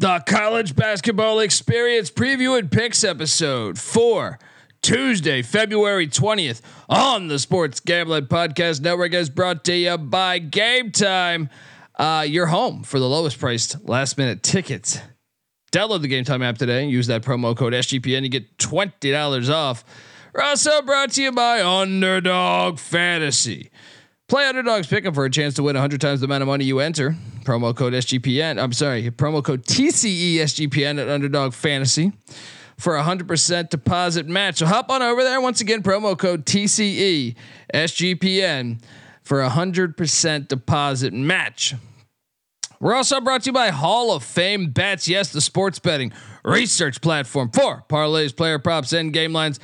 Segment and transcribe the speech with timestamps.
[0.00, 4.38] The college basketball experience preview and picks episode for
[4.80, 10.90] Tuesday, February 20th on the Sports Gambling Podcast Network is brought to you by Game
[10.90, 11.50] Time.
[11.98, 14.98] Uh, you're home for the lowest priced last minute tickets.
[15.70, 16.86] Download the Game Time app today.
[16.88, 18.22] Use that promo code SGPN.
[18.22, 19.84] You get $20 off.
[20.32, 23.70] We're also brought to you by Underdog Fantasy.
[24.28, 26.80] Play Underdogs Pick'em for a chance to win 100 times the amount of money you
[26.80, 27.16] enter.
[27.50, 28.62] Promo code SGPN.
[28.62, 32.12] I'm sorry, promo code TCE SGPN at Underdog Fantasy
[32.78, 34.58] for a 100% deposit match.
[34.58, 35.40] So hop on over there.
[35.40, 37.34] Once again, promo code TCE
[37.74, 38.80] SGPN
[39.24, 41.74] for a 100% deposit match.
[42.78, 45.08] We're also brought to you by Hall of Fame Bets.
[45.08, 46.12] Yes, the sports betting
[46.44, 49.58] research platform for parlays, player props, and game lines.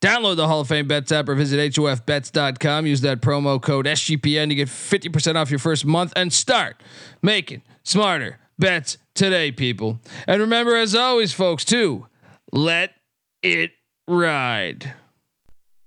[0.00, 2.86] Download the Hall of Fame Bets app or visit HOFBets.com.
[2.86, 6.80] Use that promo code SGPN to get 50% off your first month and start
[7.20, 9.98] making smarter bets today, people.
[10.28, 12.06] And remember, as always, folks, too,
[12.52, 12.92] let
[13.42, 13.72] it
[14.06, 14.94] ride.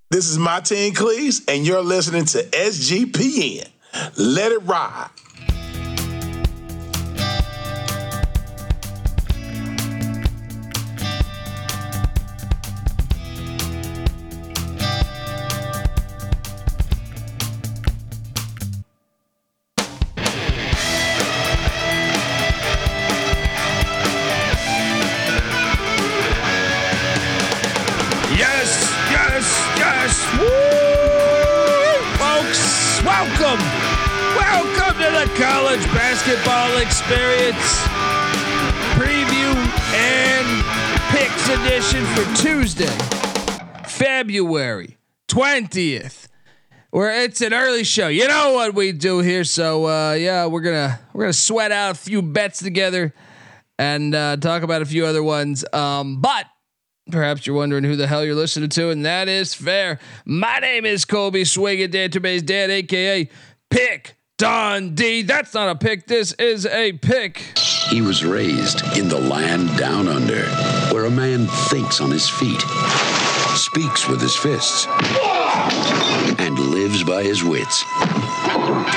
[0.10, 3.70] This is my Martin Cleese, and you're listening to SGPN.
[4.18, 5.10] Let it ride.
[36.24, 37.82] Basketball experience
[38.94, 39.56] preview
[39.96, 40.64] and
[41.10, 42.86] picks edition for Tuesday,
[43.88, 46.28] February 20th.
[46.92, 48.08] Where it's an early show.
[48.08, 49.44] You know what we do here.
[49.44, 53.16] So uh, yeah, we're gonna we're gonna sweat out a few bets together
[53.80, 55.66] and uh, talk about a few other ones.
[55.74, 56.46] Um, but
[57.10, 60.00] Perhaps you're wondering who the hell you're listening to, and that is fair.
[60.24, 63.28] My name is Colby Swinging Database Dad, aka
[63.72, 65.22] Pick Don D.
[65.22, 66.08] That's not a pick.
[66.08, 67.60] This is a pick.
[67.92, 70.46] He was raised in the land down under,
[70.92, 72.60] where a man thinks on his feet,
[73.56, 74.88] speaks with his fists,
[76.40, 77.84] and lives by his wits.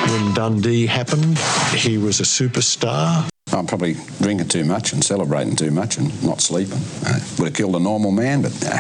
[0.09, 1.39] When Dundee happened,
[1.75, 3.29] he was a superstar.
[3.53, 6.81] I'm probably drinking too much and celebrating too much and not sleeping.
[7.05, 8.77] Uh, would have killed a normal man, but nah,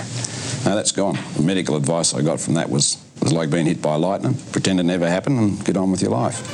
[0.64, 1.18] no, that's gone.
[1.36, 4.34] The medical advice I got from that was was like being hit by lightning.
[4.52, 6.46] Pretend it never happened and get on with your life.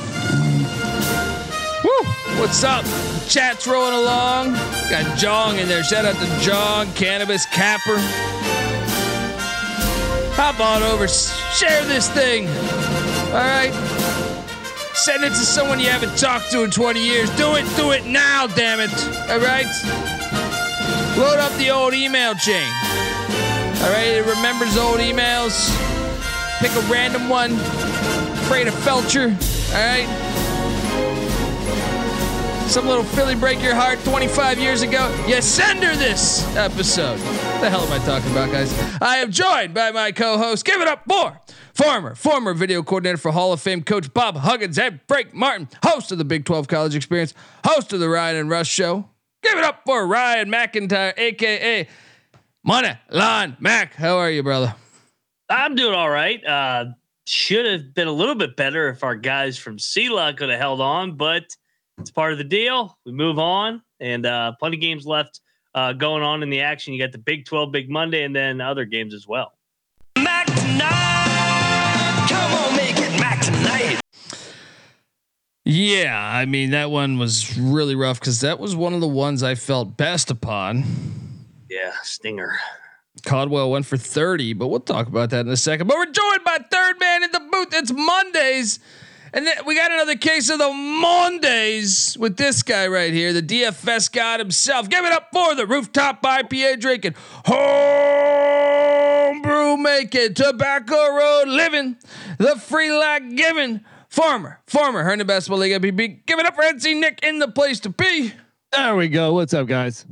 [1.83, 2.05] Woo!
[2.39, 2.85] What's up?
[3.27, 4.53] Chat's rolling along.
[4.89, 5.83] Got Jong in there.
[5.83, 7.97] Shout out to Jong, Cannabis Capper.
[10.37, 11.09] Hop on over.
[11.09, 12.47] Share this thing.
[12.47, 13.73] All right.
[14.93, 17.29] Send it to someone you haven't talked to in 20 years.
[17.31, 18.93] Do it, do it now, damn it.
[19.29, 19.67] All right?
[21.17, 22.71] Load up the old email chain.
[23.81, 25.69] All right, it remembers old emails.
[26.61, 27.53] Pick a random one.
[27.53, 29.31] Afraid of Felcher.
[29.73, 30.07] All right?
[32.69, 35.11] Some little Philly break your heart 25 years ago.
[35.27, 37.17] You send her this episode.
[37.17, 38.71] The hell am I talking about, guys?
[39.01, 40.63] I am joined by my co-host.
[40.63, 41.41] Give it up for
[41.73, 46.11] former former video coordinator for Hall of Fame coach Bob Huggins and Frank Martin, host
[46.11, 47.33] of the Big 12 College Experience,
[47.65, 49.09] host of the Ryan and Rush Show.
[49.41, 51.87] Give it up for Ryan McIntyre, aka
[52.63, 53.95] Money Lon Mac.
[53.95, 54.75] How are you, brother?
[55.51, 56.43] I'm doing all right.
[56.45, 56.85] Uh,
[57.25, 60.79] should have been a little bit better if our guys from SELA could have held
[60.79, 61.43] on, but
[61.97, 62.97] it's part of the deal.
[63.05, 65.41] We move on, and uh, plenty of games left
[65.75, 66.93] uh, going on in the action.
[66.93, 69.51] You got the Big 12 Big Monday, and then other games as well.
[70.17, 72.27] Mac tonight.
[72.29, 73.99] Come on, make it Mac tonight.
[75.65, 79.43] Yeah, I mean that one was really rough because that was one of the ones
[79.43, 80.85] I felt best upon.
[81.69, 82.57] Yeah, stinger.
[83.23, 85.87] Caldwell went for 30, but we'll talk about that in a second.
[85.87, 87.73] But we're joined by third man in the booth.
[87.73, 88.79] It's Mondays.
[89.33, 93.41] And then we got another case of the Mondays with this guy right here, the
[93.41, 94.89] DFS god himself.
[94.89, 97.15] Give it up for the rooftop IPA drinking,
[97.45, 98.57] homebrew
[99.77, 101.95] making, tobacco road living,
[102.39, 103.79] the free like giving,
[104.09, 106.25] former, former Herndon Basketball League MVP.
[106.25, 108.33] Give it up for NC Nick in the place to be.
[108.73, 109.31] There we go.
[109.33, 110.05] What's up, guys?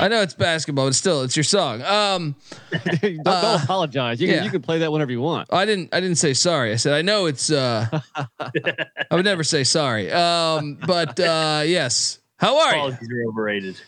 [0.00, 1.80] I know it's basketball, but still, it's your song.
[1.82, 2.34] Um,
[2.70, 4.20] don't, don't Uh, apologize.
[4.20, 4.34] You yeah.
[4.36, 5.48] can you can play that whenever you want.
[5.52, 5.94] I didn't.
[5.94, 6.72] I didn't say sorry.
[6.72, 7.50] I said I know it's.
[7.50, 7.86] uh
[8.40, 10.10] I would never say sorry.
[10.12, 12.18] Um, but uh yes.
[12.38, 12.82] How are you?
[12.92, 13.80] Are overrated.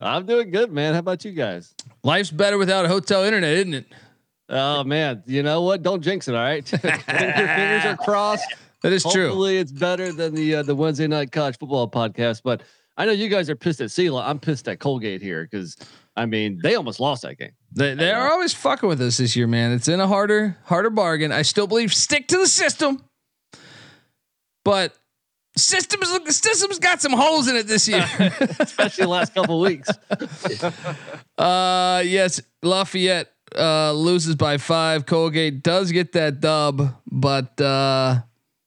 [0.00, 0.94] I'm doing good, man.
[0.94, 1.74] How about you guys?
[2.04, 3.86] Life's better without a hotel internet, isn't it?
[4.48, 5.82] Oh man, you know what?
[5.82, 6.34] Don't jinx it.
[6.34, 8.46] All right, your fingers are crossed.
[8.82, 9.26] That is true.
[9.26, 12.40] Hopefully, it's better than the uh, the Wednesday night college football podcast.
[12.42, 12.62] But
[13.00, 14.22] I know you guys are pissed at Sela.
[14.22, 15.74] I'm pissed at Colgate here because
[16.16, 17.52] I mean they almost lost that game.
[17.72, 19.72] They they are always fucking with us this year, man.
[19.72, 21.32] It's in a harder harder bargain.
[21.32, 23.02] I still believe stick to the system,
[24.66, 24.94] but
[25.56, 28.06] systems systems got some holes in it this year.
[28.58, 29.88] especially the last couple weeks.
[31.38, 35.06] uh yes, Lafayette uh loses by five.
[35.06, 38.20] Colgate does get that dub, but uh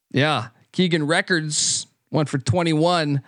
[0.10, 3.22] yeah, Keegan Records went for 21.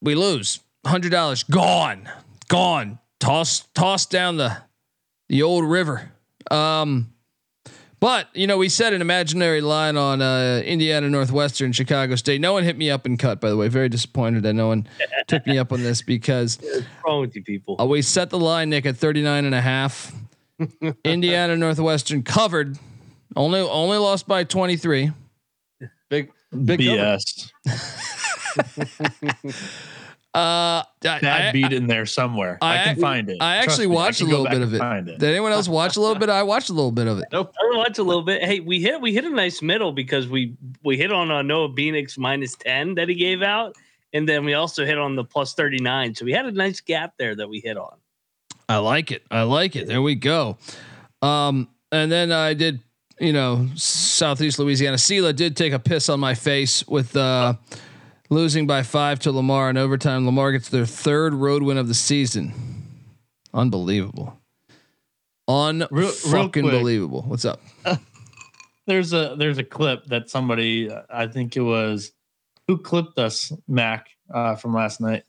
[0.00, 0.60] We lose.
[0.84, 2.08] Hundred dollars gone.
[2.48, 2.98] Gone.
[3.18, 4.56] Toss toss down the
[5.28, 6.12] the old river.
[6.50, 7.12] Um
[7.98, 12.42] but you know, we set an imaginary line on uh, Indiana Northwestern, Chicago State.
[12.42, 13.68] No one hit me up and cut, by the way.
[13.68, 14.86] Very disappointed that no one
[15.26, 17.80] took me up on this because What's wrong with you people?
[17.80, 20.12] uh, we set the line, Nick, at 39 and a half.
[21.04, 22.78] Indiana Northwestern covered.
[23.34, 25.10] Only only lost by 23.
[26.10, 26.30] Big
[26.64, 27.18] big cover.
[27.18, 27.50] BS.
[30.34, 32.58] Uh, I, Bad I- beat in there somewhere.
[32.60, 33.38] I, I- can find it.
[33.40, 34.82] I Trust actually me, watched a can little bit of it.
[34.82, 35.18] It.
[35.18, 36.28] Did anyone else watch a little bit?
[36.28, 37.24] I watched a little bit of it.
[37.32, 37.40] I
[37.72, 38.42] watched a little bit.
[38.44, 40.54] Hey, we hit we hit a nice middle because we
[40.84, 43.76] we hit on uh, Noah Phoenix minus ten that he gave out,
[44.12, 46.14] and then we also hit on the plus thirty nine.
[46.14, 47.96] So we had a nice gap there that we hit on.
[48.68, 49.22] I like it.
[49.30, 49.86] I like it.
[49.88, 50.58] There we go.
[51.22, 52.80] Um, and then I did,
[53.18, 54.98] you know, Southeast Louisiana.
[54.98, 57.54] Sela did take a piss on my face with uh,
[58.30, 60.26] losing by five to Lamar in overtime.
[60.26, 62.52] Lamar gets their third road win of the season.
[63.54, 64.38] Unbelievable.
[65.48, 66.72] Un Real- real fucking quick.
[66.80, 67.22] believable.
[67.22, 67.60] What's up?
[68.86, 72.12] There's a there's a clip that somebody uh, I think it was
[72.68, 75.24] who clipped us Mac uh, from last night.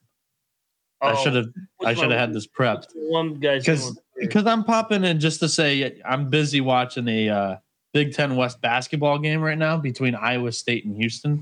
[1.01, 1.45] I Oh, should have
[1.83, 5.49] I should have had this prepped One guy's because because I'm popping in just to
[5.49, 7.55] say I'm busy watching a uh,
[7.93, 11.41] Big Ten West basketball game right now between Iowa State and Houston.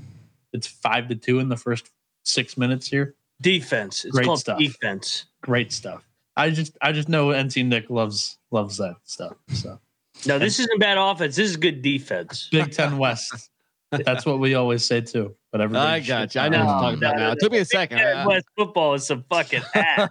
[0.52, 1.90] It's five to two in the first
[2.24, 3.14] six minutes here.
[3.40, 4.04] defense.
[4.04, 4.58] It's Great stuff.
[4.58, 5.26] defense.
[5.42, 6.02] Great stuff.
[6.36, 9.36] I just I just know NC Nick loves loves that stuff.
[9.48, 9.78] So
[10.26, 11.36] No, this isn't bad offense.
[11.36, 12.48] This is good defense.
[12.50, 13.50] Big Ten West.
[13.90, 15.34] That's what we always say too.
[15.56, 16.40] But everybody I got you.
[16.42, 16.64] I on know it.
[16.66, 17.30] what you're talking about now.
[17.32, 17.98] It took me a second.
[17.98, 20.10] I- I- West football is some fucking ass.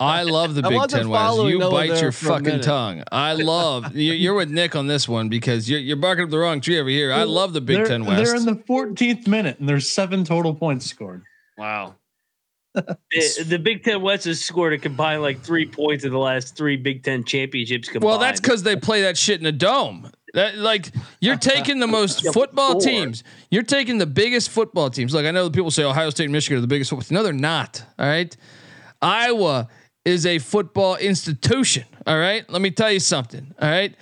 [0.00, 1.20] I love the I Big wasn't Ten West.
[1.22, 2.62] following You Noah bite there your for a fucking minute.
[2.62, 3.02] tongue.
[3.12, 6.38] I love you, you're with Nick on this one because you're you're barking up the
[6.38, 7.12] wrong tree over here.
[7.12, 8.24] I love the Big they're, Ten West.
[8.24, 11.22] They're in the 14th minute and there's seven total points scored.
[11.58, 11.96] Wow.
[12.74, 16.56] the, the Big Ten West has scored a combined like three points in the last
[16.56, 18.08] three Big Ten championships combined.
[18.08, 20.10] Well, that's because they play that shit in a dome.
[20.32, 20.90] That like
[21.20, 23.22] you're taking the most football teams.
[23.50, 25.12] You're taking the biggest football teams.
[25.14, 27.06] Like I know the people say Ohio State and Michigan are the biggest football.
[27.10, 27.84] No, they're not.
[27.98, 28.34] All right,
[29.02, 29.68] Iowa
[30.04, 31.84] is a football institution.
[32.06, 33.54] All right, let me tell you something.
[33.60, 33.94] All right,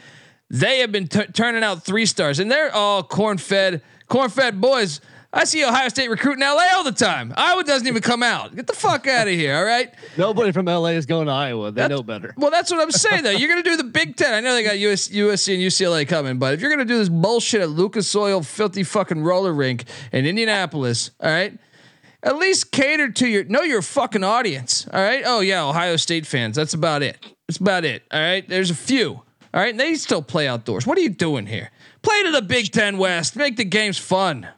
[0.48, 4.60] they have been t- turning out three stars, and they're all corn fed, corn fed
[4.60, 5.00] boys.
[5.32, 7.32] I see Ohio State recruiting LA all the time.
[7.36, 8.56] Iowa doesn't even come out.
[8.56, 9.54] Get the fuck out of here.
[9.56, 9.94] All right.
[10.16, 11.70] Nobody from LA is going to Iowa.
[11.70, 12.34] They That's- know better.
[12.36, 13.30] Well, that's what I'm saying though.
[13.30, 14.34] You're gonna do the Big Ten.
[14.34, 17.08] I know they got US, USC and UCLA coming, but if you're gonna do this
[17.08, 21.56] bullshit at Lucas Oil filthy fucking roller rink in Indianapolis, all right,
[22.24, 24.88] at least cater to your know your fucking audience.
[24.92, 25.22] All right.
[25.24, 26.56] Oh yeah, Ohio State fans.
[26.56, 27.24] That's about it.
[27.46, 28.02] That's about it.
[28.10, 28.48] All right.
[28.48, 29.10] There's a few.
[29.54, 29.70] All right.
[29.70, 30.88] And they still play outdoors.
[30.88, 31.70] What are you doing here?
[32.02, 33.36] Play to the Big Ten West.
[33.36, 34.48] Make the games fun.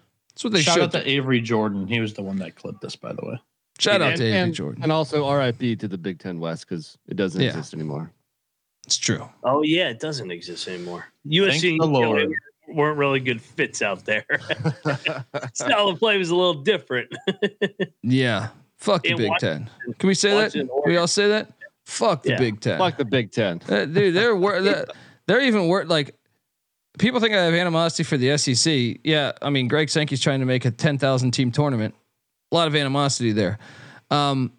[0.43, 0.83] That's what they Shout should.
[0.85, 1.87] out to Avery Jordan.
[1.87, 3.41] He was the one that clipped this, by the way.
[3.79, 4.83] Shout out to Avery and, Jordan.
[4.83, 7.49] and also RIP to the Big Ten West because it doesn't Yeah.
[7.49, 8.11] exist anymore.
[8.87, 9.29] It's true.
[9.45, 11.07] oh yeah, it doesn't exist anymore.
[11.27, 12.33] USC the and UCLA Lord.
[12.69, 14.25] weren't really good fits out there.
[15.55, 17.11] Style of play was a little different.
[18.03, 18.49] Yeah.
[18.79, 19.95] Fuck the In Big Washington- Ten.
[20.01, 20.53] Can we say that?
[20.53, 21.53] Can we all say that?
[21.87, 22.39] Fuck the Yeah.
[22.39, 22.79] Big Ten.
[22.79, 23.61] Fuck the Big Ten.
[23.69, 24.87] Uh, dude, they're wor- they're,
[25.29, 25.89] they're even worse.
[25.89, 26.17] Like
[26.99, 28.99] people think I have animosity for the SEC.
[29.05, 31.95] Yeah, I mean Greg Sankey's trying to make a ten thousand team tournament.
[32.51, 33.59] A lot of animosity there.
[34.11, 34.53] Um,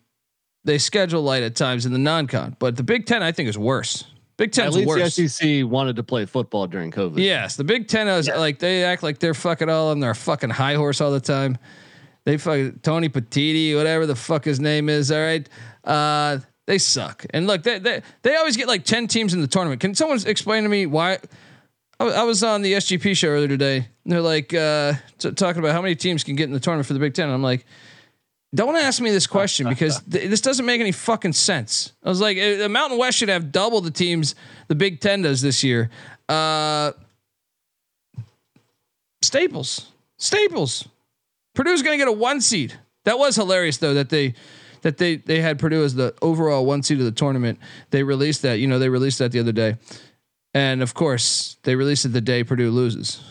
[0.64, 3.58] they schedule light at times in the non-con, but the Big Ten I think is
[3.58, 4.06] worse.
[4.38, 4.64] Big Ten.
[4.64, 5.16] At Ten's least worse.
[5.16, 7.20] the SEC wanted to play football during COVID.
[7.20, 10.50] Yes, the Big Ten is like they act like they're fucking all on their fucking
[10.50, 11.58] high horse all the time.
[12.26, 15.12] They fucking Tony Petitti, whatever the fuck his name is.
[15.12, 15.48] All right,
[15.84, 17.26] uh, they suck.
[17.32, 19.82] And look, they, they they always get like ten teams in the tournament.
[19.82, 21.20] Can someone explain to me why?
[22.04, 23.88] I, I was on the SGP show earlier today.
[24.06, 26.94] They're like uh, t- talking about how many teams can get in the tournament for
[26.94, 27.26] the Big Ten.
[27.26, 27.66] And I'm like,
[28.54, 31.94] don't ask me this question because th- this doesn't make any fucking sense.
[32.04, 34.36] I was like, uh, the Mountain West should have double the teams
[34.68, 35.90] the Big Ten does this year.
[36.28, 36.92] Uh,
[39.22, 40.88] Staples, Staples.
[41.56, 42.78] Purdue's going to get a one seed.
[43.06, 44.34] That was hilarious though that they
[44.82, 47.60] that they they had Purdue as the overall one seed of the tournament.
[47.92, 48.60] They released that.
[48.60, 49.78] You know, they released that the other day,
[50.54, 53.22] and of course they release it the day Purdue loses.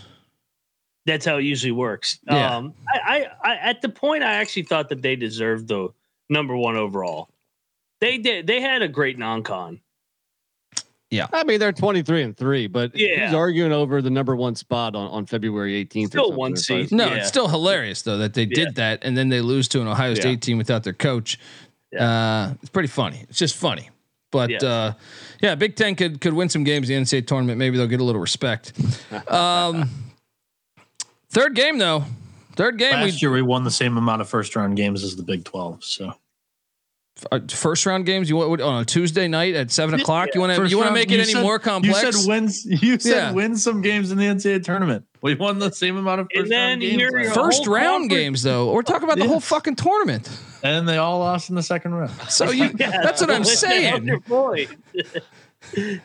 [1.07, 2.19] That's how it usually works.
[2.31, 2.57] Yeah.
[2.57, 5.89] Um, I, I, I, at the point, I actually thought that they deserved the
[6.31, 7.29] number one overall.
[8.01, 8.47] They did.
[8.47, 9.81] They had a great non-con.
[11.11, 13.27] Yeah, I mean, they're 23 and three, but Yeah.
[13.27, 16.07] he's arguing over the number one spot on, on February 18th.
[16.09, 16.93] Still one if I- seed.
[16.93, 17.15] No, Yeah.
[17.17, 18.65] it's still hilarious though that they Yeah.
[18.65, 21.39] did that and then they lose to an Ohio State team without their coach.
[21.99, 23.27] Uh, it's pretty funny.
[23.29, 23.91] It's just funny.
[24.33, 24.59] But Yeah.
[24.65, 24.93] uh,
[25.41, 27.59] yeah, Big Ten could could win some games in the NCAA tournament.
[27.59, 28.73] Maybe they'll get a little respect.
[29.29, 29.89] Um,
[31.31, 32.05] third game though.
[32.57, 35.15] Third game we Last year we won the same amount of first round games as
[35.17, 35.85] the Big Twelve.
[35.85, 36.13] So
[37.31, 38.29] uh, first round games.
[38.29, 40.31] You want on a Tuesday night at seven o'clock?
[40.35, 42.03] You want to you want to make it any said- more complex?
[42.03, 42.65] You said wins.
[42.65, 43.33] You said Yeah.
[43.33, 45.05] win some games in the NCAA tournament.
[45.29, 46.95] We won the same amount of first then round games.
[47.01, 47.33] you're- last you're year.
[47.35, 48.73] First round conference- games though.
[48.73, 50.29] We're talking about the whole fucking tournament.
[50.65, 52.13] and they all lost in the second round.
[52.29, 54.21] So you that's what I'm saying.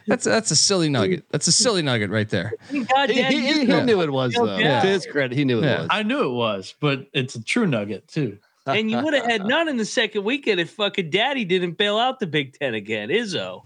[0.06, 1.26] That's that's a silly nugget.
[1.32, 2.54] That's a silly nugget right there.
[2.94, 4.56] God He, he, he, he knew it was though.
[4.58, 4.82] Yeah.
[4.82, 5.80] To his credit, he knew it Yeah.
[5.82, 5.88] was.
[5.90, 8.38] I knew it was, but it's a true nugget too.
[8.68, 11.98] and you would have had none in the second weekend if fucking Daddy didn't bail
[11.98, 13.10] out the Big Ten again.
[13.10, 13.64] Izzo,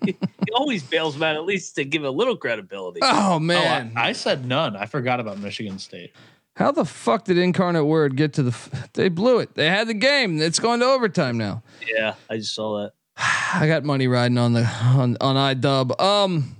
[0.06, 0.16] he
[0.54, 3.00] always bails them out at least to give a little credibility.
[3.02, 4.76] Oh Oh, man, I, I said none.
[4.76, 6.12] I forgot about Michigan State.
[6.56, 8.50] how the fuck did Incarnate Word get to the?
[8.50, 9.54] F- they blew it.
[9.54, 10.40] They had the game.
[10.40, 11.62] It's going to overtime now.
[11.86, 12.92] Yeah, I just saw that.
[13.54, 16.00] I got money riding on the on on iDub.
[16.00, 16.56] Um,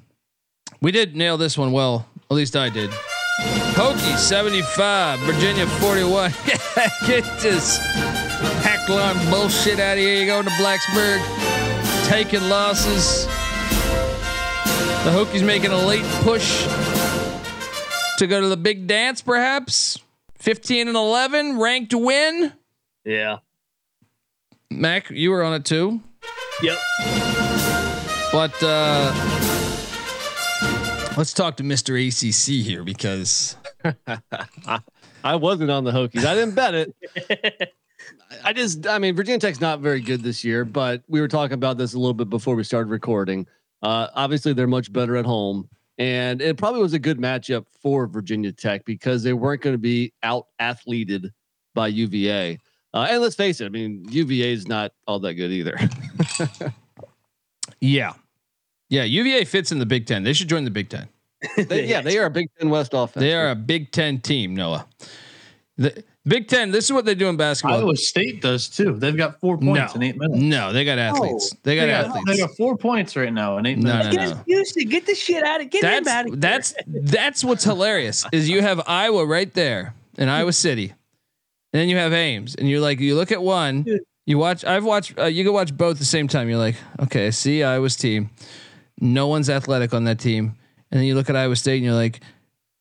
[0.81, 2.07] we did nail this one well.
[2.31, 2.91] At least I did.
[3.75, 6.31] Hokie seventy five, Virginia forty one.
[7.07, 7.79] Get this
[8.63, 10.21] hacklon bullshit out of here.
[10.21, 11.19] You go to Blacksburg,
[12.11, 13.25] taking losses.
[15.05, 16.64] The Hokies making a late push
[18.19, 19.97] to go to the big dance, perhaps.
[20.35, 22.52] Fifteen and eleven, ranked win.
[23.05, 23.38] Yeah.
[24.73, 26.00] Mac, you were on it too.
[26.62, 26.79] Yep.
[28.33, 29.12] But uh,
[31.17, 31.95] let's talk to Mr.
[31.95, 33.55] ACC here because
[35.23, 36.25] I wasn't on the Hokies.
[36.25, 37.73] I didn't bet it.
[38.45, 41.55] I just, I mean, Virginia Tech's not very good this year, but we were talking
[41.55, 43.47] about this a little bit before we started recording.
[43.83, 45.69] Uh, obviously, they're much better at home,
[45.99, 49.79] and it probably was a good matchup for Virginia Tech because they weren't going to
[49.79, 51.33] be out athleted
[51.75, 52.59] by UVA.
[52.93, 55.77] Uh, and let's face it, I mean, UVA is not all that good either.
[57.81, 58.13] yeah,
[58.89, 60.23] yeah, UVA fits in the Big Ten.
[60.23, 61.09] They should join the Big Ten.
[61.57, 63.23] they, yeah, they are a Big Ten West offense.
[63.23, 64.87] They are a Big Ten team, Noah.
[65.77, 66.71] The Big Ten.
[66.71, 67.79] This is what they do in basketball.
[67.81, 68.93] Iowa State does too.
[68.93, 70.39] They've got four points in eight minutes.
[70.41, 71.55] No, they got athletes.
[71.62, 72.27] They got They got, athletes.
[72.31, 74.17] they got four points right now in eight No, minutes.
[74.17, 74.43] no, Get no.
[74.47, 75.71] Houston, get the shit out of it.
[75.73, 76.85] get him out of That's here.
[76.87, 80.93] that's that's what's hilarious is you have Iowa right there in Iowa City,
[81.73, 83.87] and then you have Ames, and you're like you look at one,
[84.27, 84.62] you watch.
[84.65, 85.19] I've watched.
[85.19, 86.50] Uh, you can watch both at the same time.
[86.50, 88.29] You're like, okay, see Iowa's team.
[89.00, 90.55] No one's athletic on that team,
[90.91, 92.21] and then you look at Iowa State, and you're like,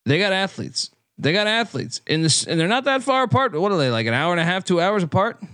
[0.06, 0.92] they got athletes.
[1.22, 3.54] They got athletes in this, and they're not that far apart.
[3.60, 5.38] What are they like an hour and a half, two hours apart?
[5.42, 5.48] You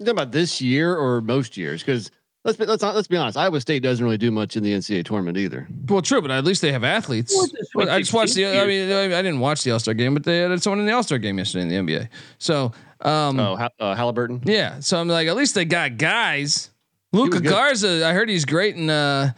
[0.00, 1.80] talking about this year or most years?
[1.80, 2.10] Because
[2.44, 4.72] let's be, let's not, let's be honest, Iowa State doesn't really do much in the
[4.72, 5.68] NCAA tournament either.
[5.88, 7.32] Well, true, but at least they have athletes.
[7.74, 8.46] Well, I just watched the.
[8.48, 10.86] I mean, I I didn't watch the All Star game, but they had someone in
[10.86, 12.08] the All Star game yesterday in the NBA.
[12.38, 14.42] So, um, Oh, Ha- uh, Halliburton.
[14.44, 14.80] yeah.
[14.80, 16.70] So I'm like, at least they got guys.
[17.12, 17.40] Luka.
[17.40, 19.32] Garza, I heard he's great in uh,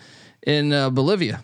[0.46, 1.42] in uh, Bolivia.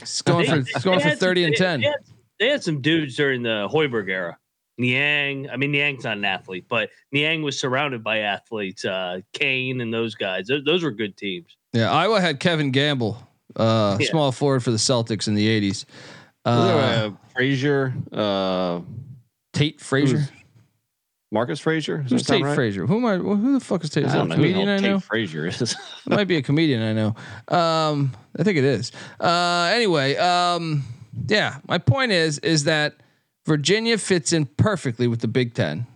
[0.00, 1.80] He's going for he's going for thirty some- and ten.
[1.82, 1.96] They had,
[2.38, 4.38] they had some dudes during the Hoiberg era.
[4.78, 8.84] Niang, I mean Niang's not an athlete, but Niang was surrounded by athletes.
[8.84, 11.56] Uh, Kane and those guys, those, those were good teams.
[11.72, 13.16] Yeah, Iowa had Kevin Gamble,
[13.56, 14.06] uh, Yeah.
[14.10, 15.86] small forward for the Celtics in the eighties.
[16.44, 18.80] Uh, Uh, Frazier, uh,
[19.54, 20.28] Tate Frazier.
[21.32, 21.98] Marcus Frazier.
[22.08, 22.54] Who's Tate right?
[22.54, 22.86] Frazier?
[22.86, 23.16] Who am I?
[23.16, 24.04] Who the fuck is Tate?
[24.04, 24.98] Is I that a don't know who comedian I know?
[24.98, 25.60] Tate Frazier is.
[25.62, 25.76] It
[26.06, 27.14] might be a comedian I know.
[27.48, 28.92] Um, I think it is.
[29.18, 30.84] Uh, anyway, um,
[31.28, 31.58] yeah.
[31.68, 32.94] My point is, is that
[33.46, 35.86] Virginia fits in perfectly with the Big Ten.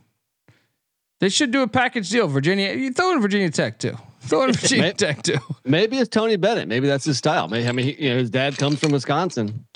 [1.20, 2.28] They should do a package deal.
[2.28, 3.96] Virginia, you throw in Virginia Tech too.
[4.20, 5.38] Throw in Virginia Maybe- Tech too.
[5.64, 6.68] Maybe it's Tony Bennett.
[6.68, 7.48] Maybe that's his style.
[7.48, 9.66] Maybe, I mean, he, you know, his dad comes from Wisconsin,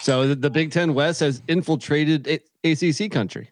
[0.00, 2.40] so the, the Big Ten West has infiltrated A-
[2.72, 3.50] ACC country.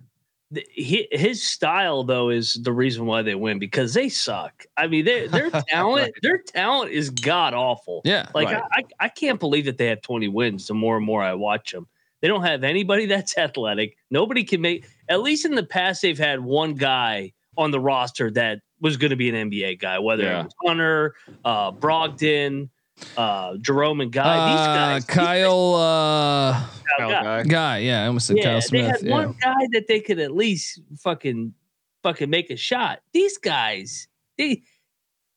[0.53, 4.67] His style, though, is the reason why they win because they suck.
[4.77, 8.03] I mean, their their talent, their talent is god awful.
[8.05, 8.27] Yeah.
[8.35, 8.63] Like Right.
[8.73, 10.67] I, I, I can't believe that they have 20 wins.
[10.67, 11.87] The more and more I watch them,
[12.21, 13.97] they don't have anybody that's athletic.
[14.11, 14.87] Nobody can make.
[15.09, 19.11] At least in the past, they've had one guy on the roster that was going
[19.11, 20.41] to be an NBA guy, whether Yeah.
[20.41, 21.15] it was Hunter,
[21.45, 22.71] uh, Brogdon,
[23.17, 24.51] uh, Jerome, and Guy.
[24.53, 26.65] These Uh, guys, Kyle uh,
[26.99, 27.43] Kyle Guy.
[27.45, 27.79] guy.
[27.79, 29.11] Yeah, I almost said yeah, Kyle they had Yeah.
[29.13, 31.55] one guy that they could at least fucking
[32.03, 33.01] fucking make a shot.
[33.13, 34.63] These guys, they,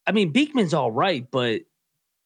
[0.08, 1.62] I mean, Beekman's all right, but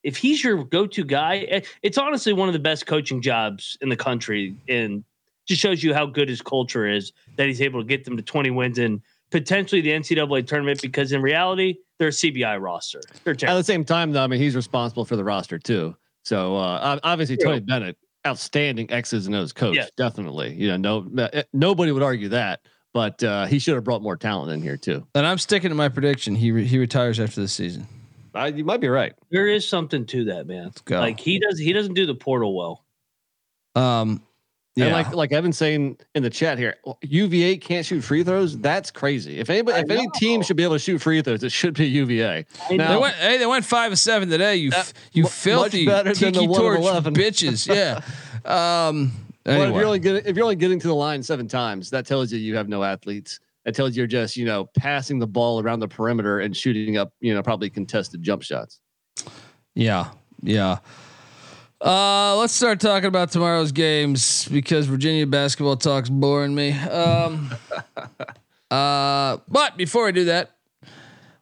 [0.03, 3.89] if he's your go-to guy, eh, it's honestly one of the best coaching jobs in
[3.89, 4.55] the country.
[4.69, 5.03] And
[5.47, 8.21] just shows you how good his culture is that he's able to get them to
[8.23, 9.01] 20 wins and
[9.31, 13.01] potentially the NCAA tournament because in reality, they're CBI roster.
[13.25, 15.95] At the same time, though, I mean, he's responsible for the roster too.
[16.23, 17.45] So uh, obviously, True.
[17.51, 19.91] Tony Bennett, outstanding X's and O's coach, Yes.
[19.97, 20.53] definitely.
[20.53, 22.61] You know, no, uh, nobody would argue that,
[22.93, 25.07] but uh, he should have brought more talent in here too.
[25.15, 26.35] And I'm sticking to my prediction.
[26.35, 27.87] He re- he retires after this season.
[28.35, 29.13] Uh, you might be right.
[29.31, 30.71] There is something to that, man.
[30.85, 30.99] go.
[30.99, 32.83] Like he does, he doesn't do the portal well.
[33.75, 34.21] Um,
[34.77, 38.57] yeah, And like like Evan's saying in the chat here, UVA can't shoot free throws.
[38.59, 39.39] That's crazy.
[39.39, 41.87] If anybody, if any team should be able to shoot free throws, it should be
[41.87, 42.45] UVA.
[42.71, 43.15] Now- they went.
[43.15, 44.57] Hey, they went five of seven today.
[44.57, 47.67] You Uh, you mu- filthy better than the tiki torch bitches.
[47.75, 48.01] Yeah.
[48.45, 49.11] Um.
[49.45, 52.05] Well, if you're only getting if you're only getting to the line seven times, that
[52.05, 53.39] tells you you have no athletes.
[53.65, 56.97] That tells you you're just you know passing the ball around the perimeter and shooting
[56.97, 58.79] up you know probably contested jump shots.
[59.73, 60.09] yeah,
[60.43, 60.77] yeah.
[61.79, 66.71] Uh, let's start talking about tomorrow's games because Virginia basketball talk's boring me.
[66.71, 67.53] Um,
[68.71, 70.51] uh, but before I do that,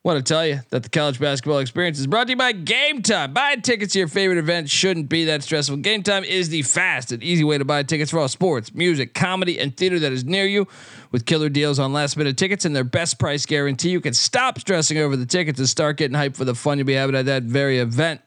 [0.03, 3.01] want to tell you that the college basketball experience is brought to you by Game
[3.01, 3.33] Time.
[3.33, 5.77] Buying tickets to your favorite event shouldn't be that stressful.
[5.77, 9.13] Game Time is the fast and easy way to buy tickets for all sports, music,
[9.13, 10.67] comedy, and theater that is near you.
[11.11, 14.59] With killer deals on last minute tickets and their best price guarantee, you can stop
[14.59, 17.25] stressing over the tickets and start getting hyped for the fun you'll be having at
[17.25, 18.21] that very event.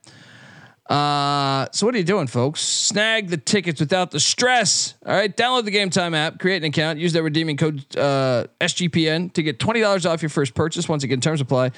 [0.89, 2.61] Uh, so what are you doing, folks?
[2.63, 4.95] Snag the tickets without the stress.
[5.05, 8.47] All right, download the Game Time app, create an account, use that redeeming code uh,
[8.61, 10.89] SGPN to get twenty dollars off your first purchase.
[10.89, 11.73] Once again, terms apply.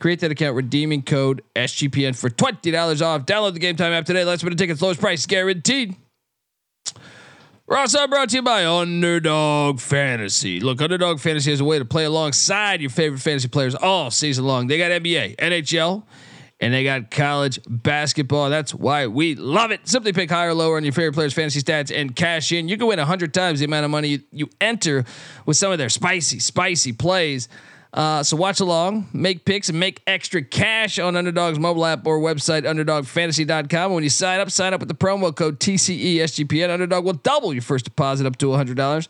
[0.00, 3.26] Create that account, redeeming code SGPN for twenty dollars off.
[3.26, 4.24] Download the Game Time app today.
[4.24, 5.94] Let's win the tickets, lowest price guaranteed.
[7.68, 10.58] We're also brought to you by Underdog Fantasy.
[10.58, 14.46] Look, Underdog Fantasy is a way to play alongside your favorite fantasy players all season
[14.46, 14.68] long.
[14.68, 16.02] They got NBA, NHL,
[16.60, 18.50] and they got college basketball.
[18.50, 19.86] That's why we love it.
[19.86, 22.68] Simply pick higher or lower on your favorite players' fantasy stats and cash in.
[22.68, 25.04] You can win 100 times the amount of money you, you enter
[25.46, 27.48] with some of their spicy, spicy plays.
[27.92, 32.18] Uh, so watch along, make picks, and make extra cash on Underdog's mobile app or
[32.20, 33.92] website, underdogfantasy.com.
[33.92, 36.70] When you sign up, sign up with the promo code TCE SGPN.
[36.70, 39.08] Underdog will double your first deposit up to $100.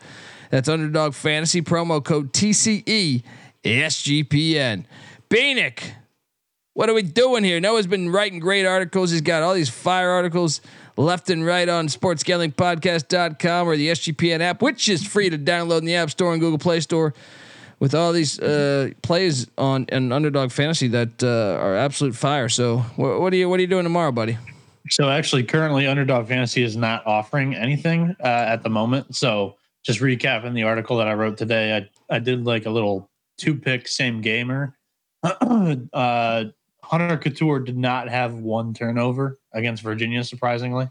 [0.51, 3.25] That's Underdog Fantasy promo code TCE
[3.65, 4.85] SGPN.
[5.29, 5.83] Bieniek,
[6.79, 7.59] what are we doing here?
[7.59, 9.11] Noah's been writing great articles.
[9.11, 10.61] He's got all these fire articles
[10.97, 15.87] left and right on sportsgamblingpodcast.com or the SGPN app, which is free to download in
[15.87, 17.15] the App Store and Google Play Store
[17.81, 22.49] with all these uh, plays on an underdog fantasy that uh, are absolute fire.
[22.49, 24.39] So what, what are you what are you doing tomorrow, buddy?
[24.89, 29.17] So actually, currently, Underdog Fantasy is not offering anything uh, at the moment.
[29.17, 33.11] So just recapping the article that I wrote today, I I did like a little
[33.37, 34.77] two pick same gamer.
[35.93, 36.45] uh,
[36.89, 40.89] Hunter Cattoor did not have one turnover against Virginia, surprisingly.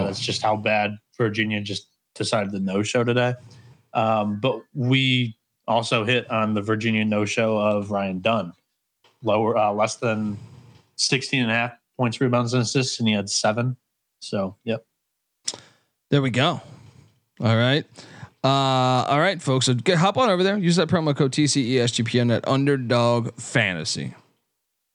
[0.00, 3.34] Uh, that's just how bad Virginia just decided to no show today.
[3.92, 5.36] Um, but we
[5.68, 8.54] also hit on the Virginia no show of Ryan Dunn,
[9.22, 10.38] lower, uh, less than
[10.94, 13.76] 16 and a half points, rebounds, and assists, and he had seven.
[14.20, 14.86] So, yep.
[16.08, 16.62] There we go.
[17.40, 17.84] All right.
[18.42, 19.66] Uh, all right, folks.
[19.66, 20.56] So get, hop on over there.
[20.56, 24.14] Use that promo code TCESGPN at Underdog Fantasy.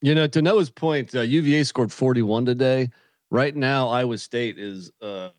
[0.02, 2.90] You know, to Noah's point, uh, UVA scored 41 today.
[3.30, 5.30] Right now, Iowa State is uh,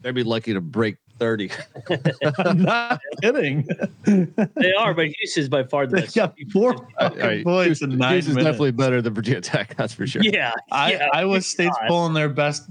[0.00, 1.50] they'd be lucky to break 30.
[2.38, 3.68] I'm not kidding.
[4.06, 6.16] They are, but Houston's by far the They best.
[6.16, 8.52] got four All right, points Houston- in nine Houston's minutes.
[8.52, 9.74] definitely better than Virginia Tech.
[9.76, 10.22] That's for sure.
[10.24, 11.88] Yeah, I, yeah, Iowa State's not.
[11.88, 12.68] pulling their best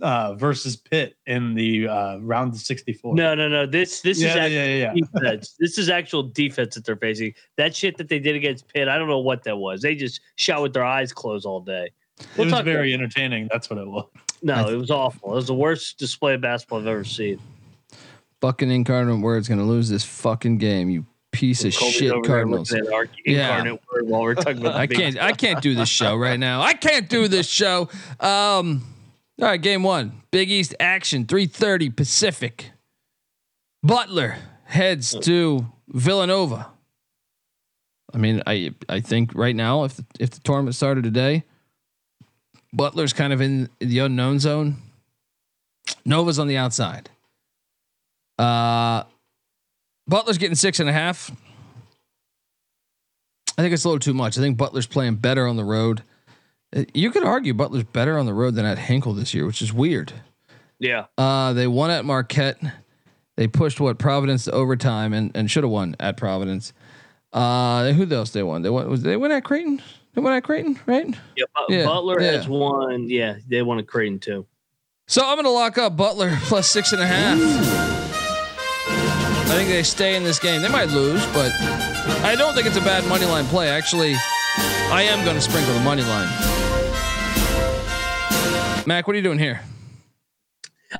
[0.00, 3.14] uh, versus Pitt in the uh, round of 64.
[3.14, 3.66] No, no, no.
[3.66, 5.06] This this yeah, is actually yeah, yeah, yeah.
[5.14, 5.56] defense.
[5.60, 7.34] This is actual defense that they're facing.
[7.56, 9.82] That shit that they did against Pitt, I don't know what that was.
[9.82, 11.90] They just shot with their eyes closed all day.
[12.36, 13.48] It was talk- very entertaining.
[13.50, 14.06] That's what it was.
[14.42, 15.32] No, it was awful.
[15.32, 17.38] It was the worst display of basketball I've ever seen.
[18.40, 20.88] Fucking incarnate word's gonna lose this fucking game.
[20.88, 22.72] You piece of shit, Cardinals.
[22.72, 23.50] looking at our Yeah.
[23.58, 24.74] incarnate word while we're talking about.
[24.76, 25.20] I can't.
[25.20, 26.62] I can't do this show right now.
[26.62, 27.88] I can't do this show.
[28.18, 28.82] Um,
[29.40, 32.72] all right, game one, Big East action, three thirty Pacific.
[33.82, 36.68] Butler heads to Villanova.
[38.12, 41.44] I mean, I I think right now, if the, if the tournament started today,
[42.72, 44.76] Butler's kind of in the unknown zone.
[46.04, 47.10] Nova's on the outside.
[48.38, 49.04] Uh,
[50.06, 51.30] Butler's getting six and a half.
[53.58, 54.38] I think it's a little too much.
[54.38, 56.02] I think Butler's playing better on the road.
[56.94, 59.72] You could argue Butler's better on the road than at Hinkle this year, which is
[59.72, 60.12] weird.
[60.78, 62.58] Yeah, Uh, they won at Marquette.
[63.36, 66.72] They pushed what Providence to overtime and, and should have won at Providence.
[67.32, 68.62] Uh, who else they won?
[68.62, 68.88] They won.
[68.88, 69.82] Was they win at Creighton?
[70.14, 71.06] They won at Creighton, right?
[71.36, 71.44] yeah.
[71.68, 72.32] Yeah, Butler yeah.
[72.32, 73.08] has won.
[73.08, 74.46] Yeah, they won at Creighton too.
[75.06, 77.38] So I'm gonna lock up Butler plus six and a half.
[79.50, 80.62] I think they stay in this game.
[80.62, 81.52] They might lose, but
[82.24, 83.68] I don't think it's a bad money line play.
[83.68, 84.14] Actually,
[84.90, 86.28] I am going to sprinkle the money line.
[88.90, 89.60] Mac, what are you doing here?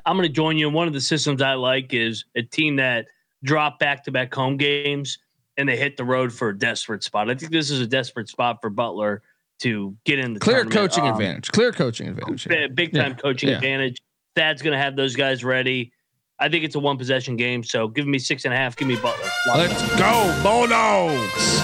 [0.05, 0.69] I'm going to join you.
[0.69, 3.07] One of the systems I like is a team that
[3.43, 5.17] drop back to back home games
[5.57, 7.29] and they hit the road for a desperate spot.
[7.29, 9.23] I think this is a desperate spot for Butler
[9.59, 10.73] to get in the Clear tournament.
[10.93, 11.51] coaching Um, advantage.
[11.51, 12.45] Clear coaching advantage.
[12.45, 12.69] here.
[12.69, 13.55] Big, time Yeah, coaching yeah.
[13.55, 14.01] advantage.
[14.37, 15.91] Thad's going to have those guys ready.
[16.39, 17.61] I think it's a one possession game.
[17.61, 18.77] So give me six and a half.
[18.77, 19.29] Give me Butler.
[19.47, 21.59] Let's go, Bulldogs.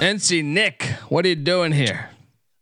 [0.00, 2.08] NC Nick, what are you doing here?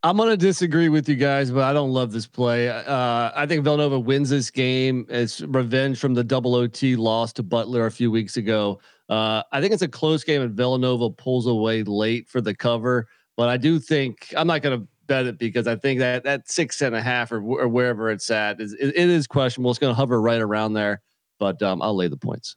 [0.04, 2.68] I'm gonna disagree with you guys, but I don't love this play.
[2.68, 5.04] Uh, I think Villanova wins this game.
[5.08, 8.80] It's revenge from the double OT loss to Butler a few weeks ago.
[9.08, 13.08] Uh, I think it's a close game, and Villanova pulls away late for the cover.
[13.36, 16.80] But I do think I'm not gonna bet it because I think that that six
[16.80, 19.70] and a half or, or wherever it's at is it, it is questionable.
[19.70, 21.02] It's gonna hover right around there,
[21.40, 22.54] but um, I'll lay the points.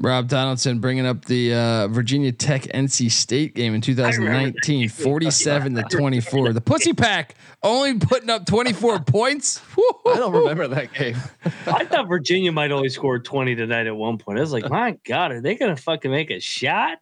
[0.00, 5.82] Rob Donaldson bringing up the uh, Virginia Tech NC State game in 2019, 47 to
[5.90, 6.52] 24.
[6.52, 7.34] The Pussy Pack
[7.64, 9.60] only putting up 24 points.
[10.06, 11.16] I don't remember that game.
[11.66, 14.38] I thought Virginia might only score 20 tonight at one point.
[14.38, 16.98] I was like, my God, are they going to fucking make a shot?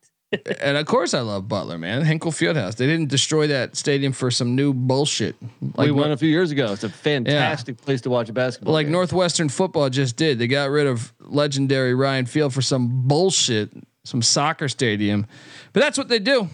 [0.60, 2.04] And of course, I love Butler, man.
[2.04, 2.76] Hinkle Fieldhouse.
[2.76, 5.36] They didn't destroy that stadium for some new bullshit.
[5.76, 6.72] we won a few years ago.
[6.72, 8.74] It's a fantastic place to watch a basketball.
[8.74, 8.92] like game.
[8.92, 10.38] Northwestern football just did.
[10.38, 13.70] They got rid of legendary Ryan Field for some bullshit,
[14.04, 15.26] some soccer stadium.
[15.72, 16.48] But that's what they do.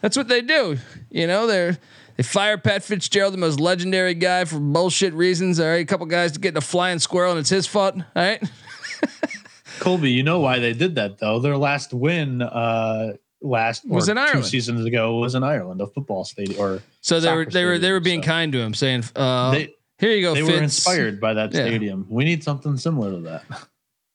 [0.00, 0.78] That's what they do.
[1.08, 1.78] You know, they're
[2.16, 5.60] they fire Pat Fitzgerald, the most legendary guy for bullshit reasons.
[5.60, 7.94] All right, a couple guys to get a flying squirrel, and it's his fault.
[7.96, 8.42] All right.
[9.78, 11.38] Colby, you know why they did that though?
[11.40, 13.12] Their last win uh
[13.42, 14.46] last Was in two Ireland.
[14.46, 17.92] seasons ago was in Ireland, a football stadium or So they were they were they
[17.92, 20.62] were being so kind to him, saying, uh, They- "Here you go, they Fitz." were
[20.62, 21.66] inspired by that Yeah.
[21.66, 22.06] stadium.
[22.08, 23.44] We need something similar to that.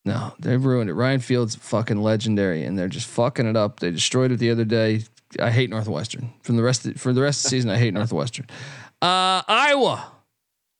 [0.04, 0.96] No, they've ruined it.
[0.96, 3.82] Ryan Field's fucking legendary, and they're just fucking it up.
[3.82, 5.04] They destroyed it the other day.
[5.40, 6.34] I hate Northwestern.
[6.42, 8.48] From the rest of, for the rest of the season, I hate Northwestern.
[9.04, 10.12] Uh, Iowa,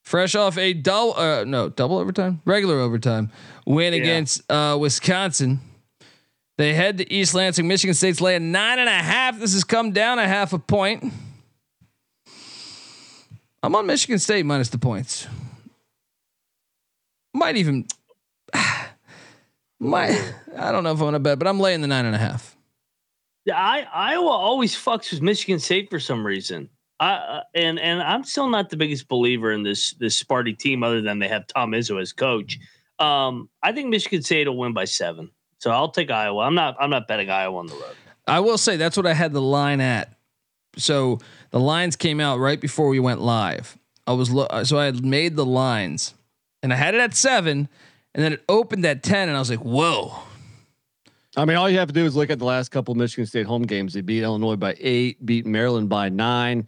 [0.04, 3.30] fresh off a double, uh, no double overtime, regular overtime
[3.72, 4.00] win Yeah.
[4.02, 5.60] against uh, Wisconsin.
[6.58, 7.68] They head to East Lansing.
[7.68, 9.40] Michigan State's laying nine and a half.
[9.40, 11.12] This has come down a half a point.
[13.64, 15.28] I'm on Michigan State minus the points.
[17.34, 17.86] Might even
[19.80, 22.20] might I don't know if I'm gonna bet, but I'm laying the nine and a
[22.20, 22.56] half.
[23.46, 26.70] Yeah, I, Iowa always fucks with Michigan State for some reason.
[27.00, 30.84] I, uh, and and I'm still not the biggest believer in this this Sparty team,
[30.84, 32.60] other than they have Tom Izzo as coach.
[33.02, 36.44] Um, I think Michigan State will win by seven, so I'll take Iowa.
[36.44, 37.96] I'm not I'm not betting Iowa on the road.
[38.28, 40.14] I will say that's what I had the line at.
[40.78, 43.78] So the lines came out right before we went live.
[44.08, 46.14] I was lo- so I had made the lines,
[46.62, 47.68] and I had it at seven,
[48.14, 50.14] and then it opened at ten, and I was like, "Whoa!"
[51.36, 53.46] I mean, all you have to do is look at the last couple Michigan State
[53.46, 53.94] home games.
[53.94, 56.68] They beat Illinois by eight, beat Maryland by nine.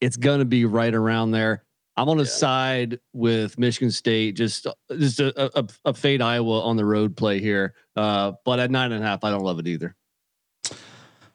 [0.00, 1.62] It's going to be right around there.
[1.96, 6.76] I'm on the side with Michigan State, just just a, a, a fade Iowa on
[6.76, 7.74] the road play here.
[7.94, 9.94] Uh, but at nine and a half, I don't love it either.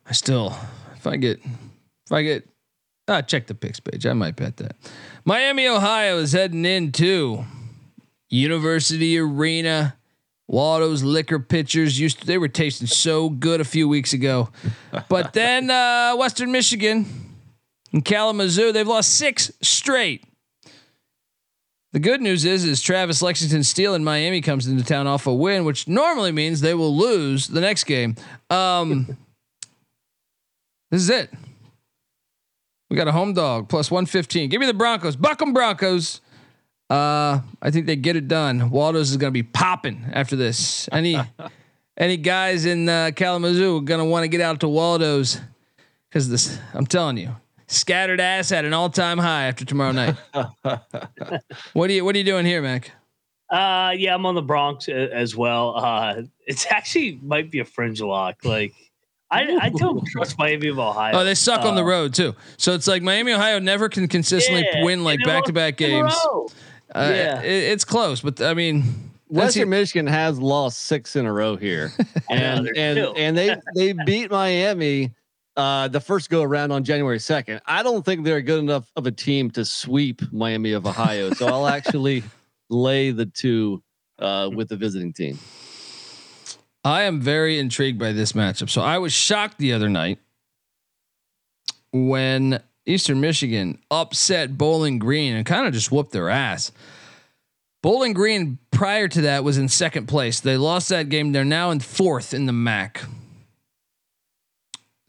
[0.05, 0.55] I still,
[0.95, 2.49] if I get, if I get,
[3.07, 4.05] ah, check the picks page.
[4.05, 4.75] I might bet that.
[5.25, 7.45] Miami, Ohio is heading into
[8.29, 9.97] University Arena.
[10.47, 14.49] Waldo's liquor pitchers used to, they were tasting so good a few weeks ago,
[15.09, 17.05] but then uh, Western Michigan
[17.91, 20.23] and Kalamazoo they've lost six straight.
[21.97, 25.33] The good news is, is Travis Lexington Steele in Miami comes into town off a
[25.33, 28.13] win, which normally means they will lose the next game.
[28.51, 29.17] Um,
[30.91, 31.33] this is it.
[32.91, 34.47] We got a home dog plus 115.
[34.47, 35.15] Give me the Broncos.
[35.15, 36.21] Buck 'em Broncos.
[36.87, 38.69] Uh, I think they get it done.
[38.69, 40.87] Waldo's is going to be popping after this.
[40.91, 41.19] Any
[41.97, 45.41] any guys in uh, Kalamazoo going to want to get out to Waldo's
[46.07, 47.35] because this, I'm telling you,
[47.67, 50.15] scattered ass at an all time high after tomorrow night.
[51.73, 52.91] what are you What are you doing here, Mac?
[53.49, 55.75] Uh, yeah, I'm on the Bronx as well.
[55.77, 58.43] Uh, it's actually might be a fringe lock.
[58.43, 58.73] Like
[59.31, 61.19] I I don't trust Miami of Ohio.
[61.19, 62.35] Oh, they suck on the Uh, road too.
[62.57, 65.81] So it's like Miami, Ohio never can consistently yeah, win like back to back lost
[65.81, 66.15] in a games.
[66.95, 67.41] Uh, Yeah.
[67.41, 68.83] it- it's close, but I mean,
[69.29, 69.69] Western.
[69.69, 71.91] Michigan has lost six in a row here,
[72.29, 75.11] and and and they they beat Miami
[75.57, 77.61] uh, the first go around on January second.
[77.65, 81.47] I don't think they're good enough of a team to sweep Miami of Ohio, so
[81.47, 82.23] I'll actually
[82.69, 83.81] lay the two
[84.19, 85.39] uh, with the visiting team.
[86.83, 88.69] I am very intrigued by this matchup.
[88.69, 90.19] So I was shocked the other night
[91.91, 96.71] when Eastern Michigan upset Bowling Green and kind of just whooped their ass.
[97.81, 100.39] Bowling Green prior to that was in second place.
[100.39, 101.31] They lost that game.
[101.31, 103.03] They're now in fourth in the MAC.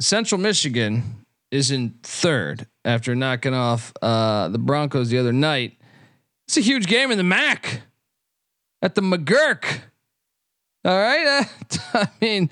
[0.00, 5.78] Central Michigan is in third after knocking off uh, the Broncos the other night.
[6.46, 7.82] It's a huge game in the MAC
[8.80, 9.80] at the McGuirk.
[10.84, 11.44] All right, uh,
[11.94, 12.50] I mean,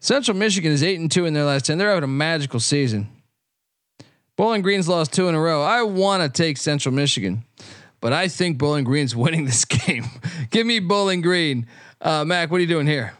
[0.00, 1.78] Central Michigan is eight and two in their last ten.
[1.78, 3.08] They're having a magical season.
[4.36, 5.62] Bowling Green's lost two in a row.
[5.62, 7.44] I want to take Central Michigan,
[8.00, 10.06] but I think Bowling Green's winning this game.
[10.50, 11.66] Give me Bowling Green.
[12.00, 13.12] Uh, Mac, what are you doing here?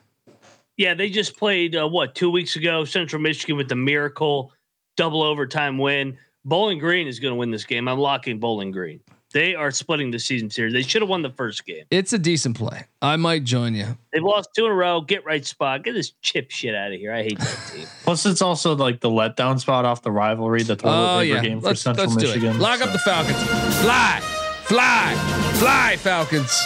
[0.83, 2.85] Yeah, they just played uh, what two weeks ago.
[2.85, 4.53] Central Michigan with the miracle
[4.97, 6.19] double overtime win.
[6.45, 7.87] Bowling Green is going to win this game.
[7.87, 8.99] I'm locking Bowling Green.
[9.33, 10.73] They are splitting the season series.
[10.73, 11.85] They should have won the first game.
[11.93, 12.87] It's a decent play.
[13.01, 13.97] I might join you.
[14.13, 15.01] They've lost two in a row.
[15.03, 15.85] Get right spot.
[15.85, 17.13] Get this chip shit out of here.
[17.13, 17.87] I hate that team.
[18.03, 21.43] Plus, it's also like the letdown spot off the rivalry, the toilet Oh paper yeah,
[21.43, 22.57] game for let's, Central let's do Michigan.
[22.57, 22.59] it.
[22.59, 23.37] Lock up the Falcons.
[23.83, 24.19] Fly,
[24.65, 25.15] fly,
[25.61, 26.61] fly, Falcons.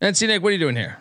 [0.00, 0.98] And NC Nick, what are you doing here?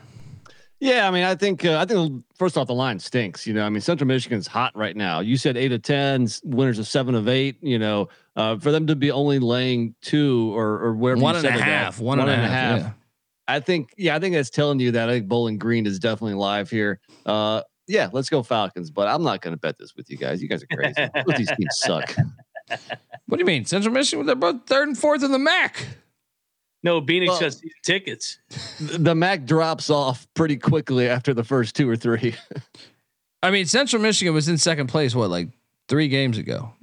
[0.80, 3.46] Yeah, I mean, I think uh, I think first off, the line stinks.
[3.46, 5.20] You know, I mean, Central Michigan's hot right now.
[5.20, 7.58] You said eight of ten, winners of seven of eight.
[7.62, 11.40] You know, uh, for them to be only laying two or or wherever One you
[11.40, 12.00] and a said it at, half.
[12.00, 12.80] One and a half.
[12.80, 12.92] yeah.
[13.50, 16.36] I think, yeah, I think that's telling you that I think Bowling Green is definitely
[16.36, 17.00] live here.
[17.26, 18.92] Uh, yeah, let's go Falcons.
[18.92, 20.40] But I'm not going to bet this with you guys.
[20.40, 21.10] You guys are crazy.
[21.26, 22.16] Both these teams suck.
[23.26, 23.66] What do you mean?
[23.66, 25.84] Central Michigan, they're both third and fourth in the MAC.
[26.84, 28.40] No, Phoenix Well- got tickets.
[28.80, 32.36] The MAC drops off pretty quickly after the first two or three.
[33.44, 35.50] I mean, Central Michigan was in second place, what, like
[35.88, 36.74] three games ago?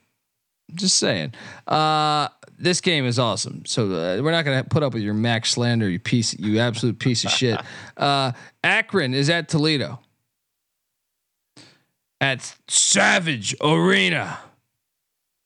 [0.74, 1.34] Just saying.
[1.66, 2.28] Uh,
[2.58, 3.64] this game is awesome.
[3.66, 6.58] So uh, we're not going to put up with your Mac slander, you piece, you
[6.58, 7.60] absolute piece of shit.
[7.96, 8.32] Uh,
[8.62, 9.98] Akron is at Toledo
[12.20, 14.38] at Savage Arena.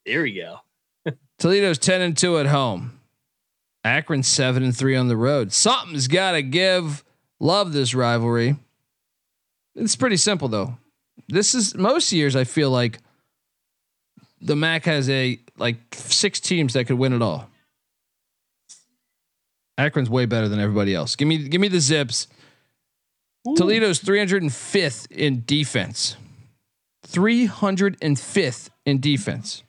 [0.05, 0.59] There we go.
[1.39, 3.00] Toledo's 10 and 2 at home.
[3.85, 5.53] Akron 7 and 3 on the road.
[5.53, 7.05] Something's got to give.
[7.39, 8.57] Love this rivalry.
[9.75, 10.77] It's pretty simple though.
[11.29, 12.99] This is most years I feel like
[14.41, 17.49] the MAC has a like six teams that could win it all.
[19.79, 21.17] Akron's way better than everybody else.
[21.17, 22.27] Give me give me the zips.
[23.57, 26.17] Toledo's 305th in defense.
[27.09, 29.63] 305th in defense.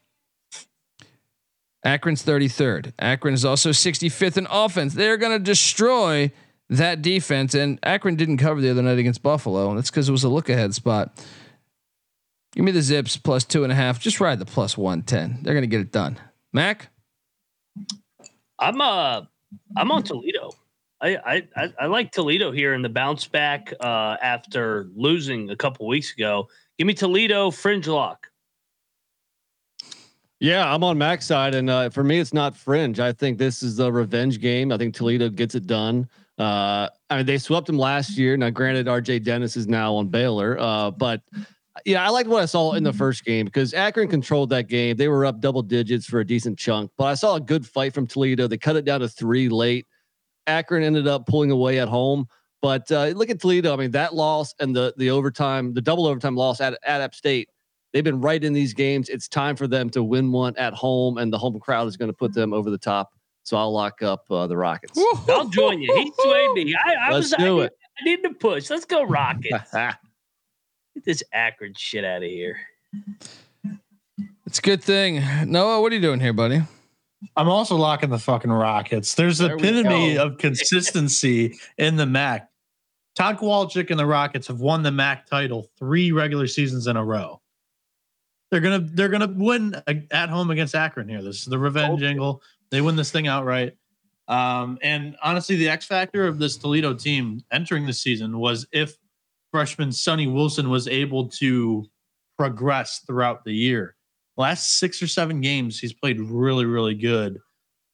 [1.83, 2.93] Akron's 33rd.
[2.99, 4.93] Akron is also 65th in offense.
[4.93, 6.31] They're going to destroy
[6.69, 7.53] that defense.
[7.53, 9.69] And Akron didn't cover the other night against Buffalo.
[9.69, 11.25] And that's because it was a look ahead spot.
[12.53, 13.99] Give me the Zips plus two and a half.
[13.99, 15.43] Just ride the plus 110.
[15.43, 16.19] They're going to get it done.
[16.53, 16.89] Mac?
[18.59, 19.21] I'm uh
[19.75, 20.51] I'm on Toledo.
[21.01, 25.87] I, I I like Toledo here in the bounce back uh, after losing a couple
[25.87, 26.47] weeks ago.
[26.77, 28.27] Give me Toledo fringe lock.
[30.41, 32.99] Yeah, I'm on Mac's side, and uh, for me, it's not fringe.
[32.99, 34.71] I think this is a revenge game.
[34.71, 36.09] I think Toledo gets it done.
[36.39, 38.35] Uh, I mean, they swept them last year.
[38.35, 41.21] Now, granted, RayJ Dennis is now on Baylor, uh, but
[41.85, 44.97] yeah, I liked what I saw in the first game because Akron controlled that game.
[44.97, 47.93] They were up double digits for a decent chunk, but I saw a good fight
[47.93, 48.47] from Toledo.
[48.47, 49.85] They cut it down to three late.
[50.47, 52.27] Akron ended up pulling away at home.
[52.63, 53.73] But uh, look at Toledo.
[53.73, 57.13] I mean, that loss and the the overtime, the double overtime loss at, at App
[57.13, 57.49] State,
[57.93, 59.09] they've been right in these games.
[59.09, 62.09] It's time for them to win one at home, and the home crowd is going
[62.09, 63.13] to put them over the top.
[63.43, 64.99] So I'll lock up uh, the Rockets.
[65.27, 65.93] I'll join you.
[65.95, 66.75] He swayed me.
[66.75, 67.77] I, I Let's was do I, it.
[67.99, 68.69] I need to push.
[68.69, 69.71] Let's go Rockets.
[69.73, 72.59] Get this Akron shit out of here.
[74.45, 75.23] It's a good thing.
[75.49, 76.61] Noah, what are you doing here, buddy?
[77.35, 79.15] I'm also locking the fucking Rockets.
[79.15, 80.25] There's the There we epitome go.
[80.25, 82.47] of consistency in the MAC.
[83.15, 87.03] Tod Kowalczyk and the Rockets have won the MAC title three regular seasons in a
[87.03, 87.40] row.
[88.51, 89.75] They're gonna they're gonna win
[90.11, 91.21] at home against Akron here.
[91.21, 92.41] This is the revenge angle.
[92.69, 93.77] They win this thing outright.
[94.27, 98.93] Um, and honestly, the X factor of this Toledo team entering the season was if
[99.51, 101.85] freshman Sonny Wilson was able to
[102.37, 103.95] progress throughout the year.
[104.37, 107.39] Last six or seven games, he's played really, really good.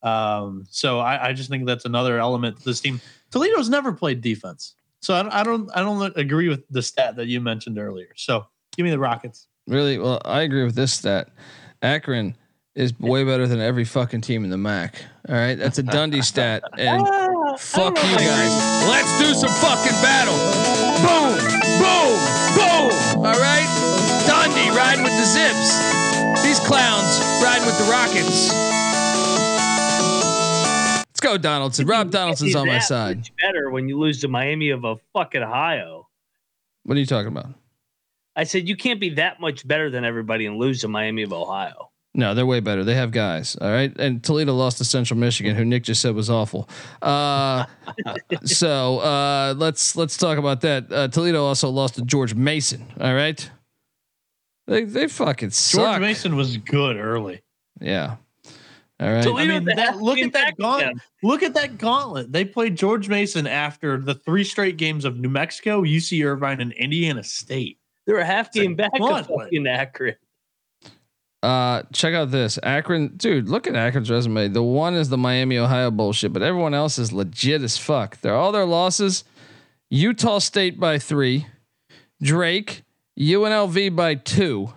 [0.04, 3.02] Um, so I, I just think that's another element to this team.
[3.32, 7.15] Toledo's never played defense, so I, don't- I don't, I don't agree with the stat
[7.15, 8.10] that you mentioned earlier.
[8.15, 9.48] So give me the Rockets.
[9.68, 9.98] Really?
[9.98, 11.30] Well, I agree with this stat.
[11.82, 12.36] Akron
[12.76, 14.96] is way better than every fucking team in the MAC.
[15.28, 16.64] All right, that's a Dundee stat.
[16.78, 17.06] And
[17.60, 18.88] fuck you guys.
[18.88, 20.38] Let's do some fucking battle.
[21.04, 21.36] Boom,
[21.82, 22.18] boom,
[22.56, 23.26] boom.
[23.26, 23.68] All right,
[24.28, 26.44] Dundee riding with the Zips.
[26.44, 28.50] These clowns riding with the Rockets.
[31.10, 31.88] Let's go, Donaldson.
[31.88, 33.28] Rob Donaldson's on my side.
[33.42, 36.08] Better when you lose to Miami of a fucking Ohio.
[36.84, 37.48] What are you talking about?
[38.38, 41.34] I said you can't be that much better than everybody and lose to Miami of
[41.34, 41.89] Ohio.
[42.13, 42.84] No, they're way better.
[42.84, 43.56] They have guys.
[43.60, 43.95] All right.
[44.00, 46.69] And Toledo lost to Central Michigan, who Nick just said was awful.
[47.02, 47.65] Uh,
[48.43, 50.91] so uh, let's let's talk about that.
[50.91, 52.86] Uh, Toledo also lost to George Mason.
[53.00, 53.50] All right.
[54.67, 55.82] They they fucking suck.
[55.82, 57.41] George Mason was good early.
[57.80, 58.15] Yeah.
[59.00, 59.28] All right.
[59.28, 60.88] I mean, that, look at that gauntlet.
[60.88, 61.02] again.
[61.21, 62.32] Look at that gauntlet.
[62.32, 66.71] They played George Mason after the three straight games of New Mexico, UC Irvine, and
[66.73, 67.77] Indiana State.
[68.08, 69.39] They were a half It's a game back of gauntlet.
[69.41, 70.15] fucking Akron.
[71.43, 73.48] Uh, check out this Akron, dude.
[73.48, 74.48] Look at Akron's resume.
[74.48, 78.20] The one is the Miami Ohio bullshit, but everyone else is legit as fuck.
[78.22, 79.24] They're all their losses:
[79.89, 81.46] Utah State by three,
[82.22, 82.84] Drake,
[83.20, 84.74] UNLV by two.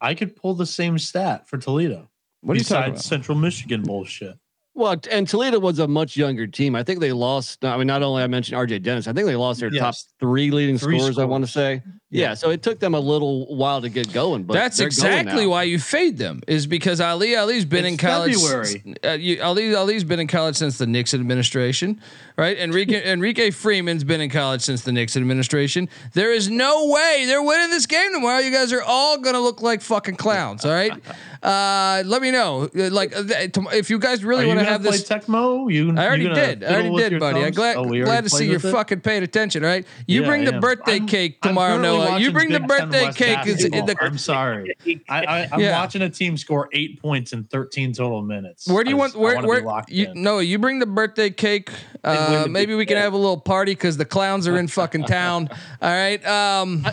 [0.00, 2.08] I could pull the same stat for Toledo.
[2.40, 3.02] What are you talking about?
[3.02, 4.38] Central Michigan bullshit?
[4.78, 6.76] Well, and Toledo was a much younger team.
[6.76, 7.64] I think they lost.
[7.64, 10.52] I mean, not only I mentioned RayJ Dennis, I think they lost their top three
[10.52, 11.18] leading Three scorers.
[11.18, 12.28] I want to say, yeah.
[12.28, 12.34] Yeah.
[12.34, 15.78] So it took them a little while to get going, but That's exactly why you
[15.78, 18.34] fade them is because Ali Ali's been It's in college.
[18.34, 18.94] February.
[19.04, 22.00] Uh, you, Ali Ali's been in college since the Nixon administration,
[22.36, 22.56] right?
[22.58, 25.88] Enrique Enrique Freeman's been in college since the Nixon administration.
[26.14, 28.38] There is no way they're winning this game tomorrow.
[28.40, 30.64] You guys are all gonna look like fucking clowns.
[30.64, 30.92] All right.
[31.40, 32.68] Uh, let me know.
[32.76, 35.08] Uh, Like, uh, th- if you guys really want to have play this.
[35.08, 35.72] Tecmo?
[35.72, 36.64] You, I already you did.
[36.64, 37.44] I already did, your buddy.
[37.44, 38.60] I'm glad Oh, glad to see you're it?
[38.62, 39.62] fucking paying attention.
[39.64, 42.20] All right, you Yeah, bring the birthday I'm- cake I'm tomorrow, currently Noah.
[42.20, 43.46] You bring the Big Ten birthday cake.
[43.46, 43.86] Is in basketball.
[43.96, 44.74] the, I'm sorry.
[45.08, 45.78] I, I, I'm Yeah.
[45.80, 48.66] watching a team score eight points in 13 total minutes.
[48.68, 49.12] Where do you I want?
[49.12, 49.34] just- Where?
[49.36, 49.62] wanna be Where?
[49.62, 50.22] locked You, in.
[50.22, 51.70] no, you bring the birthday cake.
[52.04, 53.04] Uh, maybe we can Ten.
[53.04, 55.48] have a little party because the clowns are in fucking town.
[55.82, 56.24] All right.
[56.26, 56.86] Um,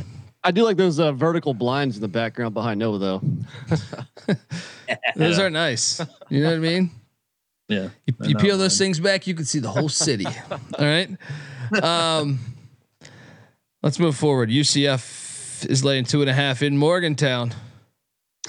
[0.43, 3.21] I do like those uh, vertical blinds in the background behind Noah, though.
[5.15, 5.99] those are nice.
[6.29, 6.91] You know what I mean?
[7.67, 7.89] Yeah.
[8.05, 10.25] You, you peel those things back, you can see the whole city.
[10.51, 11.09] All right.
[11.81, 12.39] Um,
[13.85, 14.49] let's move forward.
[14.49, 17.53] UCF is laying two and a half in Morgantown.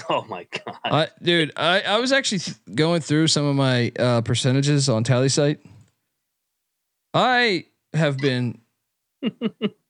[0.09, 0.75] Oh my god.
[0.83, 5.03] I, dude, I, I was actually th- going through some of my uh, percentages on
[5.03, 5.59] Tally site.
[7.13, 8.59] I have been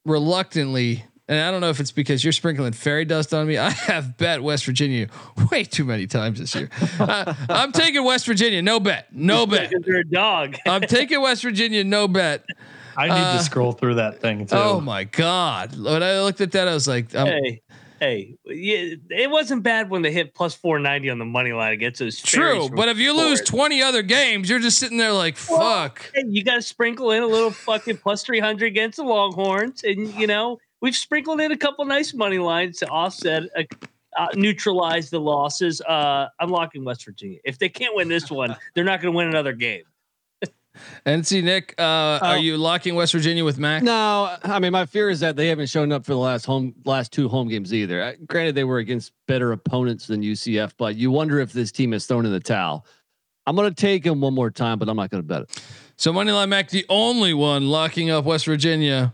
[0.06, 3.58] reluctantly, and I don't know if it's because you're sprinkling fairy dust on me.
[3.58, 5.08] I have bet West Virginia
[5.52, 6.70] way too many times this year.
[7.00, 9.70] Uh, I'm taking West Virginia, no bet, no bet.
[9.70, 10.56] Because they're a dog.
[10.66, 12.46] I'm taking West Virginia, no bet.
[12.98, 14.56] I need Uh, to scroll through that thing too.
[14.56, 15.78] Oh my god!
[15.78, 17.62] When I looked at that, I was like, I'm, hey,
[18.00, 21.74] hey, yeah, it wasn't bad when they hit plus four ninety on the money line
[21.74, 22.20] against those.
[22.20, 22.70] true.
[22.76, 23.76] But if you lose Florida.
[23.78, 26.12] 20 other games, you're just sitting there like, Well, fuck.
[26.16, 29.84] Hey, you got to sprinkle in a little fucking plus 300 against the Longhorns.
[29.84, 33.64] And, you know, we've sprinkled in a couple nice money lines to offset, uh,
[34.18, 35.82] uh, neutralize the losses.
[35.82, 37.40] Uh, I'm locking West Virginia.
[37.46, 39.84] If they can't win this one, they're not going to win another game.
[41.06, 42.36] NC Nick, uh, are Oh.
[42.36, 43.84] you locking West Virginia with Mac?
[43.84, 46.74] No, I mean my fear is that they haven't shown up for the last home
[46.86, 48.02] last two home games either.
[48.02, 51.92] Uh, Granted, they were against better opponents than UCF, but you wonder if this team
[51.92, 52.86] has thrown in the towel.
[53.46, 55.62] I'm going to take them one more time, but I'm not going to bet it.
[55.96, 59.14] So Moneyline Mac, the only one locking up West Virginia.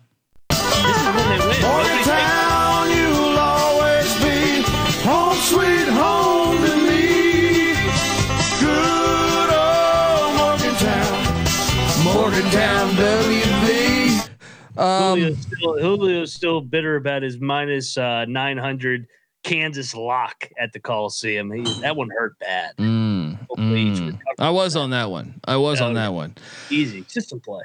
[14.77, 19.07] Um, Julio's, still, Julio's still bitter about his minus uh, 900
[19.43, 21.51] Kansas lock at the Coliseum.
[21.51, 22.75] He, that one hurt bad.
[22.77, 24.19] mm, mm.
[24.39, 25.39] I was on that one.
[25.45, 26.35] I was on Oh, that one.
[26.69, 27.03] Easy.
[27.07, 27.63] System play.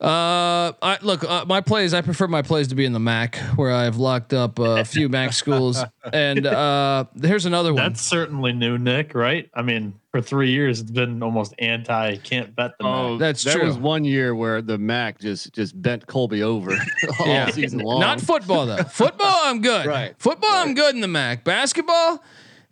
[0.00, 1.94] Uh, I look, uh, my plays.
[1.94, 5.08] I prefer my plays to be in the Mac, where I've locked up a few
[5.08, 5.82] Mac schools.
[6.12, 7.82] And uh, here's another one.
[7.82, 9.14] That's certainly new, Nick.
[9.14, 9.48] Right?
[9.54, 12.16] I mean, for three years it's been almost anti.
[12.16, 12.84] Can't bet the.
[12.86, 13.20] Oh, Mac.
[13.20, 13.60] That's that true.
[13.60, 16.72] There was one year where the Mac just just bent Colby over
[17.20, 17.48] all Yeah.
[17.50, 18.00] season long.
[18.00, 18.82] Not football though.
[18.84, 19.86] football, I'm good.
[19.86, 20.14] Right.
[20.18, 21.44] Football, I'm good in the Mac.
[21.44, 22.22] Basketball,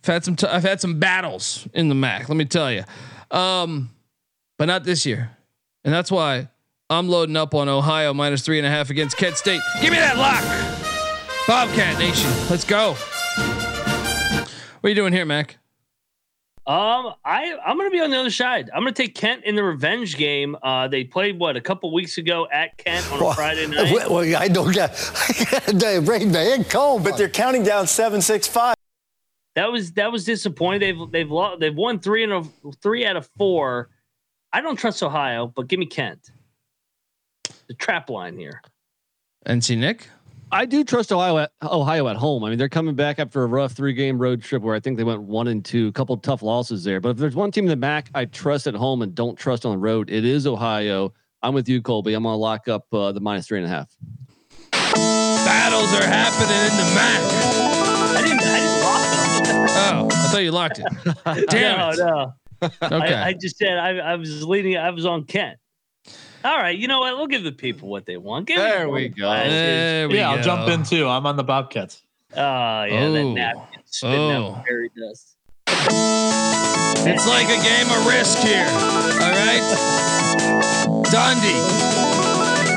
[0.03, 0.35] I've had some.
[0.35, 2.27] T- I've had some battles in the Mac.
[2.27, 2.83] Let me tell you,
[3.31, 3.91] um,
[4.59, 5.31] but not this year,
[5.85, 6.49] and that's why
[6.93, 9.61] I'm loading up on Ohio minus three and a half against Kent State.
[9.81, 10.43] Give me that lock,
[11.47, 12.29] Bobcat Nation.
[12.49, 12.93] Let's go.
[12.93, 14.49] What
[14.83, 15.57] are you doing here, Mac?
[16.65, 18.69] Um, I I'm gonna be on the other side.
[18.73, 20.55] I'm gonna take Kent in the revenge game.
[20.63, 23.91] Uh, they played what a couple weeks ago at Kent on a Friday night.
[23.93, 24.93] Well, well, I don't get.
[25.73, 28.75] they bring the head cold, but they're counting down seven, six, five.
[29.55, 30.79] That was that was disappointing.
[30.79, 32.43] They've they've lo- they've won three and a,
[32.81, 33.89] three out of four.
[34.53, 36.29] I don't trust Ohio, but give me Kent.
[37.67, 38.61] The trap line here.
[39.45, 40.09] NC Nick.
[40.51, 42.43] I do trust Ohio at, Ohio at home.
[42.43, 44.97] I mean, they're coming back after a rough three game road trip where I think
[44.97, 46.99] they went one and two, a couple tough losses there.
[46.99, 49.65] But if there's one team in the MAC I trust at home and don't trust
[49.65, 51.11] on the road, it is Ohio.
[51.41, 52.13] I'm with you, Colby.
[52.13, 53.95] I'm going to lock up uh, the minus three and a half.
[54.71, 57.19] Battles are happening in the Mac.
[58.15, 59.67] I didn't I didn't lock them.
[59.75, 61.49] Oh, I thought you locked it.
[61.49, 61.97] Damn no, it.
[61.97, 62.33] no.
[62.83, 63.13] Okay.
[63.13, 64.77] I, I just said I, I was leading.
[64.77, 65.57] I was on Kent.
[66.43, 67.15] All right, you know what?
[67.17, 68.47] We'll give the people what they want.
[68.47, 69.29] Give There we go.
[69.31, 70.37] there we yeah, go.
[70.37, 71.07] I'll jump in too.
[71.07, 72.01] I'm on the Bobcats.
[72.35, 72.39] Oh
[72.83, 73.33] yeah, that Oh.
[73.33, 74.55] napkin spitting Oh.
[74.55, 75.37] out fairy dust.
[77.05, 78.65] It's like a game of risk here.
[78.65, 79.63] All right.
[81.11, 81.61] Dundee,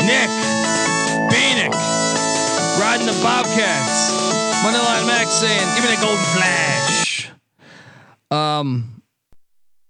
[0.06, 0.28] Nick,
[1.30, 1.72] Bieniek,
[2.80, 4.12] riding the Bobcats.
[4.64, 7.30] Moneyline Max saying, "Give me the golden flash."
[8.30, 9.02] Um,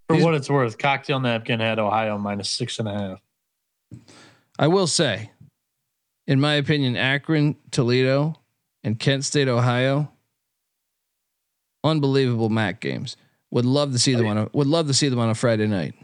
[0.08, 3.20] For what it's worth, cocktail napkin had Ohio minus six and a half.
[4.58, 5.30] I will say,
[6.26, 8.34] in my opinion, Akron, Toledo,
[8.82, 10.10] and Kent State, Ohio,
[11.84, 13.16] unbelievable MAC games.
[13.50, 15.66] Would love to see them on a would love to see them on a Friday
[15.66, 15.94] night.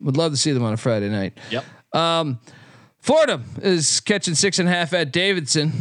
[0.00, 1.38] Would love to see them on a Friday night.
[1.50, 1.64] Yep.
[1.92, 2.38] Um,
[2.98, 5.72] Fordham is catching six and a half at Davidson.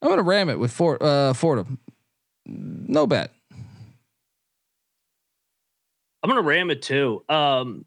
[0.00, 1.78] I'm gonna ram it with Fort, uh, Fordham.
[2.46, 3.32] No bet.
[6.24, 7.22] I'm gonna ram it too.
[7.28, 7.84] Um,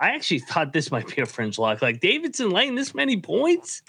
[0.00, 1.82] I actually thought this might be a fringe lock.
[1.82, 3.80] Like Davidson laying this many points.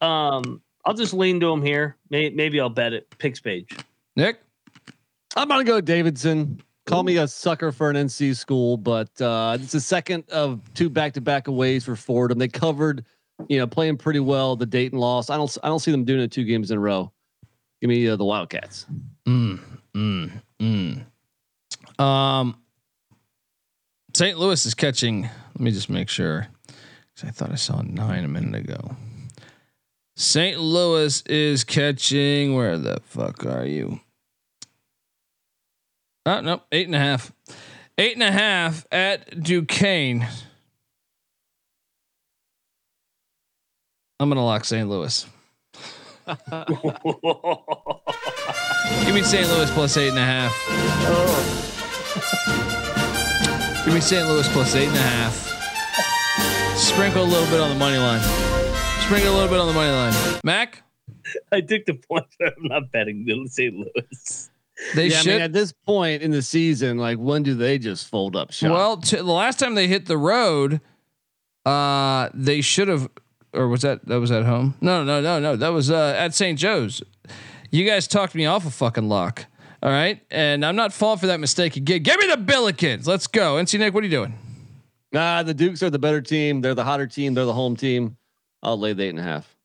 [0.00, 1.96] Um, I'll just lean to him here.
[2.10, 3.10] Maybe, maybe I'll bet it.
[3.18, 3.76] Picks page.
[4.14, 4.40] Nick.
[5.34, 6.62] I'm gonna go Davidson.
[6.86, 10.88] Call me a sucker for an NC school, but uh, it's the second of two
[10.88, 12.38] back-to-back aways for Fordham.
[12.38, 13.04] They covered,
[13.48, 14.54] you know, playing pretty well.
[14.54, 15.28] The Dayton loss.
[15.28, 15.58] I don't.
[15.64, 17.10] I don't see them doing it two games in a row.
[17.80, 18.86] Give me uh, the Wildcats.
[19.26, 19.58] Mm,
[19.92, 21.04] mm, mm.
[22.00, 22.59] Um,
[24.20, 24.36] St.
[24.38, 25.22] Louis is catching.
[25.22, 26.48] Let me just make sure.
[26.66, 28.94] 'cause I thought I saw nine a minute ago.
[30.14, 30.60] St.
[30.60, 32.54] Louis is catching.
[32.54, 34.00] Where the fuck are you?
[36.26, 37.32] Ah, oh no, eight and a half.
[37.96, 40.28] Eight and a half at Duquesne.
[44.18, 44.86] I'm gonna lock St.
[44.86, 45.24] Louis.
[46.26, 46.36] Give
[49.14, 49.48] me St.
[49.48, 50.52] Louis plus eight and a half.
[51.08, 51.56] Oh.
[53.90, 54.28] Give me St.
[54.28, 56.78] Louis plus eight and a half.
[56.78, 58.20] Sprinkle a little bit on the money line.
[59.02, 60.40] Sprinkle a little bit on the money line.
[60.44, 60.84] Mac,
[61.52, 63.74] I took the point, but I'm not betting Little St.
[63.74, 64.50] Louis.
[64.94, 65.32] they yeah, I should.
[65.32, 68.70] mean, at this point in the season, like when do they just fold up shop?
[68.70, 70.80] well, t- the last time they hit the road,
[71.66, 73.10] uh, they should have.
[73.52, 74.76] Or was that that was at home?
[74.80, 75.56] No, no, no, no.
[75.56, 76.56] That was uh, at St.
[76.56, 77.02] Joe's.
[77.72, 79.46] You guys talked me off a fucking lock.
[79.82, 82.02] All right, and I'm not falling for that mistake again.
[82.02, 83.06] Give me the Billikens.
[83.06, 83.54] Let's go.
[83.54, 84.34] NC Nick, what are you doing?
[85.12, 86.60] nah, the Dukes are the better team.
[86.60, 87.34] They're the hotter team.
[87.34, 88.16] They're the home team.
[88.62, 89.56] I'll lay the eight and a half.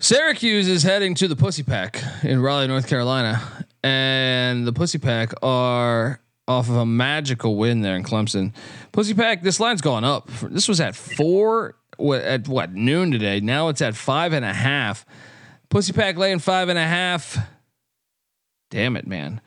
[0.00, 3.40] Syracuse is heading to the Pussy Pack in Raleigh, North Carolina,
[3.84, 8.52] and the Pussy Pack are off of a magical win there in Clemson.
[8.90, 10.28] Pussy Pack, this line's gone up.
[10.42, 13.38] This was at four at what noon today.
[13.38, 15.06] Now it's at five and a half.
[15.72, 17.38] Pussy Pack laying five and a half.
[18.70, 19.40] Damn it, man.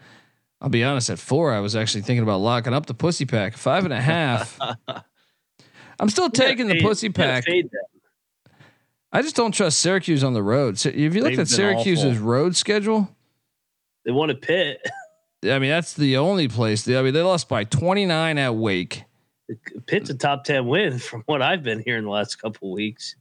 [0.59, 1.11] I'll be honest.
[1.11, 3.55] At four, I was actually thinking about locking up the Pussy Pack.
[3.55, 4.59] Five and a half.
[5.99, 7.45] I'm still taking the Pussy Pack.
[9.11, 10.79] I just don't trust Syracuse on the road.
[10.79, 12.27] So, have you look at Syracuse's awful.
[12.27, 13.07] road schedule?
[14.03, 14.81] They want to pit.
[15.43, 16.87] I mean, that's the only place.
[16.87, 19.03] I mean, they lost by 29 at Wake.
[19.85, 23.15] Pitt's a top ten win from what I've been hearing the last couple weeks.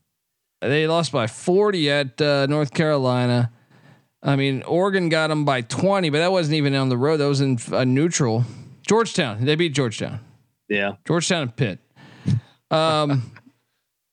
[0.69, 3.51] They lost by 40 at uh, North Carolina.
[4.23, 7.19] I mean, Oregon got them by 20, but that wasn't even on the road.
[7.19, 8.45] That was in a neutral.
[8.87, 9.45] Georgetown.
[9.45, 10.21] They beat Georgetown.
[10.69, 11.79] Yeah, Georgetown and Pitt.
[12.71, 13.33] Um,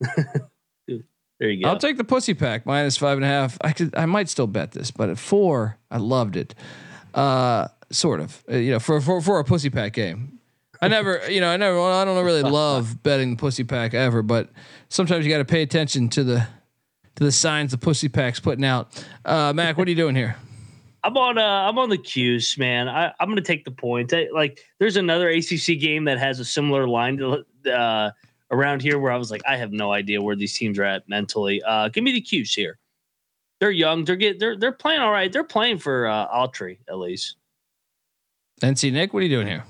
[1.38, 1.70] there you go.
[1.70, 3.56] I'll take the pussy pack minus five and a half.
[3.62, 6.54] I could, I might still bet this, but at four, I loved it.
[7.14, 10.38] Uh, sort of, Uh, you know, for, for, for a pussy pack game.
[10.82, 14.20] I never, you know, I never, I don't really love betting the pussy pack ever,
[14.20, 14.50] but
[14.88, 16.46] sometimes you got to pay attention to the,
[17.14, 19.06] to the signs the pussy pack's putting out.
[19.24, 20.36] Uh, Mac, what are you doing here?
[21.04, 21.38] I'm on.
[21.38, 22.88] Uh, I'm on the cues, man.
[22.88, 24.12] I, I'm going to take the point.
[24.12, 28.10] I, like, there's another ACC game that has a similar line to, uh,
[28.52, 31.08] around here where I was like, I have no idea where these teams are at
[31.08, 31.60] mentally.
[31.62, 32.78] Uh, give me the cues here.
[33.58, 34.04] They're young.
[34.04, 34.40] They're get.
[34.40, 35.32] They're they're playing all right.
[35.32, 37.36] They're playing for uh, Autry at least.
[38.60, 39.64] NC Nick, what are you doing here?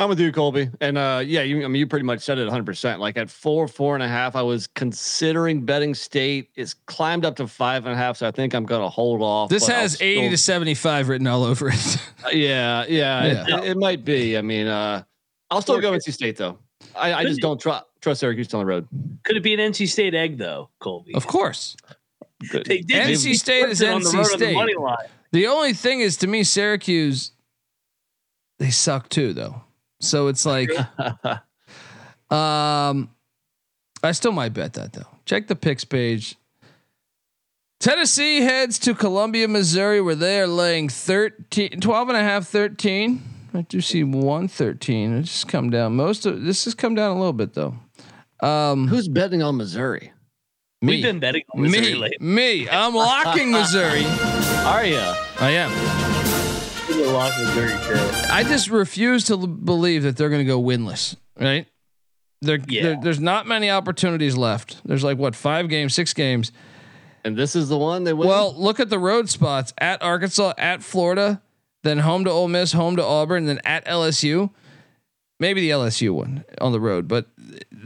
[0.00, 0.70] I'm with you, Colby.
[0.80, 2.64] And uh, yeah, you, I mean, you pretty much said it 100.
[2.64, 6.48] percent Like at four, four and a half, I was considering betting State.
[6.56, 9.20] It's climbed up to five and a half, so I think I'm going to hold
[9.20, 9.50] off.
[9.50, 11.98] This but I'll has 80 to 75 written all over it.
[12.32, 13.58] Yeah, yeah, Yeah.
[13.58, 14.38] It, it might be.
[14.38, 15.02] I mean, uh,
[15.50, 16.58] I'll still go NC State though.
[16.96, 18.88] I, I just don't trust trust Syracuse on the road.
[19.24, 21.14] Could it be an NC State egg though, Colby?
[21.14, 21.76] of course.
[22.50, 22.64] Good.
[22.66, 24.54] They did NC beat State is Clemson the NC road on the State.
[24.54, 24.96] money line.
[25.32, 27.32] The only thing is to me, Syracuse,
[28.58, 29.62] they suck too, though.
[30.00, 30.70] So it's like,
[32.30, 33.10] um,
[34.02, 35.06] I still might bet that though.
[35.26, 36.36] Check the picks page.
[37.80, 43.22] Tennessee heads to Columbia, Missouri, where they are laying 13, 12 and a half, 13.
[43.54, 45.16] I do see one 13.
[45.18, 45.96] It's just come down.
[45.96, 47.74] Most of this has come down a little bit though.
[48.40, 50.12] Um, Who's betting on Missouri?
[50.82, 52.26] me, We've been betting on Missouri me, lately.
[52.26, 52.68] me.
[52.70, 54.04] I'm locking Missouri.
[54.64, 54.98] Are you?
[55.40, 56.19] I am.
[56.90, 58.28] We've been locking Missouri, too.
[58.32, 61.14] I just refuse to l- believe that they're going to go winless.
[61.38, 61.66] Right?
[62.42, 62.82] There, Yeah.
[62.82, 64.80] there, there's not many opportunities left.
[64.84, 66.52] There's like what five games, six games.
[67.24, 68.28] And this is the one they win.
[68.28, 71.40] Well, look at the road spots at Arkansas, at Florida,
[71.82, 74.50] then home to Ole Miss, home to Auburn, then at LSU.
[75.38, 77.26] Maybe the LSU one on the road, but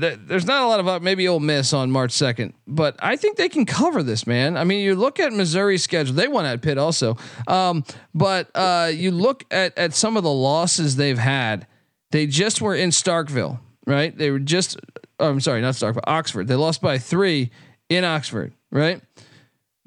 [0.00, 2.52] th- there's not a lot of uh, maybe Ole Miss on March 2nd.
[2.66, 4.56] But I think they can cover this, man.
[4.56, 7.16] I mean, you look at Missouri's schedule; they won at Pitt also.
[7.46, 7.84] Um,
[8.14, 11.66] but uh, you look at at some of the losses they've had.
[12.10, 14.16] They just were in Starkville, right?
[14.16, 14.78] They were just.
[15.20, 16.48] Oh, I'm sorry, not Starkville, Oxford.
[16.48, 17.50] They lost by three
[17.88, 19.00] in Oxford, right?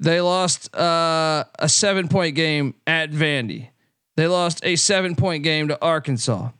[0.00, 3.68] They lost uh, a seven point game at Vandy.
[4.16, 6.50] They lost a seven point game to Arkansas,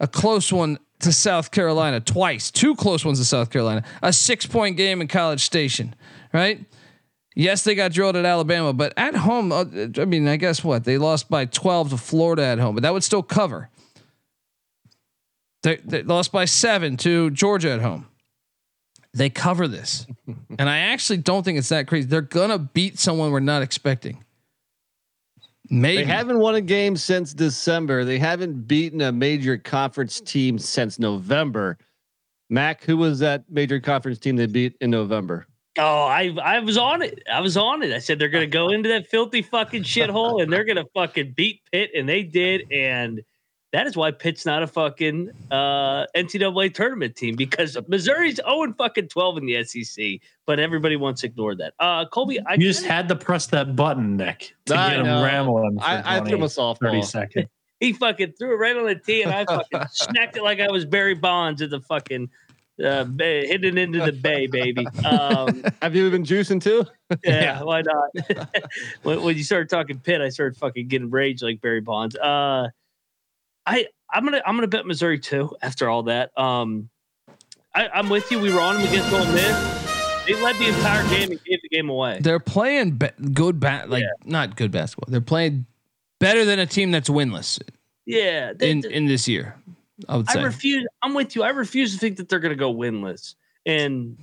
[0.00, 4.46] a close one to South Carolina twice, two close ones to South Carolina, a six
[4.46, 5.94] point game in College Station,
[6.32, 6.64] right?
[7.34, 9.66] Yes, they got drilled at Alabama, but at home, uh,
[9.98, 10.84] I mean, I guess what?
[10.84, 13.68] They lost by 12 to Florida at home, but that would still cover.
[15.62, 18.06] They, they lost by seven to Georgia at home.
[19.12, 20.06] They cover this.
[20.58, 22.06] and I actually don't think it's that crazy.
[22.06, 24.24] They're going to beat someone we're not expecting.
[25.70, 25.98] Maybe.
[25.98, 28.04] They haven't won a game since December.
[28.04, 31.78] They haven't beaten a major conference team since November.
[32.48, 35.46] Mac, who was that major conference team they beat in November?
[35.78, 37.22] Oh, I I was on it.
[37.30, 37.92] I was on it.
[37.92, 41.60] I said they're gonna go into that filthy fucking shithole and they're gonna fucking beat
[41.70, 42.62] Pitt, and they did.
[42.70, 43.22] And
[43.72, 48.76] that is why Pitt's not a fucking uh, NCAA tournament team because Missouri's 0 and
[48.76, 50.20] fucking 12 in the SEC.
[50.46, 51.74] But everybody wants to ignore that.
[51.78, 55.06] Uh, Colby, I You just had to press that button, Nick, to I get him
[55.06, 55.78] rambling.
[55.78, 57.46] For I, I threw him a 20, 30 seconds.
[57.80, 60.70] he fucking threw it right on the tee, and I fucking smacked it like I
[60.70, 62.30] was Barry Bonds at the fucking
[62.82, 64.86] uh, bay, hitting into the bay, baby.
[65.04, 66.84] Um, Have you been juicing too?
[67.24, 68.46] yeah, why not?
[69.02, 72.16] when, when you started talking Pitt, I started fucking getting rage like Barry Bonds.
[72.16, 72.68] Uh,
[73.66, 75.54] I I'm gonna I'm gonna bet Missouri too.
[75.60, 76.88] After all that, um,
[77.74, 78.38] I, I'm with you.
[78.38, 79.86] We were on them against Ole Miss.
[80.26, 82.18] They led the entire game and gave the game away.
[82.20, 85.10] They're playing be- good bat, like not good basketball.
[85.10, 85.66] They're playing
[86.18, 87.60] better than a team that's winless
[88.06, 89.56] Yeah, they, in in this year.
[90.08, 90.40] I would say.
[90.40, 90.86] I refuse.
[91.02, 91.42] I'm with you.
[91.42, 94.16] I refuse to think that they're going to go winless, and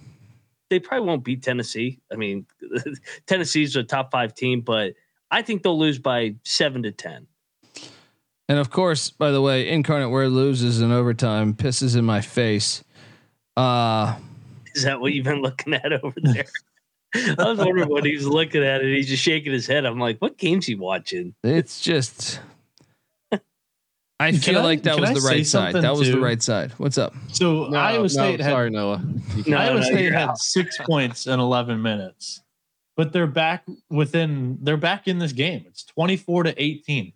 [0.69, 1.99] they probably won't beat Tennessee.
[2.11, 2.45] I mean,
[3.25, 4.93] Tennessee's a top five team, but
[5.31, 7.27] I think they'll lose by seven to ten.
[8.49, 12.83] And of course, by the way, Incarnate Word loses in overtime, pisses in my face.
[13.57, 14.15] Uh
[14.75, 16.45] Is that what you've been looking at over there?
[17.15, 19.85] I was wondering what he was looking at, and he's just shaking his head.
[19.85, 21.35] I'm like, what game's he watching?
[21.43, 22.39] it's just.
[24.19, 25.73] I Can feel I- like that was I the right side.
[25.73, 26.71] something That was the right side.
[26.77, 27.13] What's up?
[27.33, 29.03] So No, Iowa no, State had sorry, Noah.
[29.45, 30.37] No, Iowa no, State you're had out.
[30.37, 32.41] six points in 11 minutes,
[32.95, 35.65] but they're back within, they're back in this game.
[35.67, 37.11] It's 24 to 18.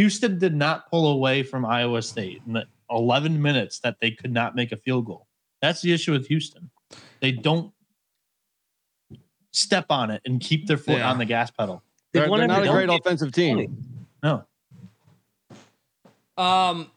[0.00, 4.32] Houston did not pull away from Iowa State in the 11 minutes that they could
[4.32, 5.26] not make a field goal.
[5.60, 6.70] That's the issue with Houston.
[7.20, 7.70] They don't
[9.52, 11.10] step on it and keep their foot Yeah.
[11.10, 11.82] on the gas pedal.
[12.14, 13.76] They've They're, they're not every a great offensive team.
[14.22, 14.44] No.
[16.38, 16.90] Um,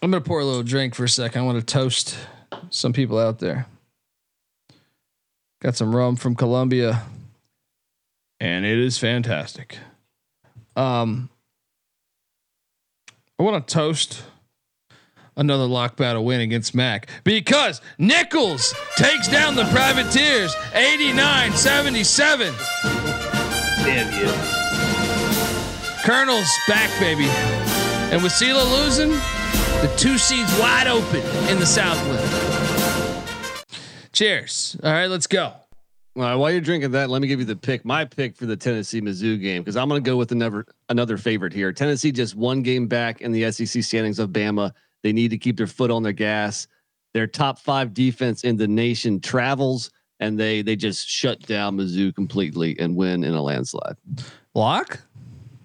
[0.00, 1.40] I'm gonna pour a little drink for a second.
[1.40, 2.16] I want to toast
[2.70, 3.66] some people out there.
[5.60, 7.02] Got some rum from Colombia,
[8.38, 9.78] and it is fantastic.
[10.76, 11.29] Um,
[13.40, 14.22] I want to toast
[15.34, 22.54] another lock battle win against Mac because Nicholls takes down the Privateers 89 77.
[23.82, 24.30] Damn you.
[26.04, 27.28] Colonel's back, baby.
[28.12, 32.20] And with SELA losing, the two seeds wide open in the Southland.
[34.12, 34.76] Cheers.
[34.84, 35.59] All right, let's go.
[36.20, 37.82] All right, while you're drinking that, let me give you the pick.
[37.82, 41.16] My pick for the Tennessee Mizzou game because I'm going to go with another another
[41.16, 41.72] favorite here.
[41.72, 44.72] Tennessee just one game back in the SEC standings of Bama.
[45.02, 46.68] They need to keep their foot on their gas.
[47.14, 52.14] Their top five defense in the nation travels, and they they just shut down Mizzou
[52.14, 53.96] completely and win in a landslide.
[54.54, 55.00] Lock?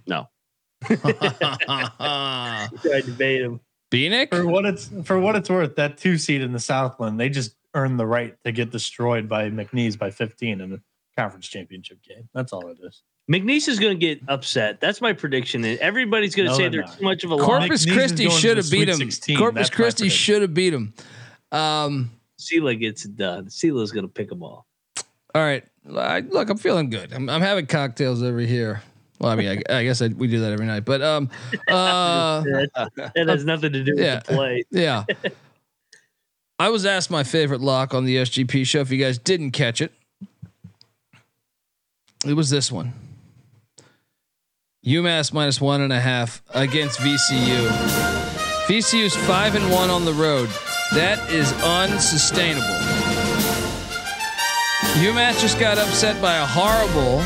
[0.07, 0.29] No,
[0.89, 2.69] I
[3.05, 3.59] debate him.
[3.91, 4.29] Bieniek?
[4.29, 7.55] For what it's for what it's worth, that two seed in the Southland, they just
[7.75, 10.81] earned the right to get destroyed by McNeese by 15 in the
[11.17, 12.27] conference championship game.
[12.33, 13.03] That's all it is.
[13.31, 14.79] McNeese is going to get upset.
[14.79, 15.63] That's my prediction.
[15.63, 17.37] And everybody's going to No, say they're they're too much of a.
[17.37, 18.97] Corpus McNeese Christi should have beat Sweet him.
[18.97, 19.37] 16.
[19.37, 20.93] Corpus That's Christi should have beat him.
[21.51, 23.49] Um, SELA gets it done.
[23.49, 24.67] SELA's going to pick them all.
[25.33, 25.63] all right.
[25.95, 27.13] I, look, I'm feeling good.
[27.13, 28.81] I'm, I'm having cocktails over here.
[29.19, 31.29] Well, I mean, I, I guess I, we do that every night, but um,
[31.69, 32.43] uh,
[33.15, 34.19] it has nothing to do with yeah.
[34.19, 34.63] the play.
[34.71, 35.03] yeah.
[36.57, 38.79] I was asked my favorite lock on the SGP show.
[38.79, 39.91] If you guys didn't catch it,
[42.25, 42.93] it was this one.
[44.85, 47.67] UMass minus one and a half against VCU.
[48.67, 50.49] VCU's five and one on the road.
[50.93, 52.65] That is unsustainable.
[55.01, 57.17] UMass just got upset by a horrible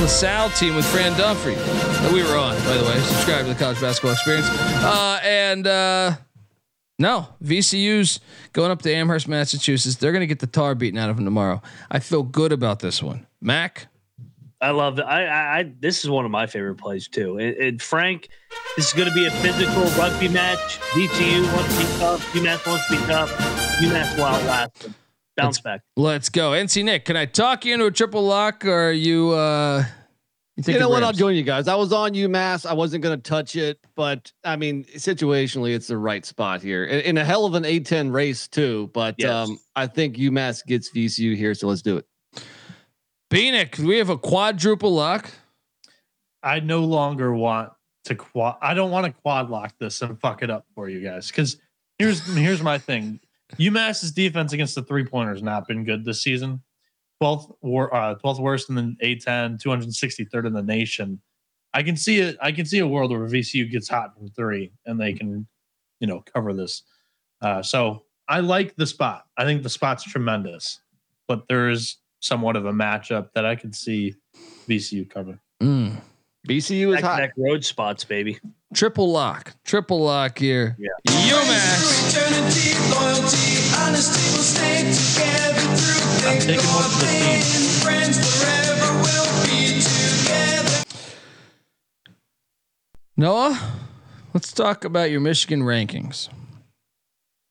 [0.00, 2.98] LaSalle team with Fran Dunphy that we were on, by the way.
[3.00, 4.48] Subscribe to the college basketball experience.
[4.48, 6.12] Uh, and uh,
[7.00, 8.20] no, VCU's
[8.52, 9.96] going up to Amherst, Massachusetts.
[9.96, 11.62] They're going to get the tar beaten out of them tomorrow.
[11.90, 13.26] I feel good about this one.
[13.40, 13.86] Mac,
[14.60, 15.08] I love that.
[15.08, 17.38] I, I, I, this is one of my favorite plays too.
[17.38, 18.28] And, and Frank,
[18.76, 20.78] this is going to be a physical rugby match.
[20.90, 22.32] VCU wants to be tough.
[22.34, 23.34] UMass wants to be tough.
[23.78, 24.94] UMass will outlast them.
[25.38, 25.80] Bounce let's, back.
[25.96, 26.50] Let's go.
[26.50, 29.84] NC Nick, can I talk you into a triple lock or are you, uh,
[30.66, 31.02] you, you know what?
[31.02, 31.68] I'll join you guys.
[31.68, 32.66] I was on UMass.
[32.66, 36.84] I wasn't going to touch it, but I mean, situationally, it's the right spot here
[36.84, 38.90] in, in a hell of an A10 race too.
[38.92, 39.30] But yes.
[39.30, 42.06] um, I think UMass gets VCU here, so let's do it.
[43.30, 45.30] Bieniek, we have a quadruple lock.
[46.42, 47.72] I no longer want
[48.04, 48.56] to quad.
[48.60, 51.28] I don't want to quad lock this and fuck it up for you guys.
[51.28, 51.58] Because
[51.98, 53.20] here's here's my thing.
[53.58, 56.62] UMass's defense against the three pointers not been good this season.
[57.22, 61.20] 12th, uh, 12th worst in the A10, 263rd in the nation.
[61.72, 62.36] I can see it.
[62.40, 65.46] I can see a world where VCU gets hot from three and they can,
[66.00, 66.82] you know, cover this.
[67.40, 69.26] Uh, so I like the spot.
[69.36, 70.80] I think the spot's tremendous,
[71.28, 74.14] but there is somewhat of a matchup that I could see
[74.68, 75.40] VCU cover.
[75.62, 76.00] Mm.
[76.48, 77.28] VCU is hot.
[77.36, 78.38] road spots, baby.
[78.74, 80.76] Triple lock, triple lock here.
[80.78, 80.88] Yeah.
[81.06, 82.30] UMass.
[86.30, 87.40] I'm taking one for the team.
[93.16, 93.60] Noah,
[94.32, 96.28] let's talk about your Michigan rankings.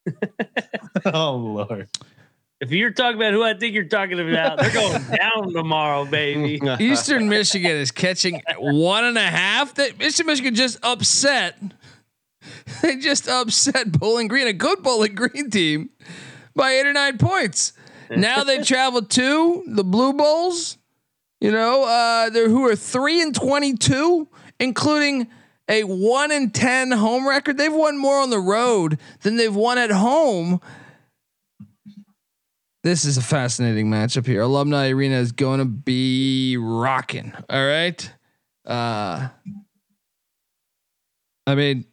[1.06, 1.90] oh Lord.
[2.62, 6.62] If you're talking about who I think you're talking about, they're going down tomorrow, baby.
[6.80, 9.74] Eastern Michigan is catching one and a half.
[9.74, 11.58] That Eastern Michigan just upset.
[12.82, 15.90] They just upset Bowling Green, a good Bowling Green team,
[16.56, 17.74] by eight or nine points.
[18.10, 20.78] Now they travel to the Blue Bulls.
[21.42, 24.28] You know, uh, they're who are three and twenty-two,
[24.60, 25.28] including
[25.70, 27.58] a one and ten home record.
[27.58, 30.60] They've won more on the road than they've won at home.
[32.84, 34.42] This is a fascinating matchup here.
[34.42, 37.34] Alumni Arena is going to be rocking.
[37.50, 38.12] All right.
[38.66, 39.30] Uh,
[41.46, 41.86] I mean,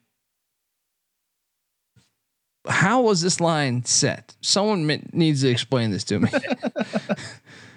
[2.68, 4.36] how was this line set?
[4.40, 6.28] Someone needs to explain this to me.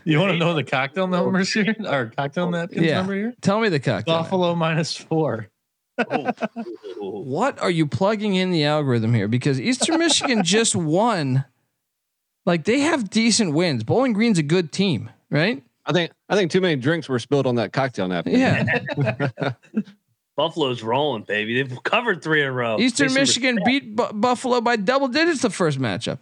[0.04, 2.96] you want to know the cocktail numbers here or cocktail napkins yeah.
[2.96, 3.36] number here?
[3.42, 4.18] Tell me the cocktail.
[4.18, 5.50] Buffalo minus four.
[6.10, 6.32] Oh.
[7.00, 9.28] what are you plugging in the algorithm here?
[9.28, 11.46] Because Eastern Michigan just won.
[12.46, 13.84] Like they have decent wins.
[13.84, 15.64] Bowling Green's a good team, right?
[15.86, 18.40] I think I think too many drinks were spilled on that cocktail napkin.
[18.40, 18.66] Yeah.
[20.40, 21.62] Buffalo's rolling, baby.
[21.62, 22.80] They've covered three in a row.
[22.80, 26.20] Eastern Michigan beat B- Buffalo by double digits the first matchup.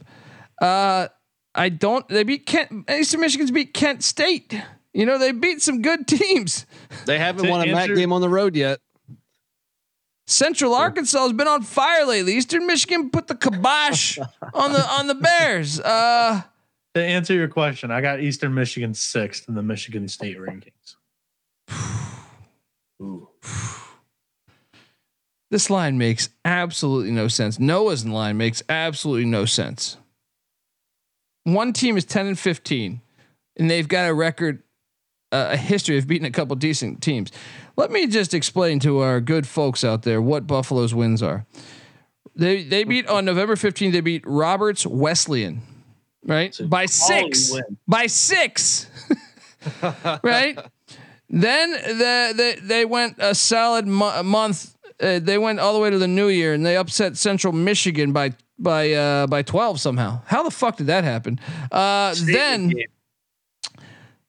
[0.59, 1.09] Uh,
[1.53, 2.07] I don't.
[2.09, 2.89] They beat Kent.
[2.89, 4.59] Eastern Michigan's beat Kent State.
[4.91, 6.65] You know they beat some good teams.
[7.05, 8.79] They haven't won a MAC game on the road yet.
[10.25, 12.33] Central Arkansas has been on fire lately.
[12.33, 14.17] Eastern Michigan put the kibosh
[14.55, 15.79] on the on the Bears.
[15.79, 16.41] Uh,
[16.95, 20.95] to answer your question, I got Eastern Michigan sixth in the Michigan State rankings.
[22.99, 23.29] Ooh.
[25.49, 27.59] This line makes absolutely no sense.
[27.59, 29.97] Noah's line makes absolutely no sense.
[31.43, 32.99] One team is 10 and 15,
[33.55, 34.61] and they've got a record,
[35.31, 37.31] uh, a history of beating a couple decent teams.
[37.77, 41.45] Let me just explain to our good folks out there what Buffalo's wins are.
[42.35, 45.61] They they beat on November 15th, they beat Roberts Wesleyan,
[46.25, 46.55] right?
[46.65, 47.53] By six.
[47.87, 48.87] By six.
[49.81, 50.59] right?
[51.29, 55.89] Then the, the they went a solid mo- month uh, they went all the way
[55.89, 60.21] to the new year and they upset Central Michigan by by uh, by 12 somehow.
[60.25, 61.39] How the fuck did that happen?
[61.71, 62.73] Uh, then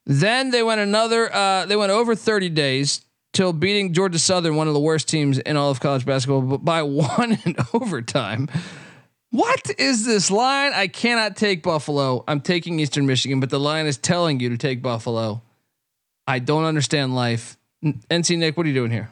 [0.04, 4.68] then they went another uh, they went over 30 days till beating Georgia Southern, one
[4.68, 8.48] of the worst teams in all of college basketball, but by one in overtime.
[9.30, 10.72] What is this line?
[10.72, 12.24] I cannot take Buffalo.
[12.26, 15.42] I'm taking Eastern Michigan, but the line is telling you to take Buffalo.
[16.26, 17.58] I don't understand life.
[17.84, 19.10] NC Nick, what are you doing here?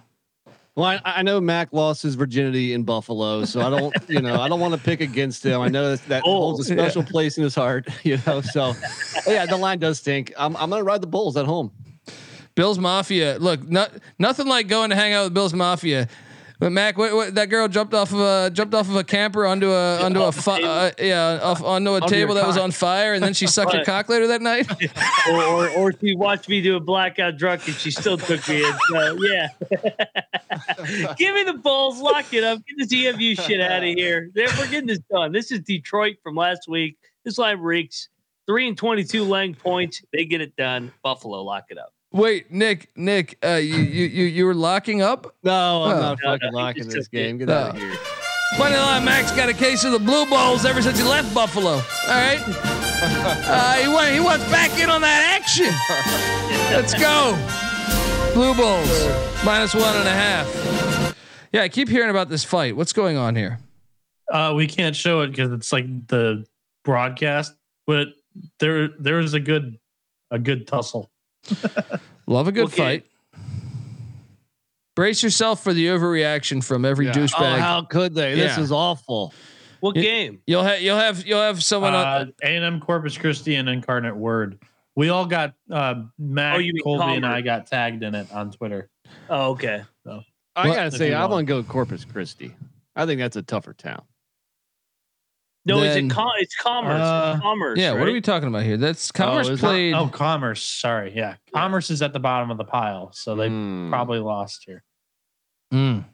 [0.77, 4.39] Well, I, I know Mac lost his virginity in Buffalo, so I don't, you know,
[4.41, 5.59] I don't want to pick against him.
[5.63, 8.43] I know that, that holds a special place in his heart, you know.
[8.43, 8.75] So,
[9.27, 10.35] yeah, the line does stink.
[10.37, 11.73] I'm, I'm gonna ride the Bulls at home.
[12.55, 13.39] Bills Mafia.
[13.39, 16.09] Look, not, nothing like going to hang out with Bills Mafia.
[16.59, 19.45] But Mac, what, what, that girl jumped off of a jumped off of a camper
[19.45, 22.71] onto a onto a fi- uh, yeah off, onto a Onto table that was on
[22.71, 24.67] fire, and then she sucked your cock later that night.
[25.31, 28.65] or, or or she watched me do a blackout drunk and she still took me
[28.65, 28.75] in.
[28.91, 29.49] So yeah.
[31.19, 34.31] Give me the balls, lock it up, get this EMU shit out of here.
[34.35, 35.33] We're getting this done.
[35.33, 36.97] This is Detroit from last week.
[37.25, 38.09] This line reeks.
[38.47, 40.03] Three and twenty-two Lang points.
[40.13, 40.93] They get it done.
[41.03, 41.93] Buffalo lock it up.
[42.17, 45.35] Wait, Nick, Nick, uh, you, you you you were locking up.
[45.43, 46.01] No, I'm Oh.
[46.01, 47.39] not No, fucking no, locking this game.
[47.39, 47.55] Get No.
[47.55, 47.95] out of here.
[48.57, 51.73] Funny line, Max got a case of the blue balls ever since he left Buffalo.
[51.73, 55.67] All right, uh, he went he wants back in on that action.
[56.75, 57.37] Let's go,
[58.35, 61.15] blue balls minus one and a half.
[61.53, 62.77] Yeah, I keep hearing about this fight.
[62.77, 63.59] What's going on here?
[64.31, 66.45] Uh, we can't show it because it's like the
[66.85, 67.55] broadcast,
[67.87, 68.09] but
[68.59, 69.79] there there is a good
[70.31, 71.11] a good tussle.
[72.27, 72.77] Love a good Okay.
[72.77, 73.07] fight.
[74.95, 77.13] Brace yourself for the overreaction from every Yeah.
[77.13, 77.59] douchebag.
[77.59, 78.35] Oh, how could they?
[78.35, 79.35] This is awful.
[79.81, 80.03] What Yeah.
[80.03, 80.41] game?
[80.47, 82.33] you'll have you'll have you'll have someone Uh, on.
[82.43, 84.59] A&M Corpus Christi and Incarnate Word.
[84.95, 88.33] We all got uh, Mac, Oh, you mean Colby, and I got tagged in it
[88.33, 88.89] on Twitter.
[89.29, 89.83] Oh, okay.
[90.59, 91.33] I gotta say, I want.
[91.33, 92.55] want to go Corpus Christi.
[92.97, 94.03] I think that's a tougher town.
[95.67, 97.01] No, is Then- it com- it's commerce.
[97.01, 97.79] Uh, commerce.
[97.79, 98.77] Yeah, what are we talking about here?
[98.77, 99.61] That's Commerce is it?
[99.61, 99.95] played.
[99.95, 100.63] Oh, Commerce.
[100.63, 103.89] Sorry, yeah, Commerce is at the bottom of the pile, so they Hmm.
[103.91, 104.85] probably lost here.
[105.75, 106.05] Mm.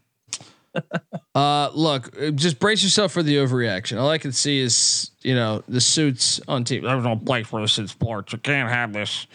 [1.35, 4.01] uh, look, uh, just brace yourself for the overreaction.
[4.01, 6.85] All I can see is, you know, the suits on team.
[6.85, 8.33] There's no place for this in sports.
[8.33, 9.27] You can't have this.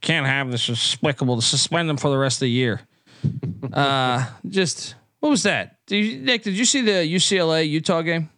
[0.00, 0.68] Can't have this.
[0.68, 2.82] It's despicable to suspend them for the rest of the year.
[3.72, 5.78] uh, just what was that?
[5.86, 6.42] Did you, Nick?
[6.44, 8.30] Did you see the UCLA Utah game?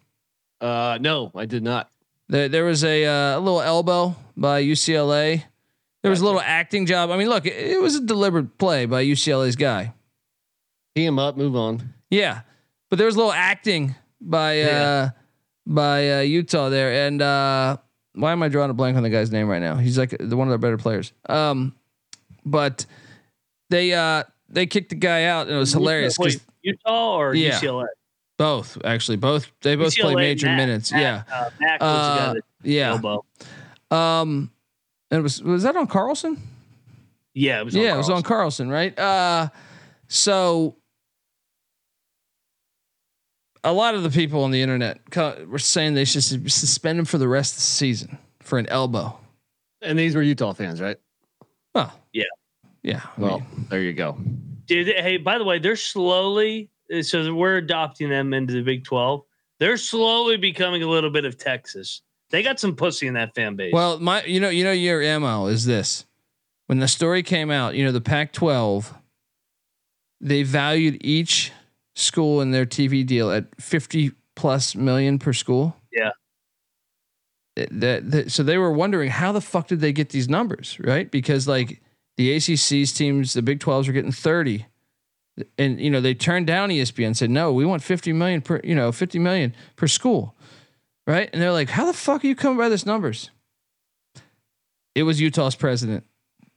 [0.61, 1.89] Uh, no, I did not.
[2.27, 5.43] There, there was a, uh, a little elbow by UCLA.
[6.01, 7.09] There was a little acting job.
[7.09, 9.93] I mean, look, it, it was a deliberate play by UCLA's guy.
[10.95, 11.37] Tee him up.
[11.37, 11.93] Move on.
[12.09, 12.41] Yeah,
[12.89, 15.09] but there was a little acting by uh Yeah.
[15.65, 17.77] by uh, Utah there, and uh,
[18.13, 19.75] why am I drawing a blank on the guy's name right now?
[19.75, 21.11] He's like the one of their better players.
[21.27, 21.75] Um,
[22.45, 22.85] but
[23.69, 27.59] they uh they kicked the guy out, and it was hilarious Wait, Utah or Yeah.
[27.59, 27.85] UCLA?
[28.39, 30.91] Both actually both they both play major Mac- minutes.
[30.91, 32.33] Mac, yeah, Uh, Mac was uh,
[32.63, 32.89] yeah.
[32.91, 33.25] elbow.
[33.91, 34.49] Um,
[35.11, 36.41] and it was was that on Carlson?
[37.35, 37.75] Yeah, it was.
[37.75, 38.97] On yeah, it was on Carlson, right?
[38.97, 39.49] Uh,
[40.07, 40.75] so
[43.63, 44.99] a lot of the people on the internet
[45.47, 49.17] were saying they should suspend him for the rest of the season for an elbow.
[49.81, 50.97] And these were Utah fans, right?
[51.75, 52.23] Oh, Yeah.
[52.83, 53.01] yeah.
[53.17, 54.17] I Well, mean, there you go.
[54.65, 56.69] Dude, hey, by the way, they're slowly.
[57.01, 59.23] So we're adopting them into the Big Twelve.
[59.59, 62.01] They're slowly becoming a little bit of Texas.
[62.31, 63.73] They got some pussy in that fan base.
[63.73, 66.05] well, my you know you know your ammo is this.
[66.67, 68.95] When the story came out, you know the Pac-12,
[70.21, 71.51] they valued each
[71.95, 75.75] school in their TV deal at fifty plus million per school.
[75.91, 76.11] Yeah.
[77.55, 81.09] that, that so they were wondering how the fuck did they get these numbers right
[81.11, 81.81] because like
[82.15, 84.65] the ACC's teams the Big 12s were getting 30
[85.57, 88.59] and you know they turned down ESPN and said no we want 50 million per
[88.63, 90.35] you know 50 million per school.
[91.07, 91.29] Right?
[91.33, 93.31] And they're like how the fuck are you coming by this numbers?
[94.95, 96.05] It was Utah's president.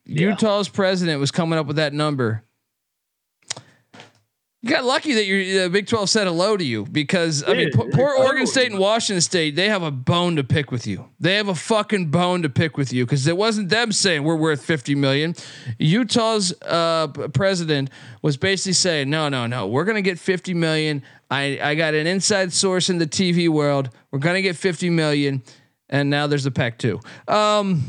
[0.04, 0.30] Yeah.
[0.30, 2.44] Utah's president was coming up with that number
[4.62, 7.72] you got lucky that your uh, Big 12 said hello to you because I mean,
[7.72, 8.14] po- poor.
[8.16, 11.08] Oregon State and Washington State, they have a bone to pick with you.
[11.18, 14.36] They have a fucking bone to pick with you because it wasn't them saying we're
[14.36, 15.34] worth 50 million.
[15.78, 17.90] Utah's uh, president
[18.22, 21.02] was basically saying, no, no, no, we're going to get 50 million.
[21.28, 23.90] I, I got an inside source in the TV world.
[24.12, 25.42] We're going to get 50 million.
[25.88, 27.00] And now there's the pack two.
[27.26, 27.82] Um,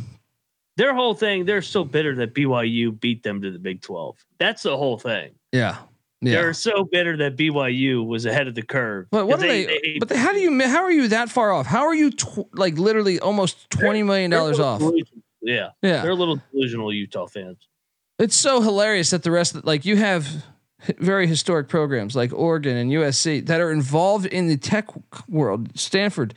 [0.75, 4.17] their whole thing, they're so bitter that BYU beat them to the Big Twelve.
[4.39, 5.35] That's the whole thing.
[5.51, 5.77] yeah.
[6.25, 6.33] Yeah.
[6.41, 9.07] They're so bitter that BYU was ahead of the curve.
[9.11, 9.97] But what are they?
[9.99, 10.61] but they, how do you?
[10.67, 11.65] How are you that far off?
[11.65, 14.81] How are you tw- like literally almost twenty million dollars off?
[15.41, 17.57] Yeah, Yeah, they're a little delusional Utah fans.
[18.19, 20.45] it's so hilarious that the rest of like you have
[20.99, 24.87] very historic programs like Oregon and USC that are involved in the tech
[25.29, 26.33] world, Stanford,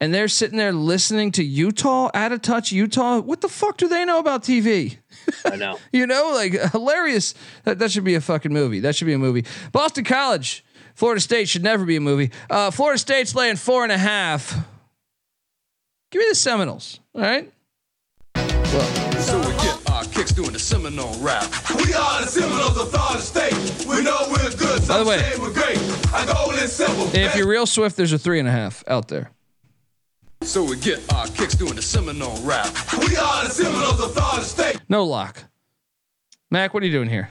[0.00, 3.20] and they're sitting there listening to Utah, out of touch Utah.
[3.20, 4.98] What the fuck do they know about TV?
[5.44, 5.78] I know.
[5.92, 7.34] You know, like hilarious.
[7.64, 8.80] That, that should be a fucking movie.
[8.80, 9.44] That should be a movie.
[9.72, 10.64] Boston College,
[10.94, 12.30] Florida State should never be a movie.
[12.48, 14.54] Uh, Florida State's laying four and a half.
[16.10, 17.00] Give me the Seminoles.
[17.14, 17.50] All right.
[18.36, 19.10] Well.
[19.20, 21.44] So we get our kicks doing the Seminole rap.
[21.76, 23.86] We are the Seminoles of Florida State.
[23.86, 24.86] We know we're good.
[24.88, 25.78] By the way- we're great.
[26.14, 27.08] Our goal is simple.
[27.14, 29.30] If you're real swift, there's a three and a half out there.
[30.42, 32.74] So we get our kicks doing the Seminole rap.
[32.98, 34.80] We are the Seminoles of Florida State.
[34.88, 35.44] No lock.
[36.50, 37.28] Mac, what are you doing here?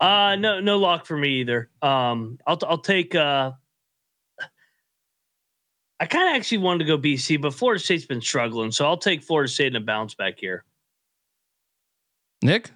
[0.00, 1.70] Uh no no lock for me either.
[1.80, 3.52] Um I'll I'll take uh
[5.98, 8.98] I kind of actually wanted to go BC, but Florida State's been struggling, so I'll
[8.98, 10.64] take Florida State in a bounce back here.
[12.42, 12.70] Nick?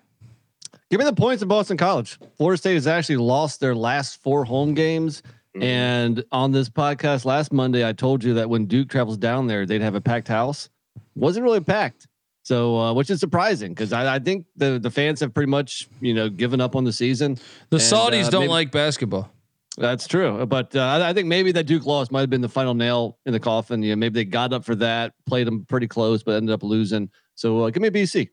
[0.90, 2.18] Give me the points in Boston College.
[2.38, 5.22] Florida State has actually lost their last four home games.
[5.60, 9.66] And on this podcast last Monday, I told you that when Duke travels down there,
[9.66, 10.68] they'd have a packed house.
[11.14, 12.06] Wasn't really packed.
[12.42, 15.88] So, uh, which is surprising because I, I think the the fans have pretty much
[16.00, 17.34] you know given up on the season.
[17.70, 19.30] The And, Saudis uh, don't maybe- like basketball.
[19.78, 22.48] That's true, but uh, I, I think maybe that Duke loss might have been the
[22.48, 23.82] final nail in the coffin.
[23.82, 26.62] You know, maybe they got up for that, played them pretty close, but ended up
[26.64, 27.08] losing.
[27.36, 28.28] So, uh, give me a BC.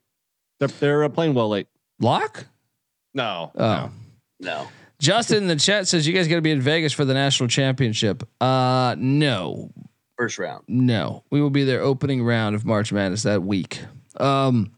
[0.58, 1.68] They're they're uh, playing well late.
[2.00, 2.46] Lock?
[3.14, 3.90] No, Oh.
[4.40, 4.68] No.
[5.00, 7.48] Justin in the chat says you guys got to be in Vegas for the national
[7.48, 8.28] championship.
[8.40, 9.70] Uh, no,
[10.16, 10.64] First round.
[10.66, 13.80] no, we will be there opening round of March Madness that week.
[14.16, 14.72] Um,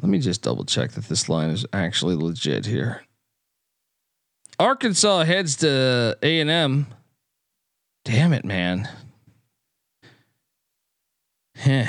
[0.00, 3.02] let me just double check that this line is actually legit here.
[4.58, 6.86] Arkansas heads to A and M.
[8.04, 8.88] Damn it, man.
[11.66, 11.86] A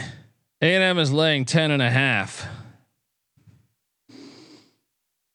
[0.61, 2.45] and M is laying 10 and a half.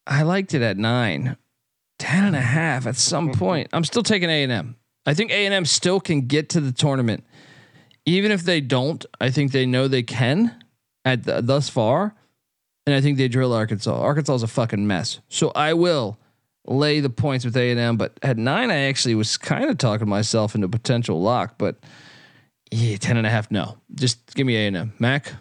[0.07, 1.37] I liked it at nine.
[1.99, 2.47] 10 and a mm-hmm.
[2.47, 3.39] half at some mm-hmm.
[3.39, 3.69] point.
[3.73, 4.75] I'm still taking A&M.
[5.05, 7.23] I think A&M still can get to the tournament.
[8.05, 10.63] Even if they don't, I think they know they can
[11.03, 12.15] at the, thus far.
[12.85, 13.99] And I think they drill Arkansas.
[13.99, 15.19] Arkansas is a fucking mess.
[15.29, 16.19] So I will
[16.67, 20.55] lay the points with A&M, but at 9 I actually was kind of talking myself
[20.55, 21.77] into potential lock, but
[22.71, 23.77] yeah, 10 and a half no.
[23.93, 24.93] Just give me A&M.
[24.99, 25.33] Mac?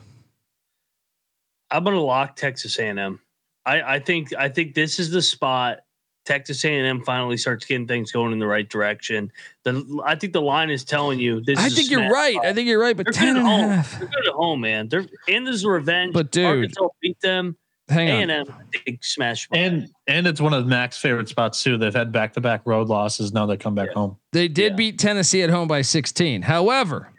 [1.70, 3.20] I'm gonna lock Texas A&M.
[3.66, 5.78] I, I think I think this is the spot.
[6.24, 9.30] Texas A&M finally starts getting things going in the right direction.
[9.64, 11.58] The I think the line is telling you this.
[11.58, 12.32] I is think you're right.
[12.34, 12.46] spot.
[12.46, 13.70] I think you're right, but They're 10 good and at a home.
[13.70, 13.98] half.
[13.98, 14.88] They're good at home, man.
[14.88, 16.14] They're and this is revenge.
[16.14, 17.56] But dude, Arkansas beat them.
[17.90, 18.30] Hang on.
[18.30, 19.44] A&M, I think smash.
[19.44, 19.58] spot.
[19.58, 21.76] And and it's one of Mac's favorite spots too.
[21.76, 23.34] They've had back to back road losses.
[23.34, 24.16] Now they come back home.
[24.32, 26.40] They did beat Tennessee at home by 16.
[26.40, 27.12] However,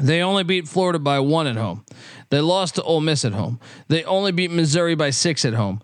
[0.00, 1.84] they only beat Florida by one at home.
[2.30, 3.58] They lost to Ole Miss at home.
[3.88, 5.80] They only beat Missouri by six at home.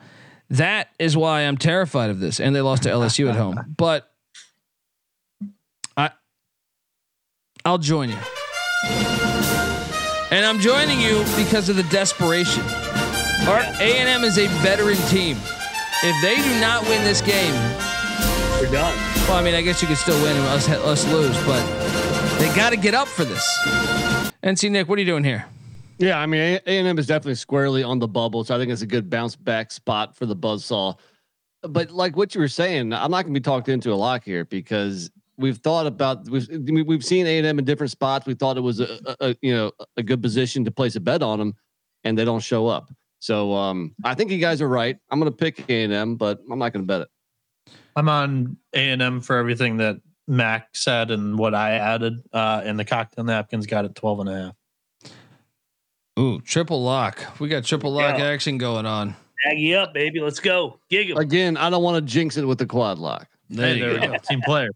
[0.51, 2.39] That is why I'm terrified of this.
[2.41, 3.61] And they lost to LSU at home.
[3.77, 4.11] But
[5.97, 6.11] I
[7.65, 8.19] I'll join you.
[10.31, 12.63] And I'm joining you because of the desperation.
[13.49, 15.37] Our A&M is a veteran team.
[16.03, 17.55] If they do not win this game,
[18.61, 18.95] We're done.
[19.29, 21.63] well, I mean, I guess you could still win and us us lose, but
[22.39, 23.45] they got to get up for this.
[24.43, 25.47] NC Nick, what are you doing here?
[25.99, 28.71] Yeah, I mean A and M is definitely squarely on the bubble, so I think
[28.71, 30.99] it's a good bounce back spot for the buzzsaw.
[31.63, 34.23] But like what you were saying, I'm not going to be talked into a lock
[34.25, 36.49] here because we've thought about we've
[36.87, 38.27] we've seen A and M in different spots.
[38.27, 41.01] We thought it was a, a, a you know a good position to place a
[41.01, 41.55] bet on them,
[42.05, 42.93] and they don't show up.
[43.19, 44.99] So um, I think you guys are right.
[45.11, 47.09] I'm going to pick A and M, but I'm not going to bet it.
[47.97, 49.97] I'm on A and M for everything that
[50.29, 52.23] Mac said and what I added.
[52.33, 54.55] Uh, and the cocktail napkins got it 12 and a half.
[56.19, 57.39] Ooh, triple lock.
[57.39, 58.25] We got triple lock Yeah.
[58.27, 59.15] action going on.
[59.45, 60.19] Aggie up, baby.
[60.21, 60.79] Let's go.
[60.89, 61.19] Gig 'em.
[61.19, 63.29] Again, I don't want to jinx it with the quad lock.
[63.51, 64.01] There Hey, you there go.
[64.01, 64.17] we go.
[64.29, 64.71] Team player.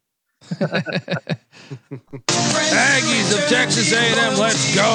[2.28, 4.90] Aggies of Texas A&M, let's go.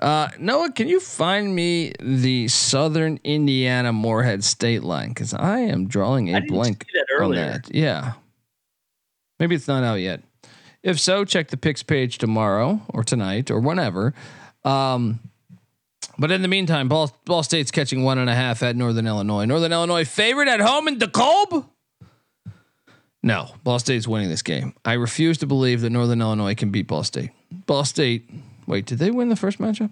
[0.00, 5.10] Uh, Noah, can you find me the Southern Indiana Morehead State line?
[5.10, 7.74] Because I am drawing I a didn't blank that on that.
[7.74, 8.14] Yeah,
[9.38, 10.22] maybe it's not out yet.
[10.82, 14.14] If so, check the picks page tomorrow or tonight or whenever.
[14.64, 15.20] Um,
[16.18, 19.44] but in the meantime, Ball, Ball State's catching one and a half at Northern Illinois.
[19.44, 21.66] Northern Illinois favorite at home in DeKalb.
[23.22, 24.72] No, Ball State's winning this game.
[24.82, 27.30] I refuse to believe that Northern Illinois can beat Ball State.
[27.66, 28.30] Ball State.
[28.66, 29.90] Wait, did they win the first matchup?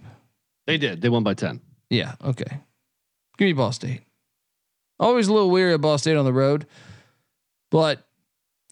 [0.66, 1.00] They did.
[1.00, 1.60] They won by ten.
[1.90, 2.14] Yeah.
[2.24, 2.60] Okay.
[3.38, 4.02] Give me Ball State.
[5.00, 6.66] Always a little weary of Ball State on the road,
[7.70, 8.06] but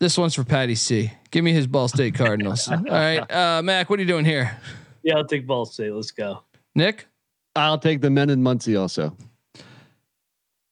[0.01, 1.13] this one's for Patty C.
[1.31, 2.69] Give me his Ball State Cardinals.
[2.71, 4.59] All right, uh, Mac, what are you doing here?
[5.03, 5.93] Yeah, I'll take Ball State.
[5.93, 6.43] Let's go.
[6.75, 7.07] Nick.
[7.55, 9.17] I'll take the men in Muncie also.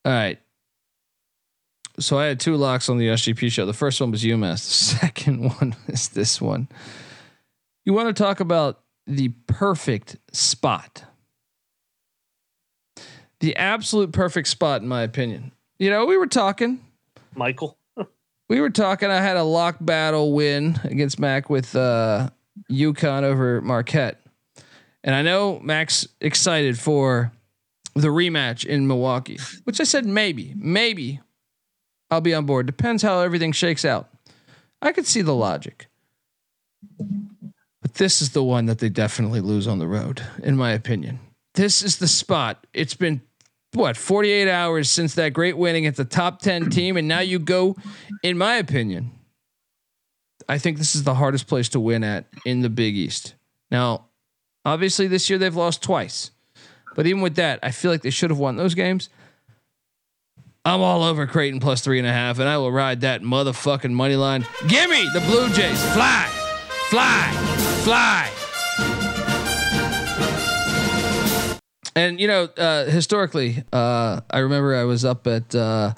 [0.05, 0.39] All right.
[1.99, 3.65] So I had two locks on the SGP show.
[3.65, 4.67] The first one was UMass.
[4.67, 6.69] The second one is this one.
[7.85, 11.05] You want to talk about the perfect spot?
[13.41, 15.53] The absolute perfect spot, in my opinion.
[15.79, 16.85] You know, we were talking.
[17.35, 17.79] Michael.
[18.47, 19.09] We were talking.
[19.09, 22.29] I had a lock battle win against Mac with uh,
[22.71, 24.21] UConn over Marquette.
[25.03, 27.33] And I know Max excited for
[27.95, 31.21] the rematch in Milwaukee, which I said maybe, maybe
[32.11, 32.67] I'll be on board.
[32.67, 34.09] Depends how everything shakes out.
[34.83, 35.89] I could see the logic.
[37.95, 41.21] This is the one that they definitely lose on the road, in my opinion.
[41.55, 42.67] This is the spot.
[42.73, 43.23] It's been
[43.73, 47.41] what 48 hours since that great winning at the top 10 team and now you
[47.41, 47.75] go
[48.23, 49.11] in my opinion
[50.49, 53.35] I think this is the hardest place to win at in the Big East.
[53.71, 54.07] Now,
[54.65, 56.31] obviously this year they've lost twice.
[56.95, 59.09] But even with that, I feel like they should have won those games.
[60.65, 63.93] I'm all over Creighton plus three and a half, and I will ride that motherfucking
[63.93, 64.47] money line.
[64.69, 65.83] Give me the Blue Jays.
[65.93, 66.31] Fly,
[66.95, 67.33] fly,
[67.83, 68.31] fly.
[71.97, 75.95] And you know, uh, historically, uh, I remember I was up at uh,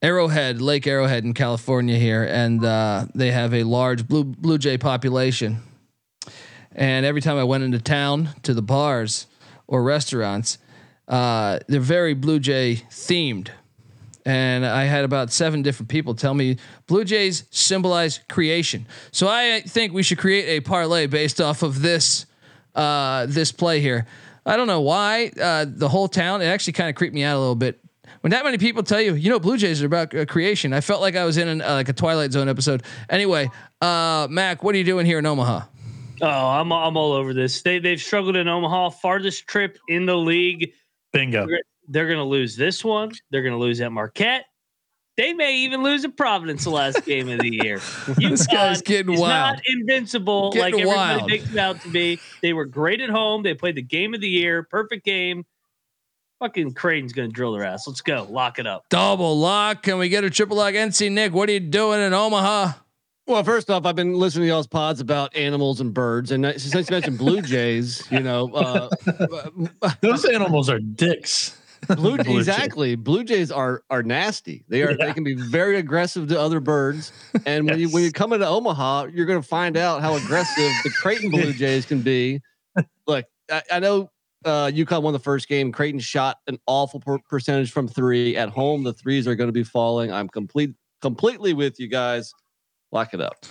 [0.00, 4.78] Arrowhead, Lake Arrowhead in California here, and uh, they have a large blue blue jay
[4.78, 5.62] population.
[6.72, 9.26] And every time I went into town to the bars
[9.66, 10.56] or restaurants,
[11.06, 13.50] uh, they're very blue jay themed.
[14.24, 16.56] And I had about seven different people tell me
[16.86, 18.86] Blue Jays symbolize creation.
[19.10, 22.26] So I think we should create a parlay based off of this
[22.74, 24.06] uh, this play here.
[24.46, 26.42] I don't know why uh, the whole town.
[26.42, 27.80] It actually kind of creeped me out a little bit
[28.24, 30.72] when that many people tell you, you know, Blue Jays are about uh, creation.
[30.72, 32.82] I felt like I was in an, uh, like a Twilight Zone episode.
[33.10, 33.50] Anyway,
[33.82, 35.60] uh, Mac, what are you doing here in Omaha?
[36.22, 37.60] Oh, I'm I'm all over this.
[37.60, 38.90] They they've struggled in Omaha.
[38.90, 40.72] Farthest trip in the league.
[41.12, 41.46] Bingo.
[41.88, 43.12] They're, they're going to lose this one.
[43.30, 44.44] They're going to lose at Marquette.
[45.16, 47.80] They may even lose at Providence the last game of the year.
[48.18, 49.56] this guy's getting is wild.
[49.56, 51.30] Not invincible Getting like everybody wild.
[51.30, 52.18] makes it out to be.
[52.42, 53.44] They were great at home.
[53.44, 54.64] They played the game of the year.
[54.64, 55.44] Perfect game.
[56.40, 57.86] Fucking Creighton's going to drill their ass.
[57.86, 58.26] Let's go.
[58.28, 58.86] Lock it up.
[58.90, 59.84] Double lock.
[59.84, 60.74] Can we get a triple lock?
[60.74, 62.72] NC Nick, what are you doing in Omaha?
[63.26, 66.56] Well, first off, I've been listening to y'all's pods about animals and birds, and I-
[66.56, 68.90] since you mentioned blue jays, you know, uh,
[70.02, 71.56] Those animals are dicks.
[71.96, 72.36] blue, Blue jay.
[72.36, 72.94] exactly.
[72.94, 74.64] Blue jays are are nasty.
[74.68, 74.90] They are.
[74.92, 75.06] Yeah.
[75.06, 77.12] They can be very aggressive to other birds,
[77.46, 80.70] and when you when you come into Omaha, you're going to find out how aggressive
[80.84, 82.40] the Creighton Blue Jays can be.
[83.06, 84.10] Look, I, I know
[84.44, 85.72] uh, UConn won the first game.
[85.72, 88.84] Creighton shot an awful per- percentage from three at home.
[88.84, 90.12] The threes are going to be falling.
[90.12, 92.32] I'm complete completely with you guys.
[92.92, 93.44] Lock it up.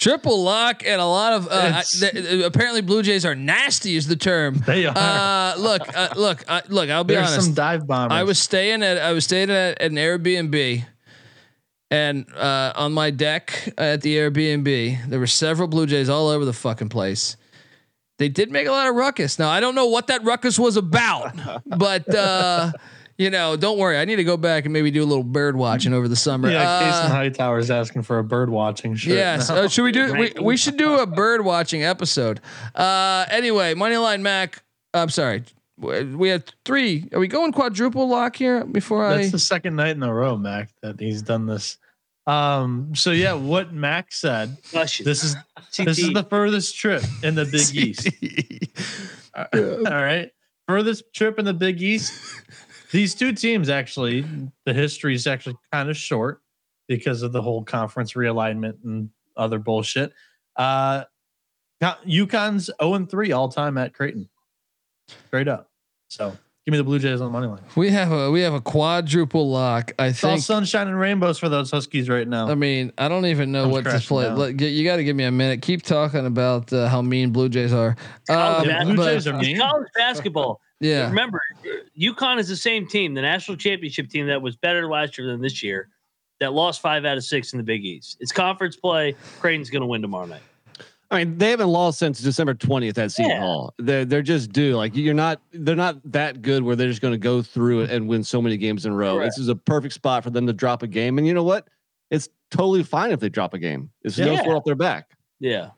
[0.00, 4.16] Triple lock and a lot of uh, th- apparently Blue Jays are nasty is the
[4.16, 4.62] term.
[4.66, 4.96] They are.
[4.96, 6.88] Uh, look, uh, look, uh, look.
[6.88, 7.44] I'll be There's honest.
[7.44, 8.16] some dive bombers.
[8.16, 10.84] I was staying at I was staying at an Airbnb,
[11.90, 16.46] and uh, on my deck at the Airbnb, there were several Blue Jays all over
[16.46, 17.36] the fucking place.
[18.18, 19.38] They did make a lot of ruckus.
[19.38, 21.34] Now I don't know what that ruckus was about,
[21.66, 22.72] but uh,
[23.20, 23.98] you know, don't worry.
[23.98, 26.50] I need to go back and maybe do a little bird watching over the summer.
[26.50, 29.12] Yeah, Uh, Casey Hightower's asking for a bird watching shirt.
[29.12, 29.50] Yes.
[29.50, 29.56] now.
[29.56, 30.14] Uh, should we do?
[30.14, 32.40] We, we should do a bird watching episode.
[32.74, 34.62] Uh, anyway, Moneyline Mac.
[34.94, 35.44] I'm sorry.
[35.76, 37.08] We we have three.
[37.12, 39.18] Are we going quadruple lock here before I?
[39.18, 41.76] That's the second night in a row, Mac, that he's done this.
[42.26, 44.56] Um, so yeah, what Mac said.
[44.72, 45.36] This is
[45.78, 48.08] this is the furthest trip in the Big East.
[49.34, 50.30] All right.
[50.68, 52.12] Furthest trip in the Big East.
[52.92, 54.24] These two teams actually,
[54.64, 56.42] the history is actually kind of short
[56.88, 60.12] because of the whole conference realignment and other bullshit.
[60.56, 61.04] Uh
[62.06, 64.28] UConn's 0 and 3 all time at Creighton.
[65.28, 65.70] Straight up.
[66.08, 66.30] So
[66.66, 67.62] give me the Blue Jays on the money line.
[67.74, 69.92] We have a we have a quadruple lock.
[69.98, 72.50] I It's all sunshine and rainbows for those Huskies right now.
[72.50, 74.28] I mean, I don't even know I'm what to play.
[74.28, 75.62] Let- You got to give me a minute.
[75.62, 77.96] Keep talking about uh, how mean Blue Jays are.
[78.28, 79.58] College, Um, Blue but- Jays are mean.
[79.58, 80.60] college basketball.
[80.80, 81.08] Yeah.
[81.08, 81.40] Remember,
[81.98, 85.40] UConn is the same team, the national championship team that was better last year than
[85.40, 85.88] this year,
[86.40, 88.16] that lost five out of six in the Big East.
[88.20, 89.14] It's conference play.
[89.40, 90.42] Creighton's going to win tomorrow night.
[91.12, 93.40] I mean, they haven't lost since December 20th at Seton Yeah.
[93.40, 93.74] Hall.
[93.78, 94.76] They're they're just due.
[94.76, 97.90] Like you're not they're not that good where they're just going to go through it
[97.90, 99.16] and win so many games in a row.
[99.16, 99.32] Correct.
[99.32, 101.18] This is a perfect spot for them to drop a game.
[101.18, 101.66] And you know what?
[102.12, 103.90] It's totally fine if they drop a game.
[104.04, 104.42] It's no Yeah.
[104.44, 105.10] sweat off their back.
[105.40, 105.70] Yeah.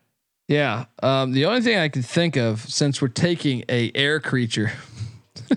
[0.48, 0.86] Yeah.
[1.02, 4.72] Um, the only thing I can think of, since we're taking a air creature,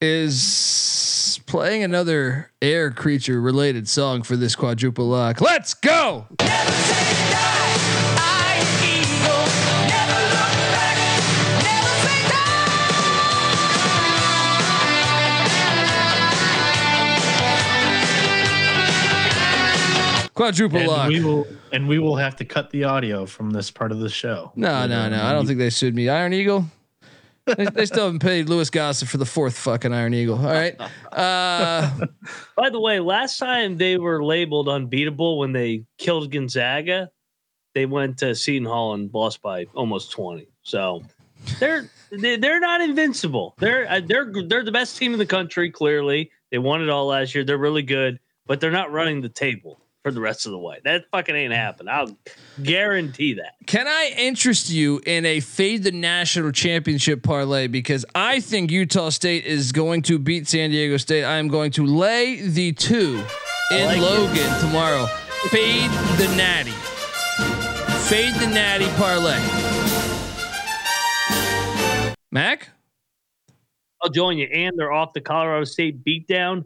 [0.00, 5.40] is playing another air creature related song for this quadruple lock.
[5.40, 6.26] Let's go.
[20.40, 21.08] Quadruple and lock.
[21.08, 24.08] we will and we will have to cut the audio from this part of the
[24.08, 24.52] show.
[24.56, 25.22] No, no, no.
[25.22, 26.08] I don't think they sued me.
[26.08, 26.64] Iron Eagle.
[27.44, 30.38] they, they still haven't paid Louis Gossett for the fourth fucking Iron Eagle.
[30.38, 30.80] All right.
[31.12, 31.90] Uh,
[32.56, 37.10] By the way, last time they were labeled unbeatable when they killed Gonzaga,
[37.74, 40.46] they went to Seton Hall and lost by almost 20.
[40.62, 41.02] So
[41.58, 43.54] they're they- they're not invincible.
[43.58, 45.70] They're uh, they're they're the best team in the country.
[45.70, 47.44] Clearly, they won it all last year.
[47.44, 50.78] They're really good, but they're not running the table for the rest of the way.
[50.84, 51.92] That fucking ain't happening.
[51.92, 52.16] I'll
[52.62, 53.54] guarantee that.
[53.66, 57.66] Can I interest you in a fade the national championship parlay?
[57.66, 61.24] Because I think Utah State is going to beat San Diego State.
[61.24, 63.22] I am going to lay the two
[63.70, 64.00] in like it.
[64.00, 65.06] Logan tomorrow.
[65.48, 66.72] Fade the natty.
[68.08, 69.38] Fade the natty parlay.
[72.32, 72.70] Mac?
[74.02, 74.46] I'll join you.
[74.46, 76.64] And they're off the Colorado State beatdown.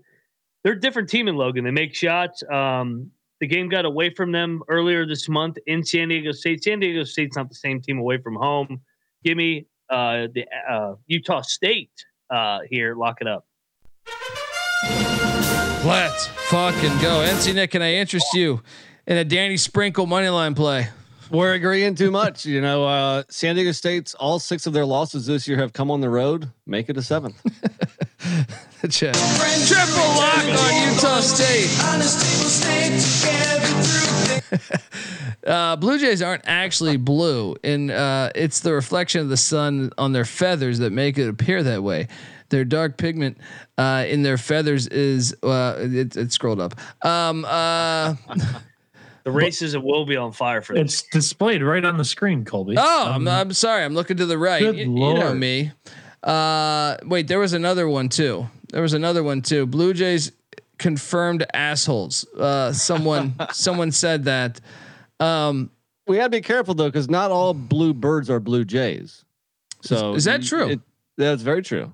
[0.63, 1.65] They're a different team in Logan.
[1.65, 2.43] They make shots.
[2.51, 3.11] Um,
[3.45, 6.65] the game got away from them earlier this month in San Diego State.
[6.65, 8.81] San Diego State's not the same team away from home.
[9.23, 11.91] Give me uh, the uh, Utah State
[12.31, 12.95] uh, here.
[12.95, 13.47] Lock it up.
[15.85, 17.23] Let's fucking go.
[17.29, 18.63] NC Nick, can I interest you
[19.07, 20.89] in a Danny Sprinkle money line play?
[21.31, 22.47] We're agreeing too much.
[22.47, 25.91] You know, uh, San Diego State's all six of their losses this year have come
[25.91, 26.51] on the road.
[26.67, 27.39] Make it a seventh.
[28.89, 29.15] Check.
[29.15, 31.69] Triple lock on Utah State.
[35.47, 40.13] Uh, Blue Jays aren't actually blue, and uh, it's the reflection of the sun on
[40.13, 42.09] their feathers that make it appear that way.
[42.51, 43.39] Their dark pigment
[43.79, 46.75] uh, in their feathers is uh, it, it scrolled up.
[47.05, 48.15] Um, uh,
[49.25, 50.85] The races will be on fire for them.
[50.85, 52.75] It's displayed right on the screen, Colby.
[52.79, 53.83] oh, I'm, Um, I'm sorry.
[53.83, 54.61] I'm looking to the right.
[54.61, 55.39] Good You, you know Lord.
[55.39, 55.73] me.
[56.23, 58.47] Uh, wait, there was another one too.
[58.71, 59.65] There was another one too.
[59.67, 60.31] Blue Jays
[60.79, 62.27] confirmed assholes.
[62.39, 64.61] Uh, someone someone said that.
[65.21, 65.71] Um,
[66.07, 69.25] we got to be careful though, because not all blue birds are blue jays.
[69.83, 70.71] So Is that true?
[70.71, 70.81] It,
[71.17, 71.93] that's very true.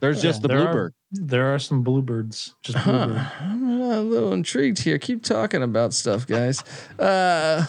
[0.00, 0.94] There's just the there are- bluebird.
[1.12, 2.54] There are some bluebirds.
[2.62, 3.24] Just Huh.
[3.40, 4.96] I'm a little intrigued here.
[4.96, 6.62] Keep talking about stuff, guys.
[7.00, 7.66] Uh,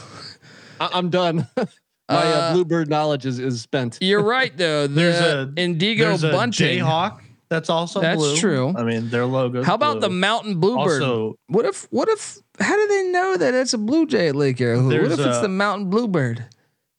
[0.79, 1.47] I, I'm done.
[1.57, 1.65] My
[2.09, 3.97] uh, Uh, bluebird knowledge is, is spent.
[4.01, 4.85] you're right though.
[4.85, 6.79] The There's a indigo there's a bunting.
[6.83, 7.21] Jayhawk
[7.51, 8.37] that's also That's blue.
[8.37, 8.73] true.
[8.77, 9.61] I mean, their logo.
[9.61, 11.01] How about the mountain bluebird?
[11.03, 11.85] Also, what if?
[11.91, 12.37] What if?
[12.61, 15.01] How do they know that it's a blue jay at Lake Arrowhead?
[15.01, 16.45] What if it's the mountain bluebird?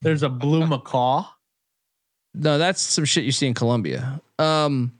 [0.03, 1.25] there's a blue macaw.
[2.35, 4.21] No, that's some shit you see in Colombia.
[4.39, 4.93] Um,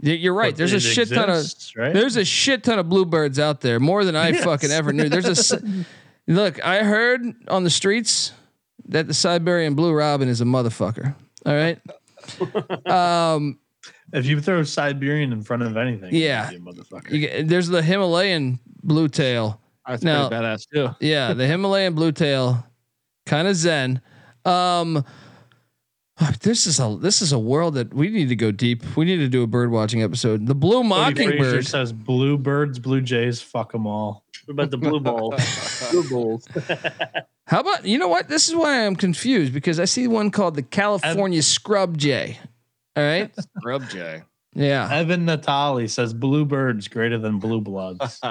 [0.00, 0.52] you're right.
[0.52, 1.44] But There's a it shit ton of
[1.76, 1.92] right?
[1.92, 4.44] There's a shit ton of bluebirds out there, more than I Yes.
[4.44, 5.08] fucking ever knew.
[5.10, 5.60] There's a
[6.26, 6.64] look.
[6.64, 8.32] I heard on the streets
[8.88, 11.14] that the Siberian blue robin is a motherfucker.
[11.44, 11.78] All right.
[12.86, 13.58] Um,
[14.12, 16.50] If you throw Siberian in front of anything, Yeah.
[16.50, 17.20] you'd be a motherfucker.
[17.20, 19.60] get, there's the Himalayan blue tail.
[19.86, 20.88] That's Now- pretty badass too.
[21.00, 22.64] Yeah, the Himalayan blue tail,
[23.26, 24.00] kind of zen.
[24.44, 25.04] Um,
[26.40, 28.82] this is a this is a world that we need to go deep.
[28.96, 30.46] We need to do a bird watching episode.
[30.46, 31.66] The blue mockingbird.
[31.66, 34.24] says blue birds, blue jays, fuck them all.
[34.46, 35.34] What about the blue ball?
[35.90, 36.46] blue balls.
[37.46, 38.28] How about you know what?
[38.28, 42.38] This is why I'm confused because I see one called the California scrub jay.
[42.96, 43.34] All right.
[43.64, 44.22] Rub Jay.
[44.54, 44.88] Yeah.
[44.90, 48.20] Evan Natali says bluebirds greater than blue bloods.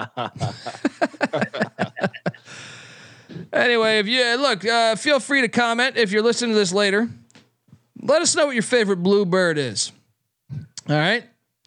[3.51, 7.09] Anyway, if you look, uh, feel free to comment if you're listening to this later.
[8.01, 9.91] Let us know what your favorite blue bird is.
[10.51, 11.23] All right.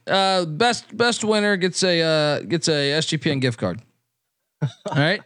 [0.06, 3.80] Uh, best best winner gets a uh, gets a SGPN gift card.
[4.62, 5.20] All right.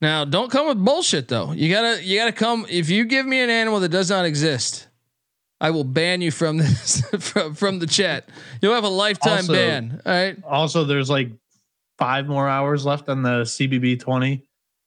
[0.00, 1.52] Now, don't come with bullshit though.
[1.52, 2.66] You gotta you gotta come.
[2.68, 4.85] If you give me an animal that does not exist,
[5.60, 8.28] I will ban you from this from from the chat.
[8.60, 10.00] You'll have a lifetime Also- ban.
[10.04, 10.36] All right.
[10.44, 11.30] also, there's like
[11.98, 14.42] five more hours left on the CBB 20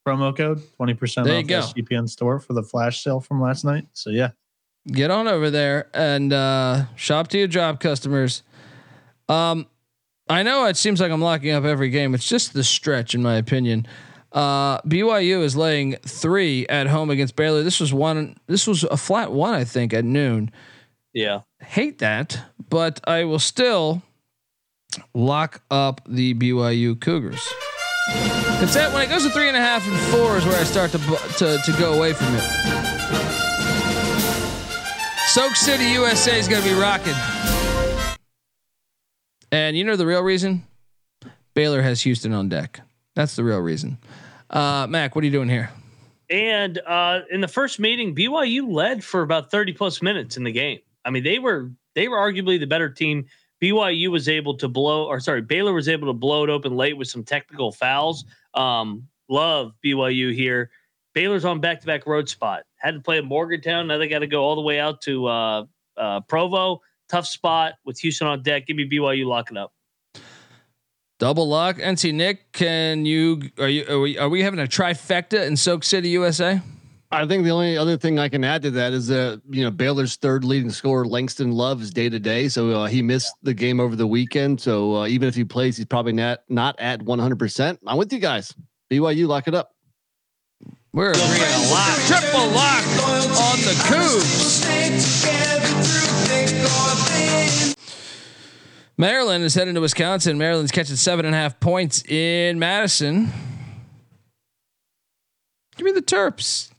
[0.08, 1.62] promo code, 20% There off go.
[1.62, 3.88] the CPN store for the flash sale from last night.
[3.94, 4.30] So, yeah.
[4.88, 8.44] get on over there and uh, shop to your job customers.
[9.28, 9.66] Um,
[10.30, 12.14] I know it seems like I'm locking up every game.
[12.14, 13.88] It's just the stretch, in my opinion.
[14.31, 17.64] Uh, BYU is laying three at home against Baylor.
[17.64, 18.38] This was one.
[18.47, 20.51] This was a flat one, I think, at noon.
[21.14, 21.41] Yeah.
[21.61, 22.39] Hate that,
[22.69, 24.03] but I will still
[25.14, 27.41] lock up the BYU Cougars.
[28.61, 30.64] It's that when it goes to three and a half and four is where I
[30.64, 32.43] start to to to go away from it.
[35.30, 37.14] Soak City, USA is going to be rocking.
[39.51, 40.64] And you know the real reason?
[41.53, 42.81] Baylor has Houston on deck.
[43.15, 43.98] That's the real reason.
[44.49, 45.69] Uh, Mac, what are you doing here?
[46.30, 50.52] And uh, in the first meeting, BYU led for about 30 plus minutes in the
[50.52, 50.80] game.
[51.06, 53.26] I mean, they were they were arguably the better team.
[53.61, 56.98] BYU was able to blow, or sorry, Baylor was able to blow it open late
[56.98, 58.26] with some technical fouls.
[58.53, 60.69] Um, love BYU here.
[61.14, 62.64] Baylor's on back to back road spot.
[62.77, 63.88] Had to play at Morgantown.
[63.88, 65.65] Now they got to go all the way out to uh,
[65.98, 66.81] uh, Provo.
[67.10, 68.68] Tough spot with Houston on deck.
[68.68, 69.73] Give me BYU locking up.
[71.20, 71.76] Double lock.
[71.78, 75.84] NC Nick, can you are you are we, are we having a trifecta in Soak
[75.84, 76.62] City, USA?
[77.12, 79.72] I think the only other thing I can add to that is that you know
[79.72, 83.54] Baylor's third leading scorer, Langston Love, is day to day, so uh, he missed the
[83.54, 84.62] game over the weekend.
[84.62, 87.80] So uh, even if he plays, he's probably not not at one hundred percent.
[87.86, 88.56] I'm with you guys.
[88.90, 89.72] BYU, lock it up.
[90.94, 91.98] We're agreeing a lot.
[92.08, 92.86] Triple lock
[93.38, 95.59] on the Cougs.
[99.00, 100.38] Maryland is heading to Wisconsin.
[100.38, 103.32] Maryland's catching seven and a half points in Madison.
[105.78, 106.70] Give me the Terps.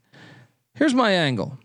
[0.75, 1.59] Here's my angle.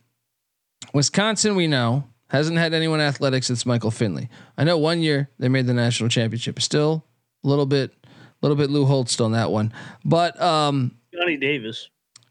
[0.94, 4.30] Wisconsin, we know, hasn't had anyone athletic since Michael Finley.
[4.58, 6.62] I know one year they made the national championship.
[6.62, 7.04] Still
[7.44, 8.08] a little bit, a
[8.42, 9.74] little bit Lou Holtz on that one.
[10.06, 11.90] But um, Johnny Davis.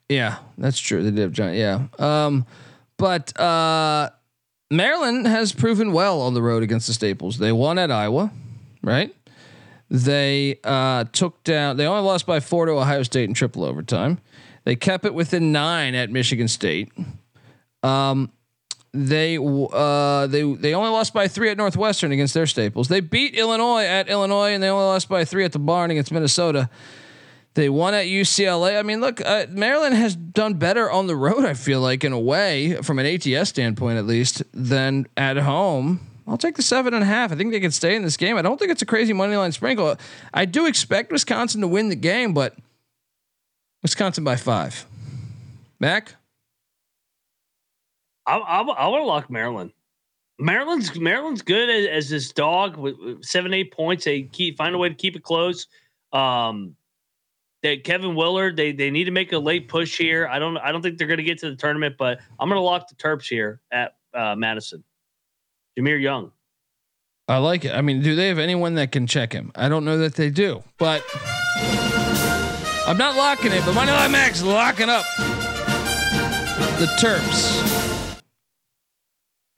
[0.09, 1.03] Yeah, that's true.
[1.03, 1.59] They did have Johnny.
[1.59, 1.89] Yeah.
[1.99, 2.47] Um,
[2.97, 4.09] but uh,
[4.77, 7.39] Maryland has proven well on the road against the Staples.
[7.39, 8.31] They won at Iowa,
[8.83, 9.15] right?
[9.91, 11.77] They uh, took down.
[11.77, 14.19] They only lost by four to Ohio State in triple overtime.
[14.65, 16.91] They kept it within nine at Michigan State.
[17.83, 18.33] Um,
[18.93, 22.89] they uh, they they only lost by three at Northwestern against their Staples.
[22.89, 26.13] They beat Illinois at Illinois, and they only lost by three at the Barn against
[26.13, 26.71] Minnesota.
[27.55, 28.79] They won at UCLA.
[28.79, 31.45] I mean, look, uh, Maryland has done better on the road.
[31.45, 36.01] I feel like in a way, from an ATS standpoint at least, than at home.
[36.27, 37.31] I'll take the seven and a half.
[37.31, 38.37] I think they can stay in this game.
[38.37, 39.97] I don't think it's a crazy money line sprinkle.
[40.33, 42.57] I do expect Wisconsin to win the game, but
[43.83, 44.87] Wisconsin by five.
[45.79, 46.15] Mac,
[48.27, 49.73] I I, I want to lock Maryland.
[50.39, 54.05] Maryland's Maryland's good as, as this dog with, seven eight points.
[54.07, 55.67] They keep find a way to keep it close.
[56.13, 56.75] Um,
[57.65, 60.29] that Kevin Willard, they they need to make a late push here.
[60.29, 62.59] I don't I don't think they're going to get to the tournament, but I'm going
[62.59, 64.85] to lock the Terps here at uh, Madison.
[65.77, 66.31] Jahmir Young.
[67.27, 67.73] I like it.
[67.75, 69.51] I mean, do they have anyone that can check him?
[69.57, 71.03] I don't know that they do, but
[72.87, 73.65] I'm not locking it.
[73.65, 75.07] But Moneyline Max locking up
[76.79, 78.21] the Terps.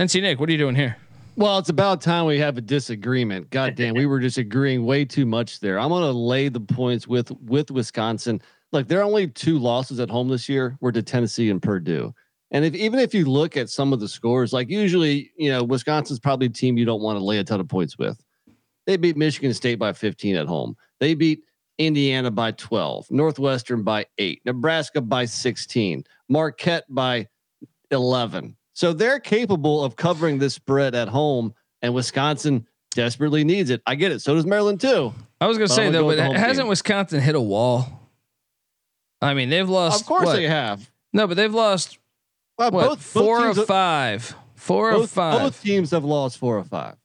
[0.00, 0.96] NC Nick, what are you doing here?
[1.38, 3.50] Well, it's about time we have a disagreement.
[3.50, 5.78] God damn, we were disagreeing way too much there.
[5.78, 8.40] I'm gonna lay the points with with Wisconsin.
[8.72, 10.78] Look, there are only two losses at home this year.
[10.80, 12.14] We're to Tennessee and Purdue.
[12.52, 15.62] And if even if you look at some of the scores, like usually, you know,
[15.62, 18.18] Wisconsin's probably a team you don't want to lay a ton of points with.
[18.86, 20.74] They beat Michigan State by 15 at home.
[21.00, 21.42] They beat
[21.76, 27.26] Indiana by 12, Northwestern by 8, Nebraska by 16, Marquette by
[27.90, 28.56] 11.
[28.76, 33.80] So they're capable of covering this spread at home, and Wisconsin desperately needs it.
[33.86, 34.20] I get it.
[34.20, 35.14] So does Maryland too.
[35.40, 36.68] I was going to But say I'm though, go but hasn't team.
[36.68, 38.10] Wisconsin hit a wall?
[39.22, 40.02] I mean, they've lost.
[40.02, 40.36] Of course what?
[40.36, 40.90] they have.
[41.14, 41.96] No, but they've lost
[42.58, 44.34] Well, what, both four both of five.
[44.56, 45.40] Four both, of five.
[45.40, 46.96] Both teams have lost four of five.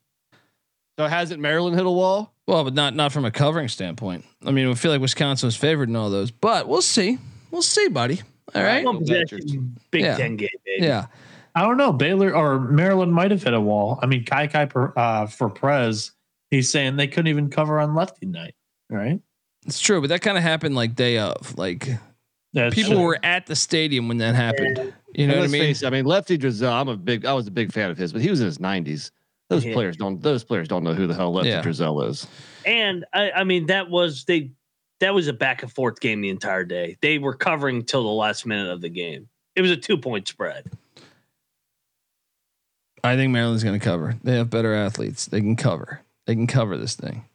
[1.00, 2.34] So hasn't Maryland hit a wall?
[2.48, 4.26] Well, but not not from a covering standpoint.
[4.46, 7.18] I mean, I feel like Wisconsin was favored in all those, but we'll see.
[7.50, 8.22] We'll see, buddy.
[8.54, 8.86] All right.
[9.90, 10.18] Big Yeah.
[10.18, 10.86] Ten game, baby.
[10.86, 11.06] Yeah.
[11.56, 11.92] I don't know.
[11.92, 14.00] Baylor or Maryland might have hit a wall.
[14.02, 16.12] I mean, Kai Kai per, uh, for Prez,
[16.50, 18.56] he's saying they couldn't even cover on lefty night,
[18.90, 19.20] right?
[19.66, 21.58] It's true, but that kind of happened like day of.
[21.58, 21.88] Like
[22.54, 23.02] That's people true.
[23.04, 24.94] were at the stadium when that happened.
[25.14, 25.62] You know what I mean?
[25.62, 26.72] face I mean, Lefty Driesell.
[26.72, 27.26] I'm a big.
[27.26, 29.12] I was a big fan of his, but he was in his 90s.
[29.50, 29.74] Those Yeah.
[29.74, 30.22] players don't.
[30.22, 31.62] Those players don't know who the hell Lefty Yeah.
[31.62, 32.26] Drizel is.
[32.66, 34.52] And I, I mean, that was they.
[35.02, 36.96] That was a back and forth game the entire day.
[37.02, 39.28] They were covering till the last minute of the game.
[39.56, 40.66] It was a two point spread.
[43.04, 44.16] I think Maryland's going to cover.
[44.24, 45.26] They have better athletes.
[45.26, 46.02] They can cover.
[46.28, 47.26] They can cover this thing.